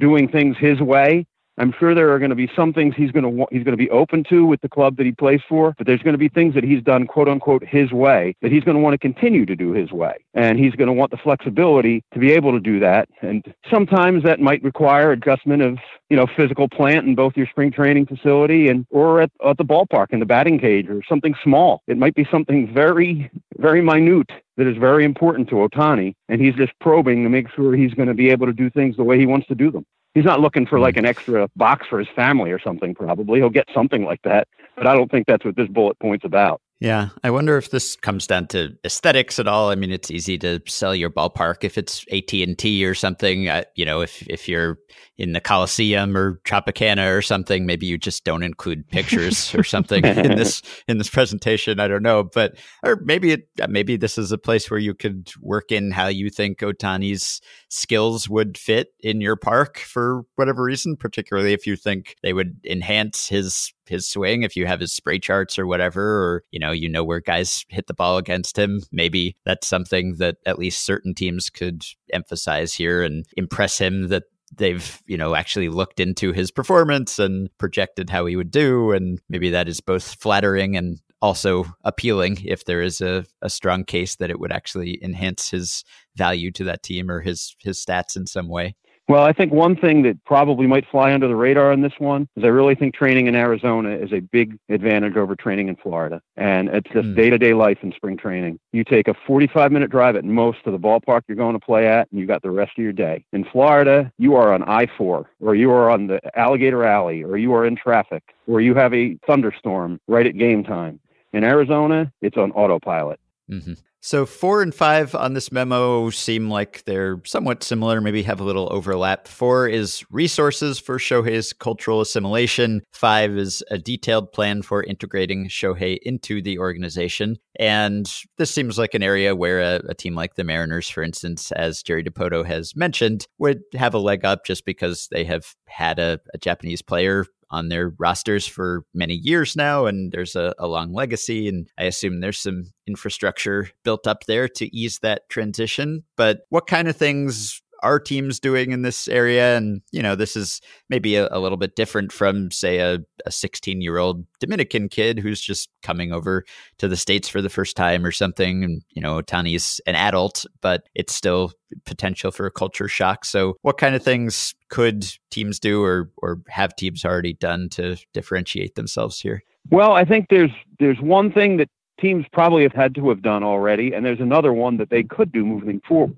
doing 0.00 0.28
things 0.28 0.56
his 0.58 0.80
way. 0.80 1.26
I'm 1.62 1.72
sure 1.78 1.94
there 1.94 2.12
are 2.12 2.18
going 2.18 2.30
to 2.30 2.34
be 2.34 2.50
some 2.56 2.72
things 2.72 2.96
he's 2.96 3.12
going 3.12 3.22
to 3.22 3.28
wa- 3.28 3.46
he's 3.52 3.62
going 3.62 3.76
to 3.76 3.82
be 3.82 3.88
open 3.90 4.24
to 4.30 4.44
with 4.44 4.60
the 4.62 4.68
club 4.68 4.96
that 4.96 5.06
he 5.06 5.12
plays 5.12 5.40
for, 5.48 5.76
but 5.78 5.86
there's 5.86 6.02
going 6.02 6.14
to 6.14 6.18
be 6.18 6.28
things 6.28 6.54
that 6.54 6.64
he's 6.64 6.82
done 6.82 7.06
quote 7.06 7.28
unquote 7.28 7.64
his 7.64 7.92
way 7.92 8.34
that 8.42 8.50
he's 8.50 8.64
going 8.64 8.76
to 8.76 8.82
want 8.82 8.94
to 8.94 8.98
continue 8.98 9.46
to 9.46 9.54
do 9.54 9.70
his 9.70 9.92
way, 9.92 10.14
and 10.34 10.58
he's 10.58 10.74
going 10.74 10.88
to 10.88 10.92
want 10.92 11.12
the 11.12 11.16
flexibility 11.16 12.02
to 12.14 12.18
be 12.18 12.32
able 12.32 12.50
to 12.50 12.58
do 12.58 12.80
that. 12.80 13.08
And 13.20 13.54
sometimes 13.70 14.24
that 14.24 14.40
might 14.40 14.60
require 14.64 15.12
adjustment 15.12 15.62
of 15.62 15.78
you 16.10 16.16
know 16.16 16.26
physical 16.36 16.68
plant 16.68 17.06
in 17.06 17.14
both 17.14 17.36
your 17.36 17.46
spring 17.46 17.70
training 17.70 18.06
facility 18.06 18.66
and 18.66 18.84
or 18.90 19.20
at, 19.20 19.30
at 19.46 19.56
the 19.56 19.64
ballpark 19.64 20.08
in 20.10 20.18
the 20.18 20.26
batting 20.26 20.58
cage 20.58 20.88
or 20.88 21.00
something 21.08 21.36
small. 21.44 21.82
It 21.86 21.96
might 21.96 22.16
be 22.16 22.26
something 22.28 22.74
very 22.74 23.30
very 23.58 23.82
minute 23.82 24.32
that 24.56 24.66
is 24.66 24.76
very 24.78 25.04
important 25.04 25.48
to 25.50 25.54
Otani, 25.54 26.14
and 26.28 26.40
he's 26.40 26.56
just 26.56 26.72
probing 26.80 27.22
to 27.22 27.30
make 27.30 27.48
sure 27.54 27.76
he's 27.76 27.94
going 27.94 28.08
to 28.08 28.14
be 28.14 28.30
able 28.30 28.46
to 28.46 28.52
do 28.52 28.68
things 28.68 28.96
the 28.96 29.04
way 29.04 29.16
he 29.16 29.26
wants 29.26 29.46
to 29.46 29.54
do 29.54 29.70
them. 29.70 29.86
He's 30.14 30.24
not 30.24 30.40
looking 30.40 30.66
for 30.66 30.78
like 30.78 30.94
hmm. 30.94 31.00
an 31.00 31.06
extra 31.06 31.48
box 31.56 31.86
for 31.86 31.98
his 31.98 32.08
family 32.14 32.50
or 32.50 32.58
something, 32.58 32.94
probably. 32.94 33.40
He'll 33.40 33.50
get 33.50 33.68
something 33.74 34.04
like 34.04 34.22
that, 34.22 34.48
but 34.76 34.86
I 34.86 34.94
don't 34.94 35.10
think 35.10 35.26
that's 35.26 35.44
what 35.44 35.56
this 35.56 35.68
bullet 35.68 35.98
point's 35.98 36.24
about. 36.24 36.61
Yeah, 36.82 37.10
I 37.22 37.30
wonder 37.30 37.56
if 37.58 37.70
this 37.70 37.94
comes 37.94 38.26
down 38.26 38.48
to 38.48 38.76
aesthetics 38.84 39.38
at 39.38 39.46
all. 39.46 39.70
I 39.70 39.76
mean, 39.76 39.92
it's 39.92 40.10
easy 40.10 40.36
to 40.38 40.60
sell 40.66 40.96
your 40.96 41.10
ballpark 41.10 41.62
if 41.62 41.78
it's 41.78 42.04
AT 42.10 42.32
and 42.32 42.58
T 42.58 42.84
or 42.84 42.92
something. 42.92 43.48
Uh, 43.48 43.62
you 43.76 43.84
know, 43.84 44.00
if 44.00 44.26
if 44.28 44.48
you're 44.48 44.78
in 45.16 45.32
the 45.32 45.40
Coliseum 45.40 46.16
or 46.16 46.40
Tropicana 46.44 47.16
or 47.16 47.22
something, 47.22 47.66
maybe 47.66 47.86
you 47.86 47.98
just 47.98 48.24
don't 48.24 48.42
include 48.42 48.88
pictures 48.88 49.54
or 49.54 49.62
something 49.62 50.04
in 50.04 50.36
this 50.36 50.60
in 50.88 50.98
this 50.98 51.08
presentation. 51.08 51.78
I 51.78 51.86
don't 51.86 52.02
know, 52.02 52.24
but 52.24 52.56
or 52.82 53.00
maybe 53.04 53.30
it 53.30 53.48
maybe 53.68 53.96
this 53.96 54.18
is 54.18 54.32
a 54.32 54.38
place 54.38 54.68
where 54.68 54.80
you 54.80 54.92
could 54.92 55.30
work 55.40 55.70
in 55.70 55.92
how 55.92 56.08
you 56.08 56.30
think 56.30 56.58
Otani's 56.58 57.40
skills 57.68 58.28
would 58.28 58.58
fit 58.58 58.88
in 58.98 59.20
your 59.20 59.36
park 59.36 59.78
for 59.78 60.22
whatever 60.34 60.64
reason, 60.64 60.96
particularly 60.96 61.52
if 61.52 61.64
you 61.64 61.76
think 61.76 62.16
they 62.24 62.32
would 62.32 62.56
enhance 62.68 63.28
his 63.28 63.72
his 63.92 64.08
swing 64.08 64.42
if 64.42 64.56
you 64.56 64.66
have 64.66 64.80
his 64.80 64.92
spray 64.92 65.18
charts 65.18 65.58
or 65.58 65.66
whatever 65.66 66.02
or 66.02 66.44
you 66.50 66.58
know 66.58 66.72
you 66.72 66.88
know 66.88 67.04
where 67.04 67.20
guys 67.20 67.64
hit 67.68 67.86
the 67.86 67.94
ball 67.94 68.16
against 68.16 68.58
him 68.58 68.80
maybe 68.90 69.36
that's 69.44 69.66
something 69.66 70.16
that 70.16 70.36
at 70.46 70.58
least 70.58 70.84
certain 70.84 71.14
teams 71.14 71.50
could 71.50 71.84
emphasize 72.12 72.72
here 72.72 73.02
and 73.02 73.26
impress 73.36 73.78
him 73.78 74.08
that 74.08 74.24
they've 74.56 75.02
you 75.06 75.16
know 75.16 75.34
actually 75.34 75.68
looked 75.68 76.00
into 76.00 76.32
his 76.32 76.50
performance 76.50 77.18
and 77.18 77.48
projected 77.58 78.10
how 78.10 78.26
he 78.26 78.36
would 78.36 78.50
do. 78.50 78.92
And 78.92 79.20
maybe 79.28 79.50
that 79.50 79.68
is 79.68 79.80
both 79.80 80.14
flattering 80.20 80.76
and 80.76 81.00
also 81.20 81.64
appealing 81.84 82.38
if 82.44 82.64
there 82.64 82.82
is 82.82 83.00
a, 83.00 83.24
a 83.42 83.48
strong 83.48 83.84
case 83.84 84.16
that 84.16 84.30
it 84.30 84.40
would 84.40 84.52
actually 84.52 85.02
enhance 85.02 85.50
his 85.50 85.84
value 86.16 86.50
to 86.50 86.64
that 86.64 86.82
team 86.82 87.10
or 87.10 87.20
his 87.20 87.56
his 87.60 87.82
stats 87.82 88.16
in 88.16 88.26
some 88.26 88.48
way 88.48 88.74
Well, 89.08 89.24
I 89.24 89.32
think 89.32 89.52
one 89.52 89.76
thing 89.76 90.02
that 90.02 90.24
probably 90.24 90.66
might 90.66 90.86
fly 90.88 91.12
under 91.12 91.26
the 91.26 91.36
radar 91.36 91.72
in 91.72 91.82
this 91.82 91.92
one 91.98 92.28
is 92.36 92.44
I 92.44 92.48
really 92.48 92.74
think 92.74 92.94
training 92.94 93.26
in 93.26 93.34
Arizona 93.34 93.90
is 93.90 94.12
a 94.12 94.20
big 94.20 94.56
advantage 94.68 95.16
over 95.16 95.34
training 95.34 95.68
in 95.68 95.76
Florida. 95.76 96.22
And 96.36 96.68
it's 96.68 96.88
just 96.90 97.14
day 97.14 97.28
to 97.28 97.36
day 97.36 97.52
life 97.52 97.78
in 97.82 97.92
spring 97.92 98.16
training. 98.16 98.60
You 98.72 98.84
take 98.84 99.08
a 99.08 99.14
45 99.26 99.72
minute 99.72 99.90
drive 99.90 100.16
at 100.16 100.24
most 100.24 100.64
to 100.64 100.70
the 100.70 100.78
ballpark 100.78 101.22
you're 101.26 101.36
going 101.36 101.58
to 101.58 101.64
play 101.64 101.88
at, 101.88 102.08
and 102.10 102.20
you 102.20 102.26
got 102.26 102.42
the 102.42 102.50
rest 102.50 102.72
of 102.78 102.82
your 102.82 102.92
day. 102.92 103.24
In 103.32 103.44
Florida, 103.44 104.10
you 104.18 104.36
are 104.36 104.54
on 104.54 104.62
I 104.62 104.86
4, 104.96 105.28
or 105.40 105.54
you 105.54 105.70
are 105.72 105.90
on 105.90 106.06
the 106.06 106.20
Alligator 106.38 106.84
Alley, 106.84 107.24
or 107.24 107.36
you 107.36 107.52
are 107.54 107.66
in 107.66 107.76
traffic, 107.76 108.22
or 108.46 108.60
you 108.60 108.74
have 108.74 108.94
a 108.94 109.18
thunderstorm 109.26 110.00
right 110.06 110.26
at 110.26 110.38
game 110.38 110.62
time. 110.62 111.00
In 111.32 111.44
Arizona, 111.44 112.12
it's 112.20 112.36
on 112.36 112.52
autopilot. 112.52 113.18
hmm 113.48 113.72
So 114.04 114.26
four 114.26 114.62
and 114.62 114.74
five 114.74 115.14
on 115.14 115.34
this 115.34 115.52
memo 115.52 116.10
seem 116.10 116.50
like 116.50 116.82
they're 116.86 117.20
somewhat 117.24 117.62
similar, 117.62 118.00
maybe 118.00 118.24
have 118.24 118.40
a 118.40 118.44
little 118.44 118.68
overlap. 118.72 119.28
Four 119.28 119.68
is 119.68 120.04
resources 120.10 120.80
for 120.80 120.98
Shohei's 120.98 121.52
cultural 121.52 122.00
assimilation. 122.00 122.82
Five 122.92 123.36
is 123.36 123.62
a 123.70 123.78
detailed 123.78 124.32
plan 124.32 124.62
for 124.62 124.82
integrating 124.82 125.46
Shohei 125.48 125.98
into 126.02 126.42
the 126.42 126.58
organization. 126.58 127.36
And 127.60 128.12
this 128.38 128.50
seems 128.50 128.76
like 128.76 128.94
an 128.94 129.04
area 129.04 129.36
where 129.36 129.60
a, 129.60 129.80
a 129.90 129.94
team 129.94 130.16
like 130.16 130.34
the 130.34 130.42
Mariners, 130.42 130.88
for 130.88 131.04
instance, 131.04 131.52
as 131.52 131.84
Jerry 131.84 132.02
Dipoto 132.02 132.44
has 132.44 132.74
mentioned, 132.74 133.28
would 133.38 133.60
have 133.74 133.94
a 133.94 134.00
leg 134.00 134.24
up 134.24 134.44
just 134.44 134.64
because 134.64 135.06
they 135.12 135.22
have 135.22 135.54
had 135.68 136.00
a, 136.00 136.18
a 136.34 136.38
Japanese 136.38 136.82
player 136.82 137.24
on 137.52 137.68
their 137.68 137.90
rosters 137.98 138.46
for 138.46 138.84
many 138.94 139.14
years 139.14 139.54
now, 139.54 139.86
and 139.86 140.10
there's 140.10 140.34
a, 140.34 140.54
a, 140.58 140.66
long 140.66 140.92
legacy. 140.92 141.48
And 141.48 141.68
I 141.78 141.84
assume 141.84 142.20
there's 142.20 142.38
some 142.38 142.72
infrastructure 142.86 143.70
built 143.84 144.06
up 144.06 144.24
there 144.24 144.48
to 144.48 144.74
ease 144.74 144.98
that 145.00 145.28
transition. 145.28 146.04
But 146.16 146.40
what 146.48 146.66
kind 146.66 146.88
of 146.88 146.96
things 146.96 147.62
are 147.82 147.98
teams 147.98 148.40
doing 148.40 148.72
in 148.72 148.82
this 148.82 149.08
area? 149.08 149.56
And, 149.56 149.82
you 149.90 150.02
know, 150.02 150.14
this 150.14 150.36
is 150.36 150.60
maybe 150.88 151.16
a, 151.16 151.28
a 151.30 151.40
little 151.40 151.58
bit 151.58 151.76
different 151.76 152.12
from, 152.12 152.50
say, 152.50 152.78
a 152.78 152.98
16 153.28 153.80
year 153.80 153.98
old 153.98 154.24
Dominican 154.40 154.88
kid 154.88 155.18
who's 155.18 155.40
just 155.40 155.68
coming 155.82 156.12
over 156.12 156.44
to 156.78 156.88
the 156.88 156.96
States 156.96 157.28
for 157.28 157.42
the 157.42 157.48
first 157.48 157.76
time 157.76 158.04
or 158.04 158.12
something. 158.12 158.64
And, 158.64 158.82
you 158.90 159.02
know, 159.02 159.20
Ohtani's 159.20 159.80
an 159.86 159.94
adult, 159.94 160.44
but 160.60 160.84
it's 160.94 161.14
still 161.14 161.52
potential 161.84 162.30
for 162.30 162.46
a 162.46 162.50
culture 162.50 162.88
shock. 162.88 163.24
So, 163.24 163.56
what 163.62 163.78
kind 163.78 163.94
of 163.94 164.02
things 164.02 164.54
could 164.68 165.06
teams 165.30 165.58
do 165.58 165.82
or, 165.82 166.10
or 166.18 166.40
have 166.48 166.76
teams 166.76 167.04
already 167.04 167.34
done 167.34 167.68
to 167.70 167.96
differentiate 168.12 168.74
themselves 168.74 169.20
here? 169.20 169.42
Well, 169.70 169.92
I 169.92 170.04
think 170.04 170.26
there's 170.28 170.50
there's 170.78 171.00
one 171.00 171.32
thing 171.32 171.56
that 171.58 171.68
teams 172.00 172.26
probably 172.32 172.62
have 172.64 172.72
had 172.72 172.94
to 172.96 173.08
have 173.08 173.22
done 173.22 173.42
already, 173.42 173.92
and 173.92 174.04
there's 174.04 174.20
another 174.20 174.52
one 174.52 174.76
that 174.78 174.90
they 174.90 175.04
could 175.04 175.32
do 175.32 175.46
moving 175.46 175.80
forward. 175.86 176.16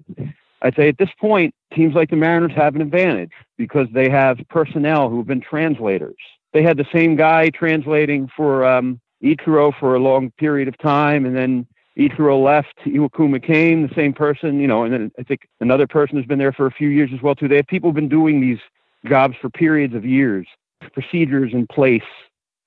I'd 0.65 0.75
say 0.77 0.89
at 0.89 0.97
this 0.97 1.11
point, 1.21 1.55
teams 1.75 1.95
like 1.95 2.09
the 2.09 2.17
Mariners 2.17 2.53
have 2.57 2.75
an 2.75 2.81
advantage 2.81 3.33
because 3.59 3.87
they 3.93 4.09
have 4.09 4.39
personnel 4.49 5.11
who 5.11 5.19
have 5.19 5.27
been 5.27 5.43
translators. 5.43 6.17
They 6.55 6.63
had 6.63 6.79
the 6.79 6.87
same 6.93 7.17
guy 7.17 7.51
translating 7.51 8.31
for 8.35 8.65
um, 8.65 8.99
Ichiro 9.23 9.79
for 9.79 9.95
a 9.95 9.99
long 9.99 10.31
period 10.39 10.67
of 10.67 10.79
time, 10.79 11.27
and 11.27 11.37
then 11.37 11.67
Ichiro 11.99 12.43
left, 12.43 12.75
Iwakuma 12.87 13.45
came, 13.45 13.87
the 13.87 13.95
same 13.95 14.15
person, 14.15 14.59
you 14.59 14.67
know, 14.67 14.85
and 14.85 14.93
then 14.93 15.13
I 15.19 15.23
think 15.23 15.43
another 15.61 15.87
person 15.87 16.17
has 16.17 16.25
been 16.25 16.39
there 16.39 16.53
for 16.53 16.67
a 16.67 16.71
few 16.71 16.89
years 16.89 17.11
as 17.15 17.21
well 17.21 17.35
too. 17.35 17.47
They 17.47 17.57
have 17.57 17.67
people 17.67 17.93
been 17.93 18.09
doing 18.09 18.41
these 18.41 18.59
jobs 19.07 19.37
for 19.41 19.51
periods 19.51 19.95
of 19.95 20.05
years, 20.05 20.47
procedures 20.95 21.53
in 21.53 21.67
place 21.67 22.03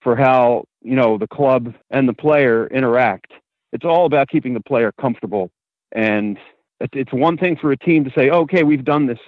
for 0.02 0.16
how 0.16 0.66
you 0.82 0.96
know 0.96 1.18
the 1.18 1.28
club 1.28 1.74
and 1.90 2.08
the 2.08 2.14
player 2.14 2.68
interact. 2.68 3.32
It's 3.74 3.86
all 3.86 4.06
about 4.06 4.30
keeping 4.30 4.54
the 4.54 4.62
player 4.62 4.92
comfortable, 5.02 5.50
and 5.94 6.38
it's 6.80 7.14
one 7.14 7.38
thing 7.38 7.58
for 7.58 7.72
a 7.72 7.78
team 7.78 8.04
to 8.04 8.12
say, 8.16 8.30
"Okay, 8.30 8.64
we've 8.64 8.84
done 8.84 9.08
this 9.08 9.20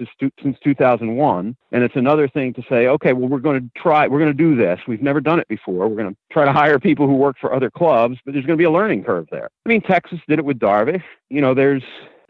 since 0.42 0.58
2001," 0.64 1.56
and 1.72 1.84
it's 1.84 1.96
another 1.96 2.28
thing 2.28 2.54
to 2.54 2.64
say, 2.70 2.88
"Okay, 2.88 3.14
well, 3.14 3.28
we're 3.28 3.40
going 3.40 3.60
to 3.62 3.82
try. 3.82 4.08
We're 4.08 4.20
going 4.20 4.36
to 4.36 4.44
do 4.44 4.56
this. 4.56 4.80
We've 4.88 5.02
never 5.02 5.22
done 5.22 5.40
it 5.40 5.48
before. 5.48 5.88
We're 5.88 6.02
going 6.02 6.14
to 6.14 6.18
try 6.32 6.46
to 6.46 6.54
hire 6.54 6.80
people 6.80 7.08
who 7.08 7.16
work 7.16 7.38
for 7.40 7.54
other 7.54 7.70
clubs, 7.70 8.18
but 8.26 8.34
there's 8.34 8.46
going 8.46 8.58
to 8.58 8.62
be 8.62 8.66
a 8.66 8.72
learning 8.72 9.04
curve 9.04 9.28
there." 9.32 9.50
I 9.66 9.70
mean, 9.70 9.82
Texas 9.82 10.20
did 10.28 10.40
it 10.40 10.46
with 10.46 10.60
Darvish. 10.60 11.04
You 11.30 11.42
know, 11.42 11.54
there's 11.54 11.84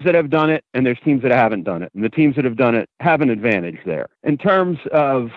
that 0.05 0.15
have 0.15 0.29
done 0.29 0.49
it 0.49 0.63
and 0.73 0.85
there's 0.85 0.99
teams 1.03 1.21
that 1.23 1.31
haven't 1.31 1.63
done 1.63 1.83
it 1.83 1.91
and 1.93 2.03
the 2.03 2.09
teams 2.09 2.35
that 2.35 2.45
have 2.45 2.55
done 2.55 2.75
it 2.75 2.89
have 2.99 3.21
an 3.21 3.29
advantage 3.29 3.77
there 3.85 4.07
in 4.23 4.37
terms 4.37 4.77
of 4.93 5.29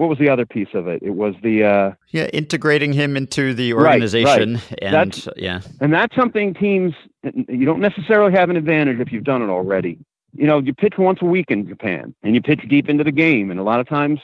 what 0.00 0.08
was 0.08 0.18
the 0.18 0.30
other 0.30 0.46
piece 0.46 0.72
of 0.72 0.88
it? 0.88 1.02
It 1.02 1.10
was 1.10 1.34
the 1.42 1.62
uh, 1.62 1.92
yeah 2.08 2.24
integrating 2.32 2.94
him 2.94 3.18
into 3.18 3.52
the 3.52 3.74
organization 3.74 4.54
right, 4.54 4.70
right. 4.70 4.78
and 4.80 4.94
that's, 4.94 5.28
yeah, 5.36 5.60
and 5.82 5.92
that's 5.92 6.16
something 6.16 6.54
teams 6.54 6.94
you 7.22 7.66
don't 7.66 7.80
necessarily 7.80 8.32
have 8.32 8.48
an 8.48 8.56
advantage 8.56 8.98
if 8.98 9.12
you've 9.12 9.24
done 9.24 9.42
it 9.42 9.50
already. 9.50 9.98
You 10.32 10.46
know, 10.46 10.58
you 10.58 10.72
pitch 10.72 10.94
once 10.96 11.18
a 11.20 11.26
week 11.26 11.50
in 11.50 11.68
Japan, 11.68 12.14
and 12.22 12.34
you 12.34 12.40
pitch 12.40 12.62
deep 12.66 12.88
into 12.88 13.04
the 13.04 13.12
game, 13.12 13.50
and 13.50 13.60
a 13.60 13.62
lot 13.62 13.78
of 13.78 13.86
times 13.86 14.20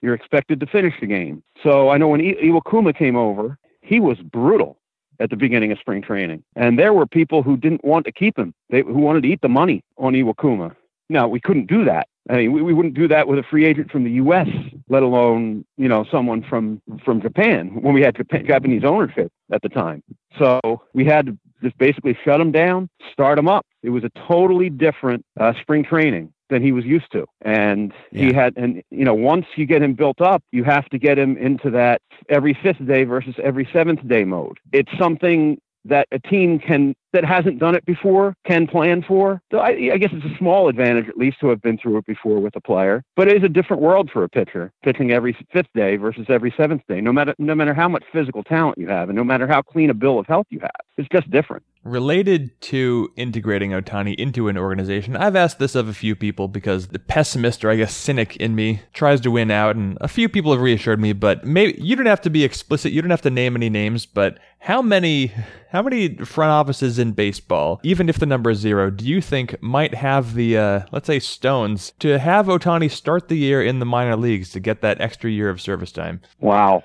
you're 0.00 0.14
expected 0.14 0.60
to 0.60 0.66
finish 0.66 0.94
the 0.98 1.06
game. 1.06 1.42
So 1.62 1.90
I 1.90 1.98
know 1.98 2.08
when 2.08 2.22
I- 2.22 2.42
Iwakuma 2.42 2.96
came 2.96 3.16
over, 3.16 3.58
he 3.82 4.00
was 4.00 4.16
brutal 4.20 4.78
at 5.20 5.28
the 5.28 5.36
beginning 5.36 5.72
of 5.72 5.78
spring 5.78 6.00
training, 6.00 6.42
and 6.56 6.78
there 6.78 6.94
were 6.94 7.06
people 7.06 7.42
who 7.42 7.58
didn't 7.58 7.84
want 7.84 8.06
to 8.06 8.12
keep 8.12 8.38
him. 8.38 8.54
They 8.70 8.80
who 8.80 8.94
wanted 8.94 9.24
to 9.24 9.28
eat 9.28 9.42
the 9.42 9.50
money 9.50 9.84
on 9.98 10.14
Iwakuma. 10.14 10.74
Now 11.10 11.28
we 11.28 11.38
couldn't 11.38 11.66
do 11.66 11.84
that 11.84 12.08
I 12.28 12.36
mean, 12.36 12.52
we, 12.52 12.62
we 12.62 12.74
wouldn't 12.74 12.94
do 12.94 13.08
that 13.08 13.26
with 13.26 13.38
a 13.38 13.42
free 13.42 13.64
agent 13.64 13.90
from 13.90 14.04
the 14.04 14.10
U.S., 14.12 14.48
let 14.88 15.02
alone 15.02 15.64
you 15.76 15.88
know 15.88 16.04
someone 16.10 16.42
from 16.42 16.80
from 17.04 17.20
Japan 17.20 17.82
when 17.82 17.94
we 17.94 18.02
had 18.02 18.16
Japan, 18.16 18.46
Japanese 18.46 18.84
ownership 18.84 19.32
at 19.52 19.62
the 19.62 19.68
time. 19.68 20.02
So 20.38 20.82
we 20.92 21.04
had 21.04 21.26
to 21.26 21.38
just 21.62 21.76
basically 21.78 22.16
shut 22.24 22.40
him 22.40 22.52
down, 22.52 22.88
start 23.12 23.38
him 23.38 23.48
up. 23.48 23.66
It 23.82 23.90
was 23.90 24.04
a 24.04 24.10
totally 24.26 24.70
different 24.70 25.24
uh, 25.38 25.52
spring 25.60 25.84
training 25.84 26.32
than 26.50 26.62
he 26.62 26.72
was 26.72 26.84
used 26.84 27.10
to, 27.12 27.26
and 27.42 27.92
yeah. 28.10 28.26
he 28.26 28.32
had 28.32 28.54
and 28.56 28.82
you 28.90 29.04
know 29.04 29.14
once 29.14 29.46
you 29.56 29.66
get 29.66 29.82
him 29.82 29.94
built 29.94 30.20
up, 30.20 30.42
you 30.52 30.64
have 30.64 30.88
to 30.90 30.98
get 30.98 31.18
him 31.18 31.36
into 31.36 31.70
that 31.70 32.00
every 32.28 32.56
fifth 32.62 32.84
day 32.86 33.04
versus 33.04 33.34
every 33.42 33.68
seventh 33.72 34.06
day 34.06 34.24
mode. 34.24 34.58
It's 34.72 34.90
something 34.98 35.58
that 35.88 36.08
a 36.12 36.18
team 36.18 36.58
can 36.58 36.94
that 37.12 37.24
hasn't 37.24 37.58
done 37.58 37.74
it 37.74 37.84
before 37.86 38.34
can 38.44 38.66
plan 38.66 39.02
for. 39.02 39.40
So 39.50 39.58
I, 39.58 39.68
I, 39.92 39.96
guess 39.96 40.10
it's 40.12 40.24
a 40.26 40.38
small 40.38 40.68
advantage 40.68 41.08
at 41.08 41.16
least 41.16 41.40
to 41.40 41.48
have 41.48 41.62
been 41.62 41.78
through 41.78 41.96
it 41.96 42.06
before 42.06 42.38
with 42.38 42.54
a 42.54 42.60
player. 42.60 43.02
But 43.16 43.28
it 43.28 43.36
is 43.38 43.42
a 43.42 43.48
different 43.48 43.82
world 43.82 44.10
for 44.12 44.24
a 44.24 44.28
pitcher 44.28 44.70
pitching 44.84 45.10
every 45.10 45.34
fifth 45.50 45.72
day 45.74 45.96
versus 45.96 46.26
every 46.28 46.52
seventh 46.56 46.82
day. 46.88 47.00
No 47.00 47.12
matter 47.12 47.34
no 47.38 47.54
matter 47.54 47.74
how 47.74 47.88
much 47.88 48.04
physical 48.12 48.44
talent 48.44 48.78
you 48.78 48.88
have, 48.88 49.08
and 49.08 49.16
no 49.16 49.24
matter 49.24 49.46
how 49.46 49.62
clean 49.62 49.90
a 49.90 49.94
bill 49.94 50.18
of 50.18 50.26
health 50.26 50.46
you 50.50 50.60
have, 50.60 50.70
it's 50.96 51.08
just 51.10 51.30
different. 51.30 51.62
Related 51.88 52.60
to 52.62 53.10
integrating 53.16 53.70
Otani 53.70 54.14
into 54.16 54.48
an 54.48 54.58
organization, 54.58 55.16
I've 55.16 55.36
asked 55.36 55.58
this 55.58 55.74
of 55.74 55.88
a 55.88 55.94
few 55.94 56.14
people 56.14 56.46
because 56.46 56.88
the 56.88 56.98
pessimist 56.98 57.64
or 57.64 57.70
I 57.70 57.76
guess 57.76 57.94
cynic 57.94 58.36
in 58.36 58.54
me 58.54 58.82
tries 58.92 59.20
to 59.22 59.30
win 59.30 59.50
out, 59.50 59.76
and 59.76 59.96
a 60.00 60.08
few 60.08 60.28
people 60.28 60.52
have 60.52 60.60
reassured 60.60 61.00
me. 61.00 61.12
But 61.12 61.44
maybe 61.44 61.80
you 61.80 61.96
don't 61.96 62.06
have 62.06 62.20
to 62.22 62.30
be 62.30 62.44
explicit. 62.44 62.92
You 62.92 63.00
don't 63.00 63.10
have 63.10 63.22
to 63.22 63.30
name 63.30 63.56
any 63.56 63.70
names. 63.70 64.04
But 64.06 64.38
how 64.60 64.82
many 64.82 65.32
how 65.70 65.82
many 65.82 66.16
front 66.16 66.50
offices 66.50 66.98
in 66.98 67.12
baseball, 67.12 67.80
even 67.82 68.08
if 68.08 68.18
the 68.18 68.26
number 68.26 68.50
is 68.50 68.58
zero, 68.58 68.90
do 68.90 69.06
you 69.06 69.20
think 69.20 69.60
might 69.62 69.94
have 69.94 70.34
the 70.34 70.58
uh, 70.58 70.80
let's 70.92 71.06
say 71.06 71.18
stones 71.18 71.92
to 72.00 72.18
have 72.18 72.46
Otani 72.46 72.90
start 72.90 73.28
the 73.28 73.38
year 73.38 73.62
in 73.62 73.78
the 73.78 73.86
minor 73.86 74.16
leagues 74.16 74.50
to 74.50 74.60
get 74.60 74.82
that 74.82 75.00
extra 75.00 75.30
year 75.30 75.48
of 75.48 75.60
service 75.60 75.92
time? 75.92 76.20
Wow. 76.40 76.84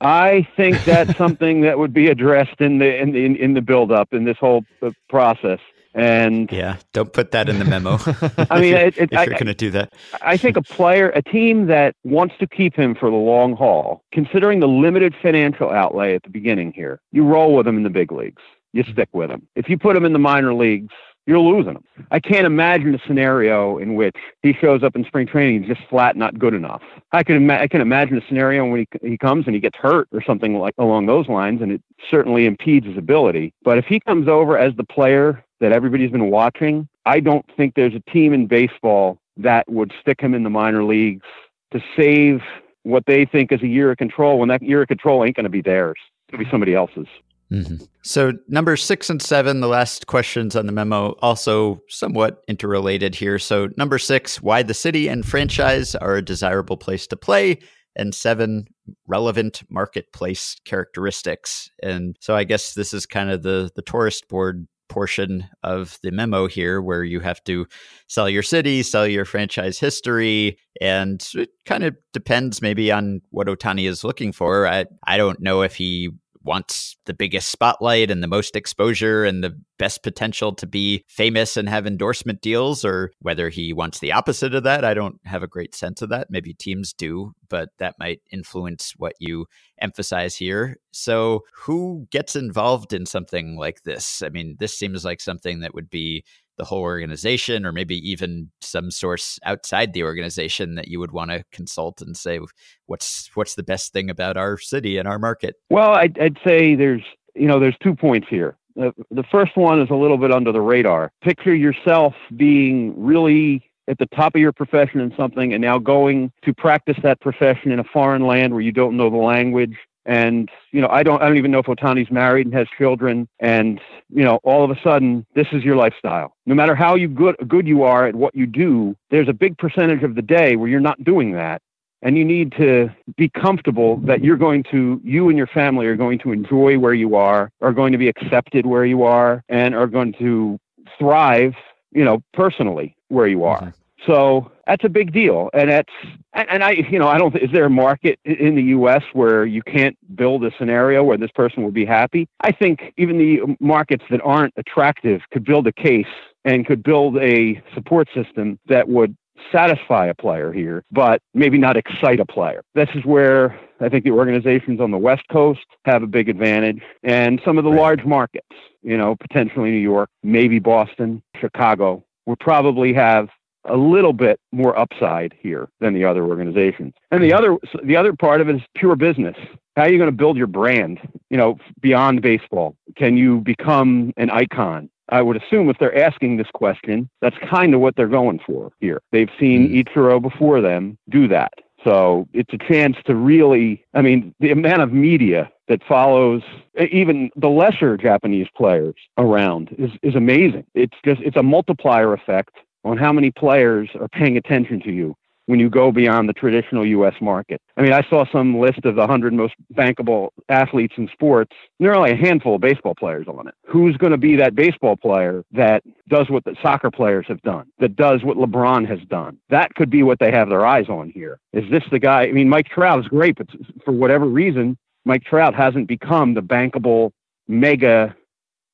I 0.00 0.46
think 0.56 0.84
that's 0.84 1.16
something 1.18 1.62
that 1.62 1.78
would 1.78 1.92
be 1.92 2.08
addressed 2.08 2.60
in 2.60 2.78
the 2.78 2.96
in 2.96 3.12
the 3.12 3.40
in 3.40 3.54
the 3.54 3.62
build 3.62 3.92
up 3.92 4.12
in 4.12 4.24
this 4.24 4.36
whole 4.38 4.64
uh, 4.82 4.90
process. 5.08 5.60
And 5.94 6.50
yeah, 6.50 6.78
don't 6.92 7.12
put 7.12 7.30
that 7.30 7.48
in 7.48 7.60
the 7.60 7.64
memo. 7.64 7.98
I 8.50 8.60
mean, 8.60 8.74
it, 8.74 8.98
it, 8.98 9.12
if 9.12 9.26
you're 9.26 9.26
going 9.26 9.46
to 9.46 9.54
do 9.54 9.70
that, 9.70 9.94
I 10.22 10.36
think 10.36 10.56
a 10.56 10.62
player, 10.62 11.10
a 11.10 11.22
team 11.22 11.66
that 11.66 11.94
wants 12.02 12.34
to 12.40 12.48
keep 12.48 12.74
him 12.74 12.96
for 12.96 13.10
the 13.10 13.16
long 13.16 13.54
haul, 13.54 14.02
considering 14.12 14.58
the 14.58 14.66
limited 14.66 15.14
financial 15.22 15.70
outlay 15.70 16.16
at 16.16 16.24
the 16.24 16.30
beginning 16.30 16.72
here, 16.72 17.00
you 17.12 17.24
roll 17.24 17.54
with 17.54 17.66
him 17.66 17.76
in 17.76 17.84
the 17.84 17.90
big 17.90 18.10
leagues. 18.10 18.42
You 18.72 18.82
stick 18.82 19.08
with 19.12 19.30
him. 19.30 19.46
If 19.54 19.68
you 19.68 19.78
put 19.78 19.96
him 19.96 20.04
in 20.04 20.12
the 20.12 20.18
minor 20.18 20.52
leagues, 20.52 20.92
you're 21.26 21.38
losing 21.38 21.72
him. 21.72 21.84
I 22.10 22.20
can't 22.20 22.46
imagine 22.46 22.94
a 22.94 22.98
scenario 23.06 23.78
in 23.78 23.94
which 23.94 24.16
he 24.42 24.52
shows 24.52 24.82
up 24.82 24.94
in 24.94 25.04
spring 25.04 25.26
training 25.26 25.64
just 25.66 25.80
flat 25.88 26.16
not 26.16 26.38
good 26.38 26.54
enough. 26.54 26.82
I 27.12 27.22
can 27.22 27.36
ima- 27.36 27.58
I 27.58 27.68
can 27.68 27.80
imagine 27.80 28.18
a 28.18 28.26
scenario 28.28 28.66
when 28.66 28.80
he 28.80 29.08
he 29.08 29.18
comes 29.18 29.46
and 29.46 29.54
he 29.54 29.60
gets 29.60 29.78
hurt 29.78 30.08
or 30.12 30.22
something 30.22 30.58
like 30.58 30.74
along 30.78 31.06
those 31.06 31.28
lines, 31.28 31.62
and 31.62 31.72
it 31.72 31.82
certainly 32.10 32.46
impedes 32.46 32.86
his 32.86 32.96
ability. 32.96 33.54
But 33.62 33.78
if 33.78 33.86
he 33.86 34.00
comes 34.00 34.28
over 34.28 34.58
as 34.58 34.74
the 34.76 34.84
player 34.84 35.44
that 35.60 35.72
everybody's 35.72 36.10
been 36.10 36.30
watching, 36.30 36.88
I 37.06 37.20
don't 37.20 37.44
think 37.56 37.74
there's 37.74 37.94
a 37.94 38.10
team 38.10 38.32
in 38.32 38.46
baseball 38.46 39.18
that 39.38 39.68
would 39.68 39.92
stick 40.00 40.20
him 40.20 40.34
in 40.34 40.42
the 40.42 40.50
minor 40.50 40.84
leagues 40.84 41.26
to 41.72 41.82
save 41.96 42.42
what 42.82 43.04
they 43.06 43.24
think 43.24 43.50
is 43.50 43.62
a 43.62 43.66
year 43.66 43.90
of 43.90 43.96
control 43.96 44.38
when 44.38 44.48
that 44.50 44.62
year 44.62 44.82
of 44.82 44.88
control 44.88 45.24
ain't 45.24 45.36
going 45.36 45.44
to 45.44 45.50
be 45.50 45.62
theirs. 45.62 45.96
To 46.30 46.38
be 46.38 46.46
somebody 46.50 46.74
else's. 46.74 47.06
Mm-hmm. 47.54 47.84
So, 48.02 48.32
number 48.48 48.76
six 48.76 49.08
and 49.08 49.22
seven, 49.22 49.60
the 49.60 49.68
last 49.68 50.06
questions 50.06 50.56
on 50.56 50.66
the 50.66 50.72
memo, 50.72 51.12
also 51.22 51.80
somewhat 51.88 52.42
interrelated 52.48 53.14
here. 53.14 53.38
So, 53.38 53.68
number 53.76 53.98
six, 53.98 54.42
why 54.42 54.62
the 54.62 54.74
city 54.74 55.08
and 55.08 55.24
franchise 55.24 55.94
are 55.94 56.16
a 56.16 56.22
desirable 56.22 56.76
place 56.76 57.06
to 57.08 57.16
play. 57.16 57.58
And 57.96 58.12
seven, 58.12 58.66
relevant 59.06 59.62
marketplace 59.70 60.56
characteristics. 60.64 61.70
And 61.80 62.16
so, 62.20 62.34
I 62.34 62.42
guess 62.44 62.74
this 62.74 62.92
is 62.92 63.06
kind 63.06 63.30
of 63.30 63.42
the, 63.42 63.70
the 63.76 63.82
tourist 63.82 64.28
board 64.28 64.66
portion 64.88 65.48
of 65.62 65.98
the 66.02 66.10
memo 66.10 66.46
here 66.46 66.82
where 66.82 67.04
you 67.04 67.20
have 67.20 67.42
to 67.44 67.66
sell 68.06 68.28
your 68.28 68.42
city, 68.42 68.82
sell 68.82 69.06
your 69.06 69.24
franchise 69.24 69.78
history, 69.78 70.58
and 70.80 71.26
it 71.34 71.50
kind 71.64 71.84
of 71.84 71.96
depends 72.12 72.60
maybe 72.60 72.92
on 72.92 73.20
what 73.30 73.46
Otani 73.46 73.88
is 73.88 74.04
looking 74.04 74.32
for. 74.32 74.66
I, 74.66 74.84
I 75.06 75.16
don't 75.16 75.40
know 75.40 75.62
if 75.62 75.74
he 75.76 76.10
wants 76.44 76.96
the 77.06 77.14
biggest 77.14 77.48
spotlight 77.48 78.10
and 78.10 78.22
the 78.22 78.28
most 78.28 78.54
exposure 78.54 79.24
and 79.24 79.42
the 79.42 79.58
best 79.78 80.02
potential 80.02 80.54
to 80.54 80.66
be 80.66 81.04
famous 81.08 81.56
and 81.56 81.68
have 81.68 81.86
endorsement 81.86 82.40
deals, 82.40 82.84
or 82.84 83.10
whether 83.20 83.48
he 83.48 83.72
wants 83.72 83.98
the 83.98 84.12
opposite 84.12 84.54
of 84.54 84.62
that. 84.62 84.84
I 84.84 84.94
don't 84.94 85.18
have 85.24 85.42
a 85.42 85.48
great 85.48 85.74
sense 85.74 86.02
of 86.02 86.10
that. 86.10 86.28
Maybe 86.30 86.54
teams 86.54 86.92
do, 86.92 87.32
but 87.48 87.70
that 87.78 87.96
might 87.98 88.20
influence 88.30 88.92
what 88.96 89.14
you 89.18 89.46
emphasize 89.80 90.36
here. 90.36 90.76
So, 90.92 91.40
who 91.64 92.06
gets 92.10 92.36
involved 92.36 92.92
in 92.92 93.06
something 93.06 93.56
like 93.56 93.82
this? 93.82 94.22
I 94.22 94.28
mean, 94.28 94.56
this 94.60 94.78
seems 94.78 95.04
like 95.04 95.20
something 95.20 95.60
that 95.60 95.74
would 95.74 95.90
be 95.90 96.24
the 96.56 96.64
whole 96.64 96.80
organization 96.80 97.66
or 97.66 97.72
maybe 97.72 97.96
even 98.08 98.50
some 98.60 98.90
source 98.90 99.38
outside 99.44 99.92
the 99.92 100.02
organization 100.02 100.74
that 100.76 100.88
you 100.88 101.00
would 101.00 101.12
want 101.12 101.30
to 101.30 101.44
consult 101.52 102.00
and 102.00 102.16
say 102.16 102.40
what's 102.86 103.30
what's 103.34 103.54
the 103.54 103.62
best 103.62 103.92
thing 103.92 104.10
about 104.10 104.36
our 104.36 104.58
city 104.58 104.98
and 104.98 105.08
our 105.08 105.18
market? 105.18 105.56
Well 105.70 105.92
i'd, 105.92 106.18
I'd 106.18 106.38
say 106.44 106.74
there's 106.74 107.02
you 107.34 107.46
know 107.46 107.58
there's 107.58 107.76
two 107.82 107.94
points 107.94 108.28
here. 108.28 108.56
Uh, 108.80 108.90
the 109.10 109.24
first 109.30 109.56
one 109.56 109.80
is 109.80 109.90
a 109.90 109.94
little 109.94 110.18
bit 110.18 110.32
under 110.32 110.50
the 110.50 110.60
radar. 110.60 111.12
Picture 111.22 111.54
yourself 111.54 112.14
being 112.36 112.94
really 113.00 113.70
at 113.88 113.98
the 113.98 114.06
top 114.06 114.34
of 114.34 114.40
your 114.40 114.52
profession 114.52 115.00
in 115.00 115.14
something 115.16 115.52
and 115.52 115.62
now 115.62 115.78
going 115.78 116.32
to 116.44 116.54
practice 116.54 116.96
that 117.02 117.20
profession 117.20 117.70
in 117.70 117.78
a 117.78 117.84
foreign 117.84 118.26
land 118.26 118.52
where 118.52 118.62
you 118.62 118.72
don't 118.72 118.96
know 118.96 119.10
the 119.10 119.16
language 119.16 119.76
And, 120.06 120.50
you 120.70 120.80
know, 120.80 120.88
I 120.88 121.02
don't 121.02 121.22
I 121.22 121.26
don't 121.26 121.38
even 121.38 121.50
know 121.50 121.60
if 121.60 121.66
Otani's 121.66 122.10
married 122.10 122.46
and 122.46 122.54
has 122.54 122.66
children 122.76 123.26
and, 123.40 123.80
you 124.10 124.24
know, 124.24 124.38
all 124.42 124.62
of 124.64 124.70
a 124.70 124.80
sudden 124.82 125.24
this 125.34 125.46
is 125.52 125.64
your 125.64 125.76
lifestyle. 125.76 126.34
No 126.46 126.54
matter 126.54 126.74
how 126.74 126.94
you 126.94 127.08
good 127.08 127.36
good 127.48 127.66
you 127.66 127.84
are 127.84 128.06
at 128.06 128.14
what 128.14 128.34
you 128.34 128.46
do, 128.46 128.96
there's 129.10 129.28
a 129.28 129.32
big 129.32 129.56
percentage 129.56 130.02
of 130.02 130.14
the 130.14 130.22
day 130.22 130.56
where 130.56 130.68
you're 130.68 130.80
not 130.80 131.02
doing 131.04 131.32
that. 131.32 131.62
And 132.02 132.18
you 132.18 132.24
need 132.24 132.52
to 132.58 132.90
be 133.16 133.30
comfortable 133.30 133.96
that 134.00 134.22
you're 134.22 134.36
going 134.36 134.62
to, 134.64 135.00
you 135.02 135.30
and 135.30 135.38
your 135.38 135.46
family 135.46 135.86
are 135.86 135.96
going 135.96 136.18
to 136.18 136.32
enjoy 136.32 136.78
where 136.78 136.92
you 136.92 137.16
are, 137.16 137.50
are 137.62 137.72
going 137.72 137.92
to 137.92 137.98
be 137.98 138.08
accepted 138.08 138.66
where 138.66 138.84
you 138.84 139.04
are, 139.04 139.42
and 139.48 139.74
are 139.74 139.86
going 139.86 140.12
to 140.18 140.58
thrive, 140.98 141.54
you 141.92 142.04
know, 142.04 142.22
personally 142.34 142.94
where 143.08 143.26
you 143.26 143.44
are. 143.44 143.62
Mm-hmm. 143.62 143.83
So 144.06 144.50
that's 144.66 144.84
a 144.84 144.88
big 144.88 145.12
deal, 145.12 145.50
and 145.52 145.70
that's 145.70 145.92
and 146.32 146.62
I 146.62 146.72
you 146.72 146.98
know 146.98 147.08
I 147.08 147.18
don't 147.18 147.34
is 147.36 147.50
there 147.52 147.66
a 147.66 147.70
market 147.70 148.18
in 148.24 148.54
the 148.54 148.62
U.S. 148.62 149.02
where 149.12 149.44
you 149.44 149.62
can't 149.62 149.96
build 150.16 150.44
a 150.44 150.50
scenario 150.58 151.02
where 151.02 151.16
this 151.16 151.30
person 151.30 151.62
will 151.62 151.70
be 151.70 151.84
happy? 151.84 152.28
I 152.40 152.52
think 152.52 152.92
even 152.96 153.18
the 153.18 153.56
markets 153.60 154.04
that 154.10 154.20
aren't 154.22 154.54
attractive 154.56 155.22
could 155.32 155.44
build 155.44 155.66
a 155.66 155.72
case 155.72 156.06
and 156.44 156.66
could 156.66 156.82
build 156.82 157.16
a 157.18 157.62
support 157.74 158.08
system 158.14 158.58
that 158.66 158.88
would 158.88 159.16
satisfy 159.50 160.06
a 160.06 160.14
player 160.14 160.52
here, 160.52 160.84
but 160.90 161.20
maybe 161.34 161.58
not 161.58 161.76
excite 161.76 162.20
a 162.20 162.24
player. 162.24 162.62
This 162.74 162.88
is 162.94 163.04
where 163.04 163.58
I 163.80 163.88
think 163.88 164.04
the 164.04 164.12
organizations 164.12 164.80
on 164.80 164.90
the 164.90 164.98
West 164.98 165.24
Coast 165.30 165.66
have 165.84 166.02
a 166.02 166.06
big 166.06 166.28
advantage, 166.28 166.82
and 167.02 167.40
some 167.44 167.58
of 167.58 167.64
the 167.64 167.70
right. 167.70 167.80
large 167.80 168.04
markets, 168.04 168.46
you 168.82 168.96
know, 168.96 169.16
potentially 169.16 169.70
New 169.70 169.78
York, 169.78 170.10
maybe 170.22 170.58
Boston, 170.58 171.22
Chicago, 171.40 172.04
would 172.26 172.38
probably 172.38 172.92
have 172.94 173.28
a 173.66 173.76
little 173.76 174.12
bit 174.12 174.40
more 174.52 174.78
upside 174.78 175.34
here 175.38 175.68
than 175.80 175.94
the 175.94 176.04
other 176.04 176.24
organizations. 176.24 176.94
And 177.10 177.22
the 177.22 177.32
other 177.32 177.56
the 177.82 177.96
other 177.96 178.14
part 178.14 178.40
of 178.40 178.48
it 178.48 178.56
is 178.56 178.62
pure 178.74 178.96
business. 178.96 179.36
How 179.76 179.82
are 179.82 179.90
you 179.90 179.98
going 179.98 180.10
to 180.10 180.16
build 180.16 180.36
your 180.36 180.46
brand, 180.46 181.00
you 181.30 181.36
know, 181.36 181.58
beyond 181.80 182.22
baseball? 182.22 182.76
Can 182.96 183.16
you 183.16 183.40
become 183.40 184.12
an 184.16 184.30
icon? 184.30 184.88
I 185.08 185.20
would 185.20 185.36
assume 185.36 185.68
if 185.68 185.78
they're 185.78 185.96
asking 186.02 186.36
this 186.36 186.46
question, 186.54 187.10
that's 187.20 187.36
kind 187.50 187.74
of 187.74 187.80
what 187.80 187.96
they're 187.96 188.06
going 188.08 188.40
for 188.46 188.72
here. 188.80 189.02
They've 189.12 189.30
seen 189.38 189.68
mm. 189.68 189.84
Ichiro 189.84 190.22
before 190.22 190.60
them 190.60 190.96
do 191.10 191.28
that. 191.28 191.52
So 191.84 192.26
it's 192.32 192.52
a 192.54 192.58
chance 192.58 192.96
to 193.04 193.14
really, 193.14 193.84
I 193.92 194.00
mean, 194.00 194.34
the 194.40 194.50
amount 194.50 194.80
of 194.80 194.92
media 194.92 195.50
that 195.68 195.82
follows 195.86 196.42
even 196.90 197.30
the 197.36 197.48
lesser 197.48 197.96
Japanese 197.98 198.48
players 198.56 198.94
around 199.18 199.74
is, 199.78 199.90
is 200.02 200.14
amazing. 200.14 200.64
It's 200.74 200.96
just, 201.04 201.20
it's 201.20 201.36
a 201.36 201.42
multiplier 201.42 202.14
effect 202.14 202.56
on 202.84 202.96
how 202.96 203.12
many 203.12 203.30
players 203.30 203.88
are 204.00 204.08
paying 204.08 204.36
attention 204.36 204.80
to 204.80 204.92
you 204.92 205.16
when 205.46 205.60
you 205.60 205.68
go 205.68 205.92
beyond 205.92 206.28
the 206.28 206.32
traditional 206.32 206.86
U.S. 206.86 207.14
market. 207.20 207.60
I 207.76 207.82
mean, 207.82 207.92
I 207.92 208.02
saw 208.08 208.24
some 208.32 208.58
list 208.58 208.84
of 208.84 208.94
the 208.94 209.00
100 209.00 209.32
most 209.32 209.54
bankable 209.74 210.30
athletes 210.48 210.94
in 210.96 211.08
sports. 211.12 211.52
And 211.78 211.86
there 211.86 211.92
are 211.92 211.96
only 211.96 212.12
a 212.12 212.16
handful 212.16 212.54
of 212.54 212.60
baseball 212.60 212.94
players 212.94 213.26
on 213.28 213.48
it. 213.48 213.54
Who's 213.66 213.96
going 213.96 214.12
to 214.12 214.18
be 214.18 214.36
that 214.36 214.54
baseball 214.54 214.96
player 214.96 215.44
that 215.52 215.82
does 216.08 216.30
what 216.30 216.44
the 216.44 216.56
soccer 216.62 216.90
players 216.90 217.26
have 217.28 217.42
done, 217.42 217.66
that 217.78 217.96
does 217.96 218.22
what 218.22 218.38
LeBron 218.38 218.88
has 218.88 219.00
done? 219.08 219.38
That 219.50 219.74
could 219.74 219.90
be 219.90 220.02
what 220.02 220.18
they 220.18 220.30
have 220.30 220.48
their 220.48 220.64
eyes 220.64 220.88
on 220.88 221.10
here. 221.10 221.38
Is 221.52 221.70
this 221.70 221.84
the 221.90 221.98
guy? 221.98 222.22
I 222.22 222.32
mean, 222.32 222.48
Mike 222.48 222.68
Trout 222.68 223.00
is 223.00 223.08
great, 223.08 223.36
but 223.36 223.48
for 223.84 223.92
whatever 223.92 224.24
reason, 224.24 224.78
Mike 225.04 225.24
Trout 225.24 225.54
hasn't 225.54 225.88
become 225.88 226.32
the 226.32 226.42
bankable 226.42 227.10
mega 227.46 228.16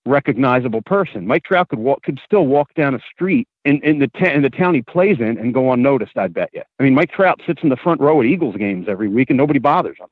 recognizable 0.07 0.82
person. 0.82 1.26
Mike 1.26 1.44
Trout 1.44 1.68
could 1.68 1.78
walk, 1.78 2.03
could 2.03 2.20
still 2.24 2.46
walk 2.46 2.72
down 2.74 2.94
a 2.94 3.01
street 3.12 3.46
in, 3.64 3.80
in 3.82 3.98
the 3.98 4.09
ta- 4.09 4.30
in 4.30 4.42
the 4.42 4.51
town 4.51 4.74
he 4.74 4.82
plays 4.82 5.18
in 5.20 5.38
and 5.38 5.53
go 5.53 5.72
unnoticed. 5.72 6.16
I 6.16 6.28
bet 6.28 6.51
you. 6.53 6.62
I 6.78 6.82
mean, 6.82 6.94
Mike 6.94 7.12
Trout 7.12 7.40
sits 7.46 7.62
in 7.62 7.68
the 7.68 7.76
front 7.76 8.01
row 8.01 8.20
at 8.20 8.26
Eagles 8.26 8.57
games 8.57 8.86
every 8.88 9.09
week 9.09 9.30
and 9.30 9.36
nobody 9.36 9.59
bothers 9.59 9.98
him. 9.98 10.09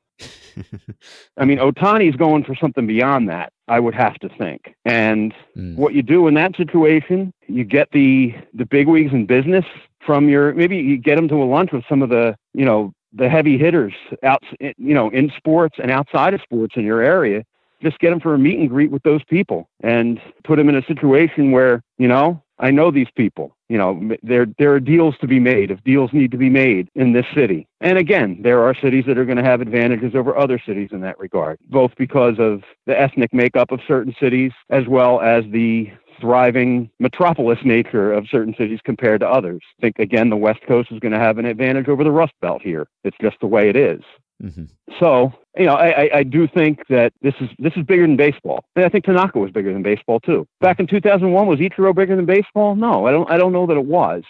I 1.36 1.44
mean, 1.44 1.58
Otani's 1.58 2.16
going 2.16 2.44
for 2.44 2.54
something 2.54 2.86
beyond 2.86 3.28
that. 3.28 3.52
I 3.68 3.80
would 3.80 3.94
have 3.94 4.14
to 4.16 4.28
think. 4.28 4.74
And 4.84 5.34
mm. 5.56 5.76
what 5.76 5.94
you 5.94 6.02
do 6.02 6.26
in 6.26 6.34
that 6.34 6.56
situation, 6.56 7.32
you 7.46 7.64
get 7.64 7.90
the 7.92 8.34
the 8.54 8.66
bigwigs 8.66 9.12
in 9.12 9.26
business 9.26 9.64
from 10.04 10.28
your 10.28 10.54
maybe 10.54 10.76
you 10.76 10.96
get 10.96 11.16
them 11.16 11.28
to 11.28 11.42
a 11.42 11.44
lunch 11.44 11.72
with 11.72 11.84
some 11.88 12.02
of 12.02 12.08
the 12.08 12.36
you 12.54 12.64
know 12.64 12.92
the 13.12 13.28
heavy 13.28 13.58
hitters 13.58 13.94
out 14.22 14.42
you 14.60 14.94
know 14.94 15.08
in 15.10 15.30
sports 15.36 15.76
and 15.82 15.90
outside 15.90 16.34
of 16.34 16.40
sports 16.42 16.76
in 16.76 16.84
your 16.84 17.00
area 17.00 17.44
just 17.82 17.98
get 17.98 18.10
them 18.10 18.20
for 18.20 18.34
a 18.34 18.38
meet 18.38 18.58
and 18.58 18.68
greet 18.68 18.90
with 18.90 19.02
those 19.02 19.22
people 19.24 19.68
and 19.82 20.20
put 20.44 20.56
them 20.56 20.68
in 20.68 20.76
a 20.76 20.84
situation 20.86 21.52
where, 21.52 21.82
you 21.98 22.08
know, 22.08 22.42
I 22.58 22.70
know 22.70 22.90
these 22.90 23.10
people. 23.14 23.56
You 23.68 23.78
know, 23.78 24.16
there 24.22 24.46
there 24.58 24.72
are 24.72 24.80
deals 24.80 25.14
to 25.20 25.26
be 25.26 25.38
made 25.38 25.70
if 25.70 25.82
deals 25.84 26.12
need 26.12 26.30
to 26.32 26.38
be 26.38 26.50
made 26.50 26.88
in 26.94 27.12
this 27.12 27.26
city. 27.34 27.68
And 27.80 27.98
again, 27.98 28.40
there 28.42 28.62
are 28.62 28.74
cities 28.74 29.04
that 29.06 29.18
are 29.18 29.24
going 29.24 29.36
to 29.36 29.44
have 29.44 29.60
advantages 29.60 30.14
over 30.14 30.36
other 30.36 30.60
cities 30.64 30.88
in 30.90 31.00
that 31.02 31.18
regard, 31.18 31.58
both 31.68 31.92
because 31.96 32.38
of 32.38 32.62
the 32.86 32.98
ethnic 32.98 33.32
makeup 33.32 33.70
of 33.70 33.80
certain 33.86 34.14
cities 34.18 34.52
as 34.70 34.86
well 34.88 35.20
as 35.20 35.44
the 35.50 35.90
thriving 36.20 36.90
metropolis 36.98 37.58
nature 37.62 38.12
of 38.12 38.26
certain 38.28 38.54
cities 38.58 38.80
compared 38.84 39.20
to 39.20 39.28
others. 39.28 39.60
I 39.78 39.82
think 39.82 39.98
again 39.98 40.30
the 40.30 40.36
West 40.36 40.60
Coast 40.66 40.90
is 40.90 40.98
going 40.98 41.12
to 41.12 41.18
have 41.18 41.38
an 41.38 41.44
advantage 41.44 41.88
over 41.88 42.02
the 42.02 42.10
Rust 42.10 42.32
Belt 42.40 42.62
here. 42.62 42.88
It's 43.04 43.16
just 43.20 43.38
the 43.40 43.46
way 43.46 43.68
it 43.68 43.76
is. 43.76 44.00
Mm-hmm. 44.42 44.64
So, 45.00 45.32
you 45.56 45.66
know, 45.66 45.74
I, 45.74 46.18
I 46.18 46.22
do 46.22 46.46
think 46.46 46.86
that 46.88 47.12
this 47.22 47.34
is 47.40 47.48
this 47.58 47.72
is 47.76 47.84
bigger 47.84 48.02
than 48.02 48.16
baseball. 48.16 48.64
And 48.76 48.84
I 48.84 48.88
think 48.88 49.04
Tanaka 49.04 49.38
was 49.38 49.50
bigger 49.50 49.72
than 49.72 49.82
baseball 49.82 50.20
too. 50.20 50.46
Back 50.60 50.80
in 50.80 50.86
2001, 50.86 51.46
was 51.46 51.58
Ichiro 51.58 51.94
bigger 51.94 52.16
than 52.16 52.26
baseball? 52.26 52.76
No, 52.76 53.06
I 53.06 53.10
don't. 53.10 53.30
I 53.30 53.36
don't 53.36 53.52
know 53.52 53.66
that 53.66 53.76
it 53.76 53.84
was. 53.84 54.22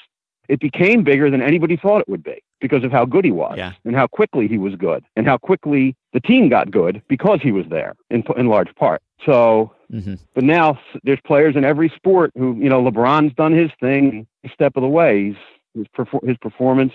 It 0.48 0.61
became 0.61 1.04
bigger 1.04 1.30
than 1.30 1.42
anybody 1.42 1.76
thought 1.76 2.00
it 2.00 2.09
would 2.09 2.22
be 2.22 2.42
because 2.61 2.82
of 2.82 2.90
how 2.90 3.04
good 3.04 3.24
he 3.24 3.30
was 3.30 3.56
yeah. 3.59 3.72
and 3.84 3.94
how 3.94 4.06
quickly 4.06 4.48
he 4.48 4.56
was 4.56 4.74
good 4.76 5.04
and 5.14 5.26
how 5.26 5.36
quickly 5.36 5.94
the 6.14 6.20
team 6.20 6.48
got 6.48 6.70
good 6.70 7.02
because 7.06 7.40
he 7.42 7.52
was 7.52 7.66
there 7.68 7.94
in 8.11 8.24
in 8.36 8.48
large 8.48 8.74
part. 8.74 9.02
So, 9.26 9.74
mm-hmm. 9.92 10.14
but 10.34 10.44
now 10.44 10.80
there's 11.04 11.20
players 11.26 11.56
in 11.56 11.64
every 11.64 11.90
sport 11.90 12.32
who, 12.34 12.56
you 12.56 12.68
know, 12.68 12.82
LeBron's 12.82 13.34
done 13.34 13.52
his 13.52 13.70
thing, 13.80 14.26
step 14.52 14.76
of 14.76 14.82
the 14.82 14.88
way. 14.88 15.26
He's, 15.26 15.36
his, 15.74 15.86
perfor- 15.96 16.26
his 16.26 16.36
performance, 16.38 16.92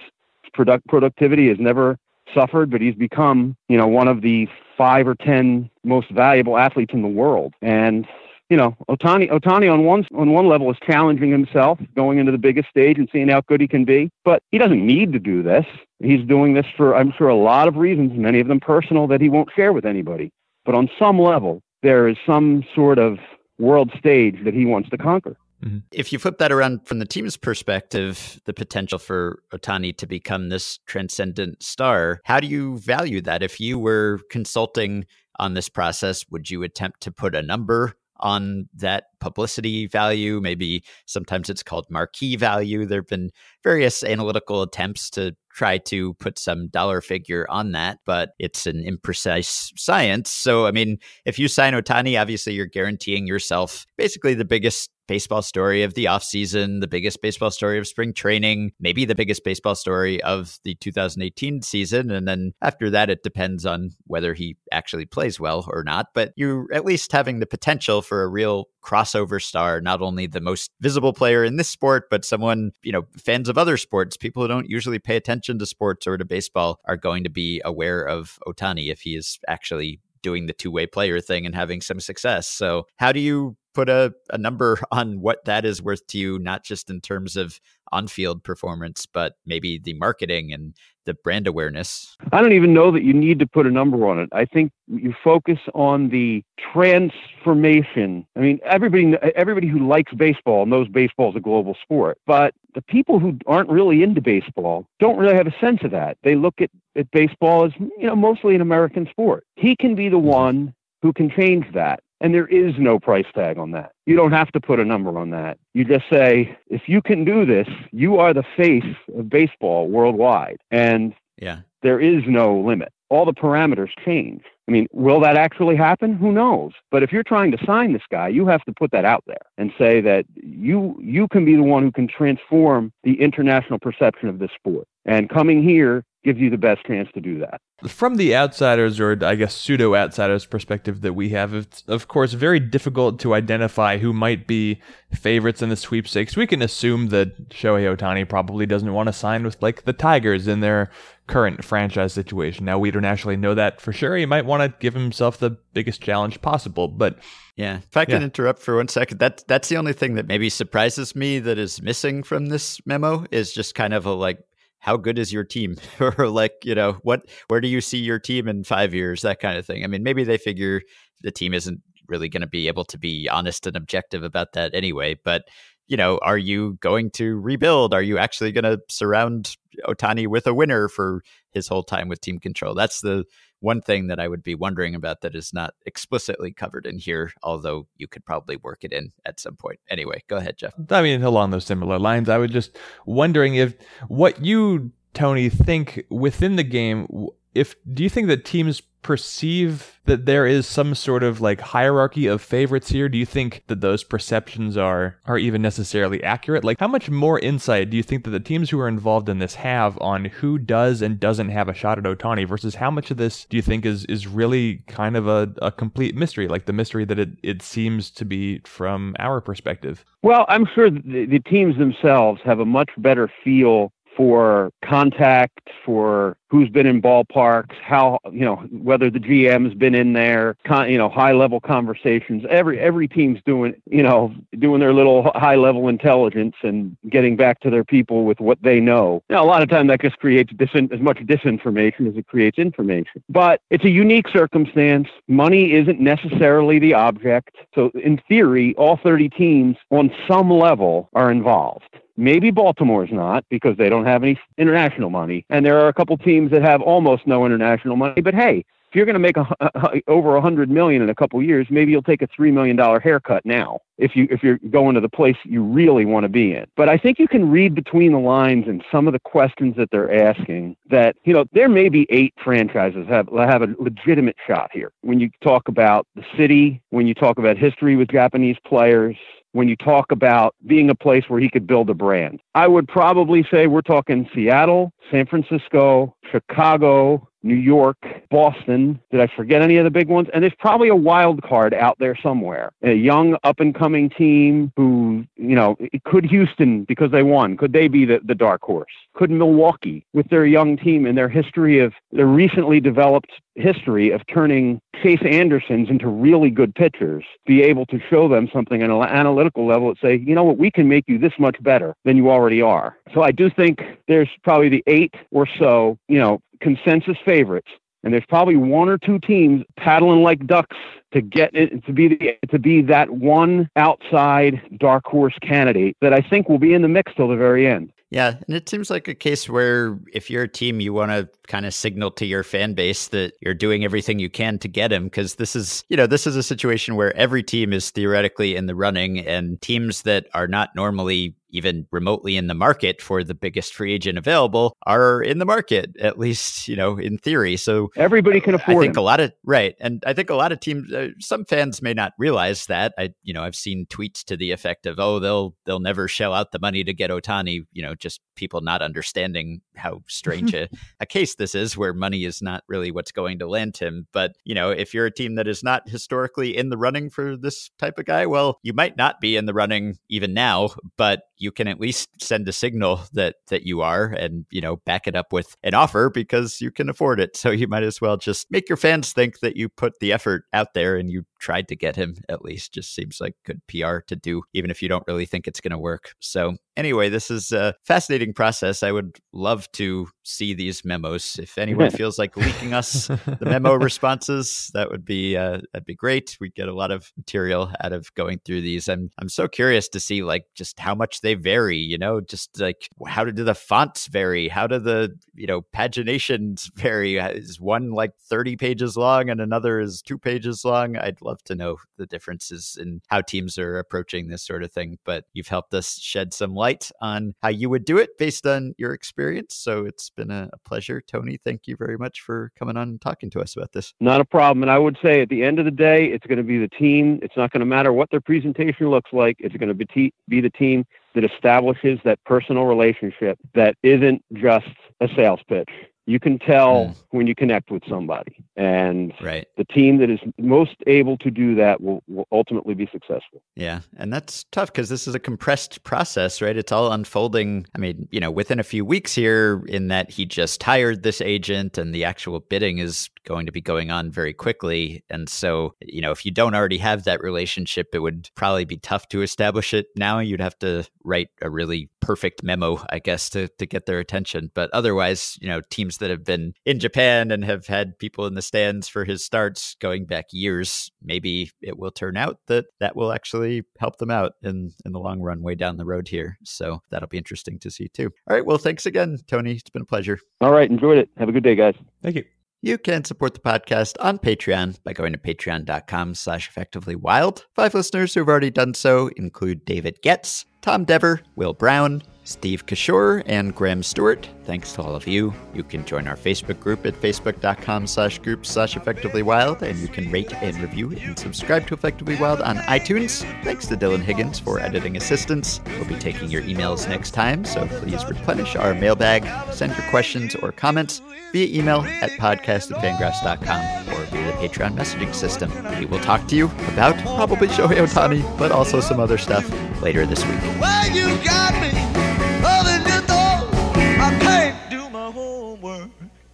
product 0.53 0.87
productivity 0.87 1.47
has 1.49 1.57
never 1.59 1.97
suffered, 2.33 2.69
but 2.69 2.81
he's 2.81 2.95
become, 2.95 3.55
you 3.69 3.77
know, 3.77 3.87
one 3.87 4.07
of 4.07 4.21
the 4.21 4.47
five 4.77 5.07
or 5.07 5.15
ten 5.15 5.69
most 5.83 6.09
valuable 6.11 6.57
athletes 6.57 6.93
in 6.93 7.01
the 7.01 7.07
world. 7.07 7.53
And 7.61 8.07
you 8.49 8.57
know, 8.57 8.75
Otani 8.89 9.31
Otani 9.31 9.71
on 9.71 9.83
one 9.85 10.05
on 10.15 10.31
one 10.31 10.47
level 10.47 10.69
is 10.69 10.77
challenging 10.85 11.31
himself, 11.31 11.79
going 11.95 12.19
into 12.19 12.31
the 12.31 12.37
biggest 12.37 12.69
stage 12.69 12.97
and 12.97 13.09
seeing 13.11 13.29
how 13.29 13.41
good 13.41 13.61
he 13.61 13.67
can 13.67 13.85
be. 13.85 14.11
But 14.23 14.43
he 14.51 14.57
doesn't 14.57 14.85
need 14.85 15.11
to 15.13 15.19
do 15.19 15.41
this. 15.41 15.65
He's 15.99 16.25
doing 16.25 16.53
this 16.53 16.65
for 16.77 16.95
I'm 16.95 17.11
sure 17.17 17.29
a 17.29 17.35
lot 17.35 17.67
of 17.67 17.77
reasons, 17.77 18.11
many 18.15 18.39
of 18.39 18.47
them 18.47 18.59
personal 18.59 19.07
that 19.07 19.21
he 19.21 19.29
won't 19.29 19.49
share 19.55 19.73
with 19.73 19.85
anybody. 19.85 20.31
But 20.65 20.75
on 20.75 20.89
some 20.99 21.19
level, 21.19 21.61
there 21.81 22.07
is 22.07 22.17
some 22.25 22.63
sort 22.75 22.99
of 22.99 23.19
world 23.59 23.91
stage 23.97 24.43
that 24.43 24.53
he 24.53 24.65
wants 24.65 24.89
to 24.89 24.97
conquer. 24.97 25.35
Mm-hmm. 25.63 25.77
If 25.91 26.11
you 26.11 26.19
flip 26.19 26.37
that 26.39 26.51
around 26.51 26.85
from 26.85 26.99
the 26.99 27.05
team's 27.05 27.37
perspective, 27.37 28.39
the 28.45 28.53
potential 28.53 28.99
for 28.99 29.43
Otani 29.53 29.95
to 29.97 30.05
become 30.05 30.49
this 30.49 30.79
transcendent 30.85 31.63
star, 31.63 32.19
how 32.25 32.39
do 32.39 32.47
you 32.47 32.77
value 32.79 33.21
that? 33.21 33.43
If 33.43 33.59
you 33.59 33.79
were 33.79 34.19
consulting 34.29 35.05
on 35.39 35.53
this 35.53 35.69
process, 35.69 36.25
would 36.29 36.49
you 36.49 36.63
attempt 36.63 37.01
to 37.01 37.11
put 37.11 37.35
a 37.35 37.41
number 37.41 37.93
on 38.19 38.67
that 38.75 39.05
publicity 39.19 39.87
value? 39.87 40.39
Maybe 40.41 40.83
sometimes 41.05 41.49
it's 41.49 41.63
called 41.63 41.85
marquee 41.89 42.35
value. 42.35 42.85
There 42.85 42.99
have 42.99 43.07
been 43.07 43.31
various 43.63 44.03
analytical 44.03 44.61
attempts 44.61 45.09
to 45.11 45.35
try 45.53 45.77
to 45.77 46.13
put 46.15 46.39
some 46.39 46.67
dollar 46.69 46.99
figure 46.99 47.45
on 47.49 47.71
that, 47.73 47.99
but 48.05 48.31
it's 48.39 48.65
an 48.65 48.83
imprecise 48.83 49.71
science. 49.77 50.31
So, 50.31 50.65
I 50.65 50.71
mean, 50.71 50.97
if 51.25 51.37
you 51.37 51.47
sign 51.47 51.73
Otani, 51.73 52.19
obviously 52.19 52.53
you're 52.53 52.65
guaranteeing 52.65 53.27
yourself 53.27 53.85
basically 53.97 54.33
the 54.33 54.45
biggest 54.45 54.89
baseball 55.07 55.41
story 55.41 55.83
of 55.83 55.93
the 55.93 56.05
offseason, 56.05 56.81
the 56.81 56.87
biggest 56.87 57.21
baseball 57.21 57.51
story 57.51 57.77
of 57.77 57.87
spring 57.87 58.13
training, 58.13 58.71
maybe 58.79 59.05
the 59.05 59.15
biggest 59.15 59.43
baseball 59.43 59.75
story 59.75 60.21
of 60.23 60.59
the 60.63 60.75
2018 60.75 61.61
season. 61.61 62.11
And 62.11 62.27
then 62.27 62.53
after 62.61 62.89
that, 62.89 63.09
it 63.09 63.23
depends 63.23 63.65
on 63.65 63.91
whether 64.05 64.33
he 64.33 64.57
actually 64.71 65.05
plays 65.05 65.39
well 65.39 65.65
or 65.71 65.83
not. 65.83 66.07
But 66.13 66.33
you're 66.35 66.67
at 66.73 66.85
least 66.85 67.11
having 67.11 67.39
the 67.39 67.45
potential 67.45 68.01
for 68.01 68.23
a 68.23 68.27
real 68.27 68.65
crossover 68.83 69.41
star, 69.41 69.81
not 69.81 70.01
only 70.01 70.27
the 70.27 70.41
most 70.41 70.71
visible 70.81 71.13
player 71.13 71.43
in 71.43 71.57
this 71.57 71.69
sport, 71.69 72.05
but 72.09 72.25
someone, 72.25 72.71
you 72.83 72.91
know, 72.91 73.03
fans 73.17 73.49
of 73.49 73.57
other 73.57 73.77
sports, 73.77 74.17
people 74.17 74.43
who 74.43 74.47
don't 74.47 74.69
usually 74.69 74.99
pay 74.99 75.15
attention 75.15 75.59
to 75.59 75.65
sports 75.65 76.05
or 76.05 76.17
to 76.17 76.25
baseball 76.25 76.79
are 76.85 76.97
going 76.97 77.23
to 77.23 77.29
be 77.29 77.61
aware 77.63 78.03
of 78.03 78.37
Otani 78.47 78.91
if 78.91 79.01
he 79.01 79.15
is 79.15 79.39
actually 79.47 79.99
doing 80.21 80.47
the 80.47 80.53
two 80.53 80.71
way 80.71 80.87
player 80.87 81.21
thing 81.21 81.45
and 81.45 81.53
having 81.53 81.81
some 81.81 81.99
success. 81.99 82.47
So, 82.47 82.87
how 82.97 83.11
do 83.11 83.19
you 83.19 83.57
put 83.73 83.89
a, 83.89 84.13
a 84.31 84.37
number 84.37 84.79
on 84.91 85.21
what 85.21 85.45
that 85.45 85.65
is 85.65 85.81
worth 85.81 86.05
to 86.07 86.17
you, 86.17 86.39
not 86.39 86.63
just 86.63 86.89
in 86.89 87.01
terms 87.01 87.35
of 87.35 87.59
on 87.91 88.07
field 88.07 88.43
performance, 88.43 89.05
but 89.05 89.35
maybe 89.45 89.77
the 89.77 89.93
marketing 89.93 90.51
and 90.51 90.75
the 91.05 91.13
brand 91.13 91.47
awareness. 91.47 92.15
I 92.31 92.41
don't 92.41 92.53
even 92.53 92.73
know 92.73 92.91
that 92.91 93.03
you 93.03 93.13
need 93.13 93.39
to 93.39 93.45
put 93.47 93.67
a 93.67 93.71
number 93.71 94.07
on 94.07 94.19
it. 94.19 94.29
I 94.31 94.45
think 94.45 94.71
you 94.87 95.13
focus 95.23 95.59
on 95.75 96.09
the 96.09 96.43
transformation. 96.73 98.25
I 98.35 98.39
mean, 98.39 98.59
everybody 98.65 99.15
everybody 99.35 99.67
who 99.67 99.87
likes 99.87 100.13
baseball 100.13 100.65
knows 100.65 100.87
baseball 100.87 101.29
is 101.31 101.35
a 101.35 101.41
global 101.41 101.75
sport, 101.83 102.17
but 102.25 102.53
the 102.73 102.81
people 102.81 103.19
who 103.19 103.37
aren't 103.47 103.69
really 103.69 104.01
into 104.01 104.21
baseball 104.21 104.85
don't 104.99 105.17
really 105.17 105.35
have 105.35 105.47
a 105.47 105.55
sense 105.59 105.79
of 105.83 105.91
that. 105.91 106.17
They 106.23 106.35
look 106.35 106.61
at, 106.61 106.71
at 106.95 107.09
baseball 107.11 107.65
as, 107.65 107.71
you 107.79 108.07
know, 108.07 108.15
mostly 108.15 108.55
an 108.55 108.61
American 108.61 109.07
sport. 109.09 109.45
He 109.55 109.75
can 109.75 109.95
be 109.95 110.09
the 110.09 110.17
mm-hmm. 110.17 110.27
one 110.27 110.73
who 111.01 111.13
can 111.13 111.29
change 111.29 111.65
that. 111.73 111.99
And 112.23 112.33
there 112.33 112.47
is 112.47 112.73
no 112.79 112.99
price 112.99 113.25
tag 113.35 113.57
on 113.57 113.71
that. 113.71 113.91
You 114.05 114.15
don't 114.15 114.31
have 114.31 114.49
to 114.53 114.61
put 114.61 114.79
a 114.79 114.85
number 114.85 115.19
on 115.19 115.31
that. 115.31 115.57
You 115.73 115.83
just 115.83 116.05
say, 116.09 116.57
if 116.69 116.87
you 116.87 117.01
can 117.01 117.25
do 117.25 117.45
this, 117.45 117.67
you 117.91 118.17
are 118.17 118.33
the 118.33 118.45
face 118.55 118.95
of 119.13 119.29
baseball 119.29 119.89
worldwide. 119.89 120.57
And 120.71 121.13
yeah. 121.37 121.59
there 121.81 121.99
is 121.99 122.23
no 122.25 122.57
limit. 122.57 122.93
All 123.09 123.25
the 123.25 123.33
parameters 123.33 123.89
change. 124.05 124.41
I 124.69 124.71
mean, 124.71 124.87
will 124.93 125.19
that 125.19 125.35
actually 125.35 125.75
happen? 125.75 126.15
Who 126.15 126.31
knows? 126.31 126.71
But 126.89 127.03
if 127.03 127.11
you're 127.11 127.23
trying 127.23 127.51
to 127.51 127.65
sign 127.65 127.91
this 127.91 128.03
guy, 128.09 128.29
you 128.29 128.47
have 128.47 128.63
to 128.63 128.71
put 128.71 128.91
that 128.91 129.03
out 129.03 129.25
there 129.27 129.45
and 129.57 129.73
say 129.77 129.99
that 129.99 130.25
you 130.35 130.97
you 131.01 131.27
can 131.27 131.43
be 131.43 131.55
the 131.55 131.63
one 131.63 131.83
who 131.83 131.91
can 131.91 132.07
transform 132.07 132.93
the 133.03 133.19
international 133.19 133.79
perception 133.79 134.29
of 134.29 134.39
this 134.39 134.51
sport. 134.55 134.87
And 135.05 135.29
coming 135.29 135.61
here 135.61 136.05
gives 136.23 136.39
you 136.39 136.49
the 136.49 136.57
best 136.57 136.85
chance 136.85 137.09
to 137.13 137.21
do 137.21 137.39
that. 137.39 137.61
From 137.87 138.15
the 138.15 138.35
outsiders, 138.35 138.99
or 138.99 139.17
I 139.23 139.35
guess 139.35 139.53
pseudo 139.53 139.93
outsiders 139.95 140.45
perspective 140.45 141.01
that 141.01 141.13
we 141.13 141.29
have, 141.29 141.53
it's 141.53 141.83
of 141.87 142.07
course 142.07 142.33
very 142.33 142.59
difficult 142.59 143.19
to 143.19 143.33
identify 143.33 143.97
who 143.97 144.13
might 144.13 144.47
be 144.47 144.81
favorites 145.13 145.61
in 145.61 145.69
the 145.69 145.75
sweepstakes. 145.75 146.37
We 146.37 146.47
can 146.47 146.61
assume 146.61 147.09
that 147.09 147.49
Shohei 147.49 147.95
Otani 147.95 148.27
probably 148.27 148.65
doesn't 148.65 148.93
want 148.93 149.07
to 149.07 149.13
sign 149.13 149.43
with 149.43 149.61
like 149.61 149.83
the 149.83 149.93
Tigers 149.93 150.47
in 150.47 150.61
their 150.61 150.89
current 151.27 151.63
franchise 151.63 152.13
situation. 152.13 152.65
Now 152.65 152.79
we 152.79 152.91
don't 152.91 153.05
actually 153.05 153.37
know 153.37 153.53
that 153.55 153.81
for 153.81 153.91
sure. 153.91 154.15
He 154.15 154.25
might 154.25 154.45
want 154.45 154.63
to 154.63 154.77
give 154.79 154.93
himself 154.93 155.37
the 155.37 155.51
biggest 155.73 156.01
challenge 156.01 156.41
possible, 156.41 156.87
but 156.87 157.17
yeah, 157.55 157.77
if 157.77 157.95
I 157.95 158.05
can 158.05 158.21
yeah. 158.21 158.25
interrupt 158.25 158.61
for 158.61 158.77
one 158.77 158.87
second, 158.87 159.19
that 159.19 159.43
that's 159.47 159.69
the 159.69 159.77
only 159.77 159.93
thing 159.93 160.15
that 160.15 160.27
maybe 160.27 160.49
surprises 160.49 161.15
me 161.15 161.39
that 161.39 161.57
is 161.57 161.81
missing 161.81 162.23
from 162.23 162.47
this 162.47 162.79
memo 162.85 163.25
is 163.29 163.53
just 163.53 163.75
kind 163.75 163.93
of 163.93 164.05
a 164.05 164.13
like 164.13 164.43
how 164.83 164.97
good 164.97 165.17
is 165.17 165.31
your 165.31 165.45
team? 165.45 165.77
Or 166.01 166.27
like 166.27 166.53
you 166.63 166.75
know 166.75 166.97
what 167.03 167.21
where 167.47 167.61
do 167.61 167.69
you 167.69 167.79
see 167.79 167.99
your 167.99 168.19
team 168.19 168.47
in 168.49 168.63
five 168.65 168.93
years? 168.93 169.21
That 169.21 169.39
kind 169.39 169.57
of 169.57 169.65
thing. 169.65 169.83
I 169.83 169.87
mean 169.87 170.03
maybe 170.03 170.25
they 170.25 170.37
figure 170.37 170.81
the 171.21 171.31
team 171.31 171.53
isn't 171.53 171.81
really 172.09 172.27
going 172.27 172.41
to 172.41 172.47
be 172.47 172.67
able 172.67 172.83
to 172.85 172.97
be 172.97 173.29
honest 173.29 173.65
and 173.65 173.77
objective 173.77 174.23
about 174.23 174.51
that 174.51 174.75
anyway 174.75 175.17
but 175.23 175.43
you 175.87 175.95
know 175.95 176.19
are 176.21 176.37
you 176.37 176.77
going 176.81 177.09
to 177.11 177.39
rebuild? 177.39 177.93
Are 177.93 178.01
you 178.01 178.17
actually 178.17 178.51
going 178.51 178.65
to 178.65 178.79
surround 178.89 179.55
otani 179.87 180.27
with 180.27 180.47
a 180.47 180.53
winner 180.53 180.89
for 180.89 181.23
his 181.51 181.67
whole 181.67 181.83
time 181.83 182.09
with 182.09 182.19
team 182.19 182.39
control? 182.39 182.73
That's 182.73 182.99
the 183.01 183.23
one 183.63 183.81
thing 183.81 184.07
that 184.07 184.19
I 184.19 184.27
would 184.27 184.43
be 184.43 184.55
wondering 184.55 184.93
about 184.93 185.21
that 185.21 185.35
is 185.35 185.53
not 185.53 185.73
explicitly 185.85 186.51
covered 186.51 186.85
in 186.85 186.99
here, 186.99 187.31
although 187.41 187.87
you 187.95 188.07
could 188.07 188.25
probably 188.25 188.57
work 188.57 188.83
it 188.83 188.91
in 188.91 189.13
at 189.25 189.39
some 189.39 189.55
point. 189.55 189.79
Anyway, 189.89 190.21
go 190.27 190.35
ahead, 190.35 190.57
Jeff. 190.57 190.73
I 190.89 191.01
mean, 191.01 191.23
along 191.23 191.51
those 191.51 191.65
similar 191.65 191.97
lines, 191.97 192.27
I 192.27 192.37
was 192.37 192.51
just 192.51 192.77
wondering 193.05 193.55
if 193.55 193.75
what 194.09 194.43
you, 194.43 194.91
Tony, 195.13 195.47
think 195.47 196.05
within 196.09 196.57
the 196.57 196.63
game, 196.63 197.07
if 197.55 197.75
do 197.93 198.03
you 198.03 198.09
think 198.09 198.27
that 198.27 198.43
teams 198.43 198.81
perceive 199.03 199.99
that 200.05 200.25
there 200.25 200.45
is 200.45 200.67
some 200.67 200.95
sort 200.95 201.23
of 201.23 201.39
like 201.39 201.61
hierarchy 201.61 202.27
of 202.27 202.41
favorites 202.41 202.89
here? 202.89 203.07
Do 203.07 203.17
you 203.17 203.25
think 203.25 203.63
that 203.67 203.81
those 203.81 204.03
perceptions 204.03 204.75
are 204.77 205.17
are 205.25 205.37
even 205.37 205.61
necessarily 205.61 206.23
accurate? 206.23 206.63
Like 206.63 206.79
how 206.79 206.87
much 206.87 207.09
more 207.09 207.39
insight 207.39 207.89
do 207.89 207.97
you 207.97 208.03
think 208.03 208.23
that 208.23 208.31
the 208.31 208.39
teams 208.39 208.69
who 208.69 208.79
are 208.79 208.87
involved 208.87 209.29
in 209.29 209.39
this 209.39 209.55
have 209.55 209.97
on 210.01 210.25
who 210.25 210.57
does 210.57 211.01
and 211.01 211.19
doesn't 211.19 211.49
have 211.49 211.69
a 211.69 211.73
shot 211.73 211.97
at 211.97 212.03
Otani 212.03 212.47
versus 212.47 212.75
how 212.75 212.91
much 212.91 213.11
of 213.11 213.17
this 213.17 213.45
do 213.45 213.57
you 213.57 213.63
think 213.63 213.85
is 213.85 214.05
is 214.05 214.27
really 214.27 214.83
kind 214.87 215.15
of 215.15 215.27
a, 215.27 215.53
a 215.61 215.71
complete 215.71 216.15
mystery, 216.15 216.47
like 216.47 216.65
the 216.65 216.73
mystery 216.73 217.05
that 217.05 217.19
it, 217.19 217.29
it 217.43 217.61
seems 217.61 218.09
to 218.11 218.25
be 218.25 218.59
from 218.65 219.15
our 219.19 219.41
perspective? 219.41 220.05
Well, 220.21 220.45
I'm 220.47 220.65
sure 220.73 220.89
the, 220.89 221.25
the 221.25 221.41
teams 221.45 221.77
themselves 221.77 222.41
have 222.45 222.59
a 222.59 222.65
much 222.65 222.89
better 222.97 223.29
feel 223.43 223.91
for 224.15 224.71
contact, 224.83 225.69
for 225.85 226.37
who's 226.53 226.69
been 226.69 226.85
in 226.85 227.01
ballparks, 227.01 227.73
how 227.83 228.19
you 228.31 228.45
know 228.45 228.57
whether 228.71 229.09
the 229.09 229.17
GM's 229.17 229.73
been 229.73 229.95
in 229.95 230.13
there, 230.13 230.55
con, 230.67 230.87
you 230.91 230.99
know 230.99 231.09
high 231.09 231.31
level 231.31 231.59
conversations. 231.59 232.43
Every 232.47 232.79
every 232.79 233.07
team's 233.07 233.39
doing 233.43 233.73
you 233.89 234.03
know 234.03 234.31
doing 234.59 234.79
their 234.79 234.93
little 234.93 235.31
high 235.33 235.55
level 235.55 235.87
intelligence 235.87 236.55
and 236.61 236.95
getting 237.09 237.35
back 237.35 237.59
to 237.61 237.71
their 237.71 237.83
people 237.83 238.23
with 238.23 238.39
what 238.39 238.61
they 238.61 238.79
know. 238.79 239.23
Now 239.31 239.43
a 239.43 239.47
lot 239.47 239.63
of 239.63 239.69
time 239.69 239.87
that 239.87 239.99
just 239.99 240.19
creates 240.19 240.53
dis- 240.55 240.69
as 240.75 240.99
much 240.99 241.17
disinformation 241.17 242.07
as 242.07 242.15
it 242.15 242.27
creates 242.27 242.59
information. 242.59 243.23
But 243.29 243.61
it's 243.71 243.83
a 243.83 243.89
unique 243.89 244.27
circumstance. 244.27 245.07
Money 245.27 245.73
isn't 245.73 245.99
necessarily 245.99 246.77
the 246.77 246.93
object. 246.93 247.55
So 247.73 247.89
in 247.95 248.21
theory, 248.27 248.75
all 248.75 248.97
30 248.97 249.29
teams 249.29 249.77
on 249.89 250.13
some 250.27 250.51
level 250.51 251.09
are 251.13 251.31
involved. 251.31 251.97
Maybe 252.15 252.51
Baltimore's 252.51 253.11
not 253.11 253.43
because 253.49 253.75
they 253.77 253.89
don't 253.89 254.05
have 254.05 254.23
any 254.23 254.39
international 254.57 255.09
money. 255.09 255.45
And 255.49 255.65
there 255.65 255.79
are 255.79 255.87
a 255.87 255.93
couple 255.93 256.15
teams 256.17 256.42
that 256.51 256.61
have 256.61 256.81
almost 256.81 257.27
no 257.27 257.45
international 257.45 257.95
money. 257.95 258.21
But 258.21 258.33
hey, 258.33 258.65
if 258.93 258.97
you're 258.97 259.07
going 259.07 259.15
to 259.15 259.19
make 259.19 259.37
a, 259.37 259.47
a, 259.59 260.01
over 260.07 260.35
a 260.35 260.41
hundred 260.41 260.69
million 260.69 261.01
in 261.01 261.09
a 261.09 261.15
couple 261.15 261.41
years, 261.41 261.65
maybe 261.71 261.91
you'll 261.91 262.03
take 262.03 262.21
a 262.21 262.27
three 262.27 262.51
million 262.51 262.75
dollar 262.75 262.99
haircut 262.99 263.43
now 263.43 263.79
if 263.97 264.15
you 264.15 264.27
if 264.29 264.43
you're 264.43 264.59
going 264.69 264.93
to 264.93 265.01
the 265.01 265.09
place 265.09 265.35
you 265.45 265.63
really 265.63 266.05
want 266.05 266.25
to 266.25 266.29
be 266.29 266.53
in. 266.53 266.65
But 266.77 266.89
I 266.89 266.97
think 266.99 267.17
you 267.17 267.27
can 267.27 267.49
read 267.49 267.73
between 267.73 268.11
the 268.11 268.19
lines 268.19 268.65
and 268.67 268.83
some 268.91 269.07
of 269.07 269.13
the 269.13 269.19
questions 269.19 269.75
that 269.77 269.89
they're 269.89 270.13
asking 270.13 270.77
that 270.91 271.15
you 271.23 271.33
know 271.33 271.45
there 271.53 271.69
may 271.69 271.89
be 271.89 272.05
eight 272.11 272.35
franchises 272.43 273.07
have 273.07 273.29
have 273.35 273.63
a 273.63 273.73
legitimate 273.79 274.35
shot 274.45 274.69
here. 274.71 274.91
When 275.01 275.19
you 275.19 275.31
talk 275.41 275.67
about 275.67 276.05
the 276.15 276.23
city, 276.37 276.79
when 276.91 277.07
you 277.07 277.15
talk 277.15 277.39
about 277.39 277.57
history 277.57 277.95
with 277.95 278.09
Japanese 278.09 278.57
players, 278.63 279.15
when 279.53 279.67
you 279.67 279.75
talk 279.77 280.11
about 280.11 280.53
being 280.67 280.89
a 280.89 280.95
place 280.95 281.23
where 281.27 281.39
he 281.39 281.49
could 281.49 281.65
build 281.65 281.89
a 281.89 281.93
brand. 281.93 282.41
I 282.53 282.67
would 282.67 282.87
probably 282.87 283.47
say 283.49 283.67
we're 283.67 283.81
talking 283.81 284.29
Seattle, 284.35 284.91
San 285.09 285.25
Francisco, 285.25 286.15
Chicago, 286.29 287.27
New 287.43 287.55
York, 287.55 287.97
Boston. 288.29 288.99
Did 289.11 289.21
I 289.21 289.27
forget 289.27 289.61
any 289.61 289.77
of 289.77 289.83
the 289.83 289.91
big 289.91 290.07
ones? 290.07 290.29
And 290.33 290.43
there's 290.43 290.55
probably 290.57 290.89
a 290.89 290.95
wild 290.95 291.43
card 291.43 291.73
out 291.73 291.97
there 291.99 292.17
somewhere. 292.21 292.71
A 292.81 292.93
young 292.93 293.37
up 293.43 293.59
and 293.59 293.75
coming 293.75 294.09
team 294.09 294.71
who, 294.75 295.25
you 295.35 295.55
know, 295.55 295.75
could 296.05 296.25
Houston 296.25 296.83
because 296.85 297.11
they 297.11 297.23
won, 297.23 297.57
could 297.57 297.73
they 297.73 297.87
be 297.87 298.05
the, 298.05 298.21
the 298.23 298.35
dark 298.35 298.61
horse? 298.61 298.91
Could 299.13 299.29
Milwaukee 299.29 300.05
with 300.13 300.29
their 300.29 300.45
young 300.45 300.77
team 300.77 301.05
and 301.05 301.17
their 301.17 301.29
history 301.29 301.79
of 301.79 301.93
their 302.11 302.27
recently 302.27 302.79
developed 302.79 303.31
history 303.55 304.11
of 304.11 304.21
turning 304.27 304.81
Chase 305.01 305.21
Andersons 305.23 305.89
into 305.89 306.07
really 306.07 306.49
good 306.49 306.73
pitchers, 306.73 307.23
be 307.45 307.61
able 307.61 307.85
to 307.87 307.99
show 308.09 308.27
them 308.27 308.49
something 308.51 308.81
at 308.81 308.89
an 308.89 309.01
analytical 309.01 309.65
level 309.67 309.89
and 309.89 309.97
say, 310.01 310.15
you 310.15 310.33
know 310.33 310.43
what, 310.43 310.57
we 310.57 310.71
can 310.71 310.87
make 310.87 311.05
you 311.07 311.17
this 311.17 311.33
much 311.37 311.61
better 311.61 311.95
than 312.05 312.17
you 312.17 312.31
already 312.31 312.61
are. 312.61 312.97
So 313.13 313.21
I 313.21 313.31
do 313.31 313.49
think 313.49 313.81
there's 314.07 314.29
probably 314.43 314.69
the 314.69 314.83
eight 314.87 315.13
or 315.31 315.47
so, 315.59 315.97
you 316.07 316.19
know, 316.19 316.39
consensus 316.63 317.17
favorites. 317.23 317.69
And 318.03 318.13
there's 318.13 318.25
probably 318.27 318.57
one 318.57 318.89
or 318.89 318.97
two 318.97 319.19
teams 319.19 319.63
paddling 319.77 320.23
like 320.23 320.45
ducks 320.45 320.75
to 321.13 321.21
get 321.21 321.51
it 321.53 321.85
to 321.85 321.93
be 321.93 322.09
the, 322.09 322.37
to 322.49 322.59
be 322.59 322.81
that 322.81 323.11
one 323.11 323.69
outside 323.75 324.61
dark 324.77 325.05
horse 325.05 325.37
candidate 325.41 325.95
that 326.01 326.13
I 326.13 326.19
think 326.21 326.49
will 326.49 326.59
be 326.59 326.73
in 326.73 326.81
the 326.81 326.89
mix 326.89 327.13
till 327.15 327.29
the 327.29 327.37
very 327.37 327.67
end. 327.67 327.93
Yeah, 328.09 328.35
and 328.47 328.55
it 328.55 328.69
seems 328.69 328.91
like 328.91 329.07
a 329.07 329.15
case 329.15 329.49
where 329.49 329.97
if 330.13 330.29
you're 330.29 330.43
a 330.43 330.47
team, 330.47 330.79
you 330.79 330.93
want 330.93 331.09
to 331.09 331.27
kind 331.47 331.65
of 331.65 331.73
signal 331.73 332.11
to 332.11 332.27
your 332.27 332.43
fan 332.43 332.75
base 332.75 333.07
that 333.07 333.33
you're 333.41 333.55
doing 333.55 333.83
everything 333.83 334.19
you 334.19 334.29
can 334.29 334.59
to 334.59 334.67
get 334.67 334.93
him 334.93 335.05
because 335.05 335.35
this 335.35 335.55
is, 335.55 335.83
you 335.89 335.97
know, 335.97 336.05
this 336.05 336.27
is 336.27 336.35
a 336.35 336.43
situation 336.43 336.95
where 336.95 337.15
every 337.17 337.41
team 337.41 337.73
is 337.73 337.89
theoretically 337.89 338.55
in 338.55 338.67
the 338.67 338.75
running 338.75 339.17
and 339.17 339.59
teams 339.61 340.03
that 340.03 340.27
are 340.35 340.47
not 340.47 340.75
normally 340.75 341.35
even 341.53 341.87
remotely 341.91 342.35
in 342.35 342.47
the 342.47 342.53
market 342.53 343.01
for 343.01 343.23
the 343.23 343.33
biggest 343.33 343.73
free 343.73 343.93
agent 343.93 344.17
available 344.17 344.75
are 344.85 345.21
in 345.21 345.37
the 345.37 345.45
market 345.45 345.95
at 345.99 346.19
least 346.19 346.67
you 346.67 346.75
know 346.75 346.97
in 346.97 347.17
theory. 347.17 347.55
So 347.55 347.89
everybody 347.95 348.41
can 348.41 348.55
afford 348.55 348.77
i 348.77 348.79
think 348.81 348.95
him. 348.95 348.99
a 348.99 349.05
lot 349.05 349.19
of 349.19 349.31
right 349.43 349.75
and 349.79 350.03
i 350.05 350.13
think 350.13 350.29
a 350.29 350.35
lot 350.35 350.51
of 350.51 350.59
teams 350.59 350.91
uh, 350.91 351.09
some 351.19 351.45
fans 351.45 351.81
may 351.81 351.93
not 351.93 352.13
realize 352.17 352.65
that. 352.67 352.93
I 352.97 353.13
you 353.21 353.33
know 353.33 353.43
i've 353.43 353.55
seen 353.55 353.85
tweets 353.85 354.23
to 354.25 354.35
the 354.35 354.51
effect 354.51 354.85
of 354.85 354.99
oh 354.99 355.19
they'll 355.19 355.55
they'll 355.65 355.79
never 355.79 356.07
shell 356.07 356.33
out 356.33 356.51
the 356.51 356.59
money 356.59 356.83
to 356.83 356.93
get 356.93 357.11
otani 357.11 357.65
you 357.71 357.83
know 357.83 357.95
just 357.95 358.21
people 358.35 358.61
not 358.61 358.81
understanding 358.81 359.61
how 359.75 360.01
strange 360.07 360.53
a, 360.53 360.67
a 360.99 361.05
case 361.05 361.35
this 361.35 361.55
is 361.55 361.77
where 361.77 361.93
money 361.93 362.25
is 362.25 362.41
not 362.41 362.63
really 362.67 362.91
what's 362.91 363.11
going 363.11 363.39
to 363.39 363.47
land 363.47 363.77
him. 363.77 364.07
But 364.11 364.33
you 364.43 364.55
know 364.55 364.69
if 364.71 364.93
you're 364.93 365.05
a 365.05 365.11
team 365.11 365.35
that 365.35 365.47
is 365.47 365.63
not 365.63 365.87
historically 365.87 366.55
in 366.55 366.69
the 366.69 366.77
running 366.77 367.09
for 367.09 367.37
this 367.37 367.69
type 367.77 367.99
of 367.99 368.05
guy 368.05 368.25
well 368.25 368.59
you 368.63 368.73
might 368.73 368.97
not 368.97 369.19
be 369.19 369.35
in 369.35 369.45
the 369.45 369.53
running 369.53 369.97
even 370.09 370.33
now 370.33 370.69
but 370.97 371.23
you 371.43 371.51
can 371.51 371.67
at 371.67 371.79
least 371.79 372.09
send 372.21 372.47
a 372.47 372.53
signal 372.53 373.01
that 373.11 373.35
that 373.49 373.63
you 373.63 373.81
are 373.81 374.05
and 374.05 374.45
you 374.49 374.61
know 374.61 374.77
back 374.77 375.07
it 375.07 375.15
up 375.15 375.33
with 375.33 375.57
an 375.63 375.73
offer 375.73 376.09
because 376.09 376.61
you 376.61 376.71
can 376.71 376.89
afford 376.89 377.19
it. 377.19 377.35
So 377.35 377.51
you 377.51 377.67
might 377.67 377.83
as 377.83 377.99
well 377.99 378.15
just 378.15 378.49
make 378.49 378.69
your 378.69 378.77
fans 378.77 379.11
think 379.11 379.39
that 379.41 379.57
you 379.57 379.67
put 379.67 379.99
the 379.99 380.13
effort 380.13 380.45
out 380.53 380.73
there 380.73 380.95
and 380.95 381.09
you 381.09 381.25
tried 381.39 381.67
to 381.67 381.75
get 381.75 381.97
him 381.97 382.15
at 382.29 382.43
least. 382.43 382.73
Just 382.73 382.95
seems 382.95 383.19
like 383.19 383.35
good 383.45 383.61
PR 383.67 383.97
to 384.07 384.15
do 384.15 384.43
even 384.53 384.71
if 384.71 384.81
you 384.81 384.87
don't 384.87 385.03
really 385.07 385.25
think 385.25 385.45
it's 385.45 385.59
going 385.59 385.71
to 385.71 385.77
work. 385.77 386.13
So 386.19 386.55
anyway, 386.77 387.09
this 387.09 387.29
is 387.29 387.51
a 387.51 387.75
fascinating 387.83 388.33
process. 388.33 388.81
I 388.81 388.91
would 388.91 389.17
love 389.33 389.71
to 389.73 390.07
see 390.23 390.53
these 390.53 390.83
memos. 390.83 391.37
If 391.39 391.57
anyone 391.57 391.91
feels 391.91 392.17
like 392.17 392.35
leaking 392.35 392.73
us 392.73 393.07
the 393.07 393.37
memo 393.41 393.73
responses, 393.89 394.71
that 394.73 394.89
would 394.89 395.05
be 395.05 395.37
uh, 395.37 395.61
that'd 395.71 395.85
be 395.85 395.95
great. 395.95 396.37
We'd 396.39 396.55
get 396.55 396.67
a 396.67 396.73
lot 396.73 396.91
of 396.91 397.11
material 397.17 397.71
out 397.81 397.93
of 397.93 398.13
going 398.15 398.39
through 398.43 398.61
these. 398.61 398.87
I'm 398.87 399.11
I'm 399.19 399.29
so 399.29 399.47
curious 399.47 399.87
to 399.89 399.99
see 399.99 400.23
like 400.23 400.45
just 400.55 400.79
how 400.79 400.95
much 400.95 401.21
they 401.21 401.33
vary. 401.35 401.77
You 401.77 401.97
know, 401.97 402.21
just 402.21 402.59
like 402.59 402.89
how 403.05 403.25
do 403.25 403.43
the 403.43 403.55
fonts 403.55 404.07
vary? 404.07 404.47
How 404.47 404.67
do 404.67 404.79
the 404.79 405.17
you 405.35 405.47
know 405.47 405.61
paginations 405.61 406.71
vary? 406.75 407.17
Is 407.17 407.59
one 407.59 407.91
like 407.91 408.15
30 408.29 408.55
pages 408.55 408.97
long 408.97 409.29
and 409.29 409.41
another 409.41 409.79
is 409.79 410.01
two 410.01 410.17
pages 410.17 410.63
long? 410.65 410.97
I'd 410.97 411.21
love 411.21 411.43
to 411.43 411.55
know 411.55 411.77
the 411.97 412.05
differences 412.05 412.77
in 412.79 413.01
how 413.07 413.21
teams 413.21 413.57
are 413.57 413.77
approaching 413.77 414.29
this 414.29 414.43
sort 414.43 414.63
of 414.63 414.71
thing. 414.71 414.97
But 415.03 415.25
you've 415.33 415.47
helped 415.47 415.73
us 415.73 415.99
shed 415.99 416.33
some 416.33 416.55
light 416.55 416.91
on 417.01 417.35
how 417.41 417.49
you 417.49 417.69
would 417.69 417.85
do 417.85 417.97
it 417.97 418.17
based 418.17 418.47
on 418.47 418.73
your 418.77 418.93
experience. 418.93 419.55
So 419.55 419.85
it's 419.85 420.12
been 420.15 420.31
a, 420.31 420.49
pleasure. 420.65 421.01
Tony, 421.01 421.37
thank 421.37 421.67
you 421.67 421.75
very 421.75 421.97
much 421.97 422.21
for 422.21 422.51
coming 422.57 422.77
on 422.77 422.89
and 422.89 423.01
talking 423.01 423.29
to 423.31 423.41
us 423.41 423.55
about 423.55 423.71
this. 423.73 423.93
Not 423.99 424.21
a 424.21 424.25
problem. 424.25 424.63
And 424.63 424.71
I 424.71 424.77
would 424.77 424.97
say 425.03 425.21
at 425.21 425.29
the 425.29 425.43
end 425.43 425.59
of 425.59 425.65
the 425.65 425.71
day, 425.71 426.05
it's 426.05 426.25
going 426.25 426.37
to 426.37 426.43
be 426.43 426.57
the 426.57 426.69
team. 426.69 427.19
It's 427.21 427.37
not 427.37 427.51
going 427.51 427.59
to 427.59 427.65
matter 427.65 427.91
what 427.93 428.09
their 428.11 428.21
presentation 428.21 428.89
looks 428.89 429.11
like. 429.13 429.35
It's 429.39 429.55
going 429.55 429.75
to 429.75 429.85
be, 429.85 430.13
be 430.27 430.41
the 430.41 430.49
team 430.51 430.85
that 431.15 431.23
establishes 431.23 431.99
that 432.05 432.19
personal 432.25 432.65
relationship 432.65 433.37
that 433.53 433.75
isn't 433.83 434.23
just 434.33 434.67
a 435.01 435.07
sales 435.15 435.41
pitch. 435.47 435.69
You 436.05 436.19
can 436.19 436.39
tell 436.39 436.87
mm. 436.87 436.95
when 437.11 437.27
you 437.27 437.35
connect 437.35 437.71
with 437.71 437.83
somebody. 437.87 438.43
And 438.55 439.13
right. 439.21 439.47
the 439.57 439.65
team 439.65 439.97
that 439.99 440.09
is 440.09 440.19
most 440.37 440.75
able 440.85 441.17
to 441.19 441.31
do 441.31 441.55
that 441.55 441.81
will, 441.81 442.03
will 442.07 442.27
ultimately 442.31 442.73
be 442.73 442.87
successful. 442.91 443.41
Yeah. 443.55 443.81
And 443.97 444.11
that's 444.11 444.43
tough 444.51 444.71
because 444.71 444.89
this 444.89 445.07
is 445.07 445.15
a 445.15 445.19
compressed 445.19 445.83
process, 445.83 446.41
right? 446.41 446.57
It's 446.57 446.71
all 446.71 446.91
unfolding. 446.91 447.65
I 447.75 447.79
mean, 447.79 448.07
you 448.11 448.19
know, 448.19 448.31
within 448.31 448.59
a 448.59 448.63
few 448.63 448.83
weeks 448.85 449.15
here, 449.15 449.63
in 449.67 449.87
that 449.87 450.11
he 450.11 450.25
just 450.25 450.61
hired 450.61 451.03
this 451.03 451.21
agent 451.21 451.77
and 451.77 451.93
the 451.93 452.03
actual 452.03 452.39
bidding 452.41 452.79
is 452.79 453.09
going 453.25 453.45
to 453.45 453.51
be 453.51 453.61
going 453.61 453.89
on 453.89 454.11
very 454.11 454.33
quickly. 454.33 455.03
And 455.09 455.29
so, 455.29 455.75
you 455.81 456.01
know, 456.01 456.11
if 456.11 456.25
you 456.25 456.31
don't 456.31 456.55
already 456.55 456.77
have 456.79 457.05
that 457.05 457.21
relationship, 457.21 457.89
it 457.93 457.99
would 457.99 458.29
probably 458.35 458.65
be 458.65 458.77
tough 458.77 459.07
to 459.09 459.21
establish 459.21 459.73
it 459.73 459.87
now. 459.95 460.19
You'd 460.19 460.41
have 460.41 460.59
to 460.59 460.85
write 461.03 461.29
a 461.41 461.49
really 461.49 461.89
perfect 462.01 462.43
memo, 462.43 462.83
I 462.89 462.99
guess, 462.99 463.29
to, 463.31 463.47
to 463.47 463.65
get 463.65 463.85
their 463.85 463.99
attention. 463.99 464.51
But 464.53 464.69
otherwise, 464.73 465.37
you 465.41 465.47
know, 465.47 465.61
teams 465.69 465.92
that 465.97 466.09
have 466.09 466.23
been 466.23 466.53
in 466.65 466.79
Japan 466.79 467.31
and 467.31 467.43
have 467.45 467.67
had 467.67 467.97
people 467.99 468.25
in 468.25 468.35
the 468.35 468.41
stands 468.41 468.87
for 468.87 469.05
his 469.05 469.23
starts 469.23 469.75
going 469.79 470.05
back 470.05 470.25
years, 470.31 470.91
maybe 471.01 471.51
it 471.61 471.77
will 471.77 471.91
turn 471.91 472.17
out 472.17 472.39
that 472.47 472.65
that 472.79 472.95
will 472.95 473.11
actually 473.11 473.63
help 473.79 473.97
them 473.97 474.11
out 474.11 474.33
in, 474.43 474.71
in 474.85 474.91
the 474.91 474.99
long 474.99 475.21
run, 475.21 475.41
way 475.41 475.55
down 475.55 475.77
the 475.77 475.85
road 475.85 476.07
here. 476.07 476.37
So 476.43 476.81
that'll 476.89 477.07
be 477.07 477.17
interesting 477.17 477.59
to 477.59 477.71
see 477.71 477.87
too. 477.87 478.11
All 478.29 478.35
right. 478.35 478.45
Well, 478.45 478.57
thanks 478.57 478.85
again, 478.85 479.17
Tony. 479.27 479.53
It's 479.53 479.69
been 479.69 479.81
a 479.81 479.85
pleasure. 479.85 480.19
All 480.41 480.51
right. 480.51 480.69
Enjoyed 480.69 480.97
it. 480.97 481.09
Have 481.17 481.29
a 481.29 481.31
good 481.31 481.43
day, 481.43 481.55
guys. 481.55 481.75
Thank 482.01 482.15
you. 482.15 482.23
You 482.65 482.77
can 482.77 483.03
support 483.03 483.33
the 483.33 483.41
podcast 483.41 483.97
on 483.99 484.17
Patreon 484.19 484.81
by 484.85 484.93
going 484.93 485.11
to 485.11 485.19
patreon.com 485.19 486.15
slash 486.15 486.47
effectively 486.47 486.95
wild. 486.95 487.45
Five 487.57 487.73
listeners 487.73 488.13
who 488.13 488.21
have 488.21 488.29
already 488.29 488.51
done 488.51 488.73
so 488.73 489.09
include 489.17 489.65
David 489.65 490.01
Getz, 490.01 490.45
Tom 490.61 490.85
Dever, 490.85 491.19
Will 491.35 491.53
Brown, 491.53 492.01
Steve 492.23 492.65
Kishore, 492.65 493.23
and 493.25 493.53
Graham 493.53 493.83
Stewart. 493.83 494.29
Thanks 494.45 494.73
to 494.73 494.81
all 494.81 494.95
of 494.95 495.07
you. 495.07 495.33
You 495.53 495.63
can 495.63 495.85
join 495.85 496.07
our 496.07 496.15
Facebook 496.15 496.59
group 496.59 496.85
at 496.85 496.93
facebook.com 496.93 497.87
slash 497.87 498.19
group 498.19 498.45
slash 498.45 498.75
effectively 498.75 499.23
wild, 499.23 499.61
and 499.61 499.77
you 499.79 499.87
can 499.87 500.09
rate 500.11 500.33
and 500.33 500.57
review 500.59 500.91
and 501.01 501.17
subscribe 501.17 501.67
to 501.67 501.73
Effectively 501.73 502.15
Wild 502.15 502.41
on 502.41 502.57
iTunes. 502.57 503.23
Thanks 503.43 503.67
to 503.67 503.77
Dylan 503.77 504.01
Higgins 504.01 504.39
for 504.39 504.59
editing 504.59 504.97
assistance. 504.97 505.61
We'll 505.65 505.85
be 505.85 505.95
taking 505.95 506.29
your 506.29 506.41
emails 506.43 506.87
next 506.87 507.11
time, 507.11 507.45
so 507.45 507.67
please 507.67 508.05
replenish 508.05 508.55
our 508.55 508.73
mailbag, 508.73 509.23
send 509.53 509.75
your 509.77 509.89
questions 509.89 510.35
or 510.35 510.51
comments 510.51 511.01
via 511.31 511.47
email 511.57 511.81
at 511.81 512.11
podcast 512.11 512.71
at 512.71 512.81
fangraphs.com 512.81 513.93
or 513.93 514.05
via 514.05 514.25
the 514.25 514.33
Patreon 514.33 514.75
messaging 514.75 515.13
system. 515.13 515.51
We 515.79 515.85
will 515.85 515.99
talk 515.99 516.27
to 516.27 516.35
you 516.35 516.45
about 516.69 516.97
probably 516.99 517.47
Shohei 517.47 517.77
Ohtani, 517.77 518.37
but 518.37 518.51
also 518.51 518.79
some 518.79 518.99
other 518.99 519.17
stuff 519.17 519.49
later 519.81 520.05
this 520.05 520.25
week. 520.25 520.39
Well, 520.59 520.73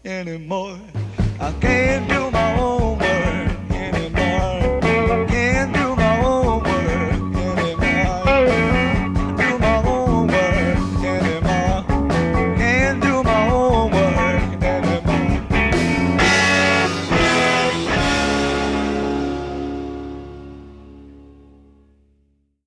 anymore. 0.09 0.77
I 1.39 1.51
can't 1.61 2.09
do 2.09 2.31
my 2.31 2.59
own. 2.59 2.98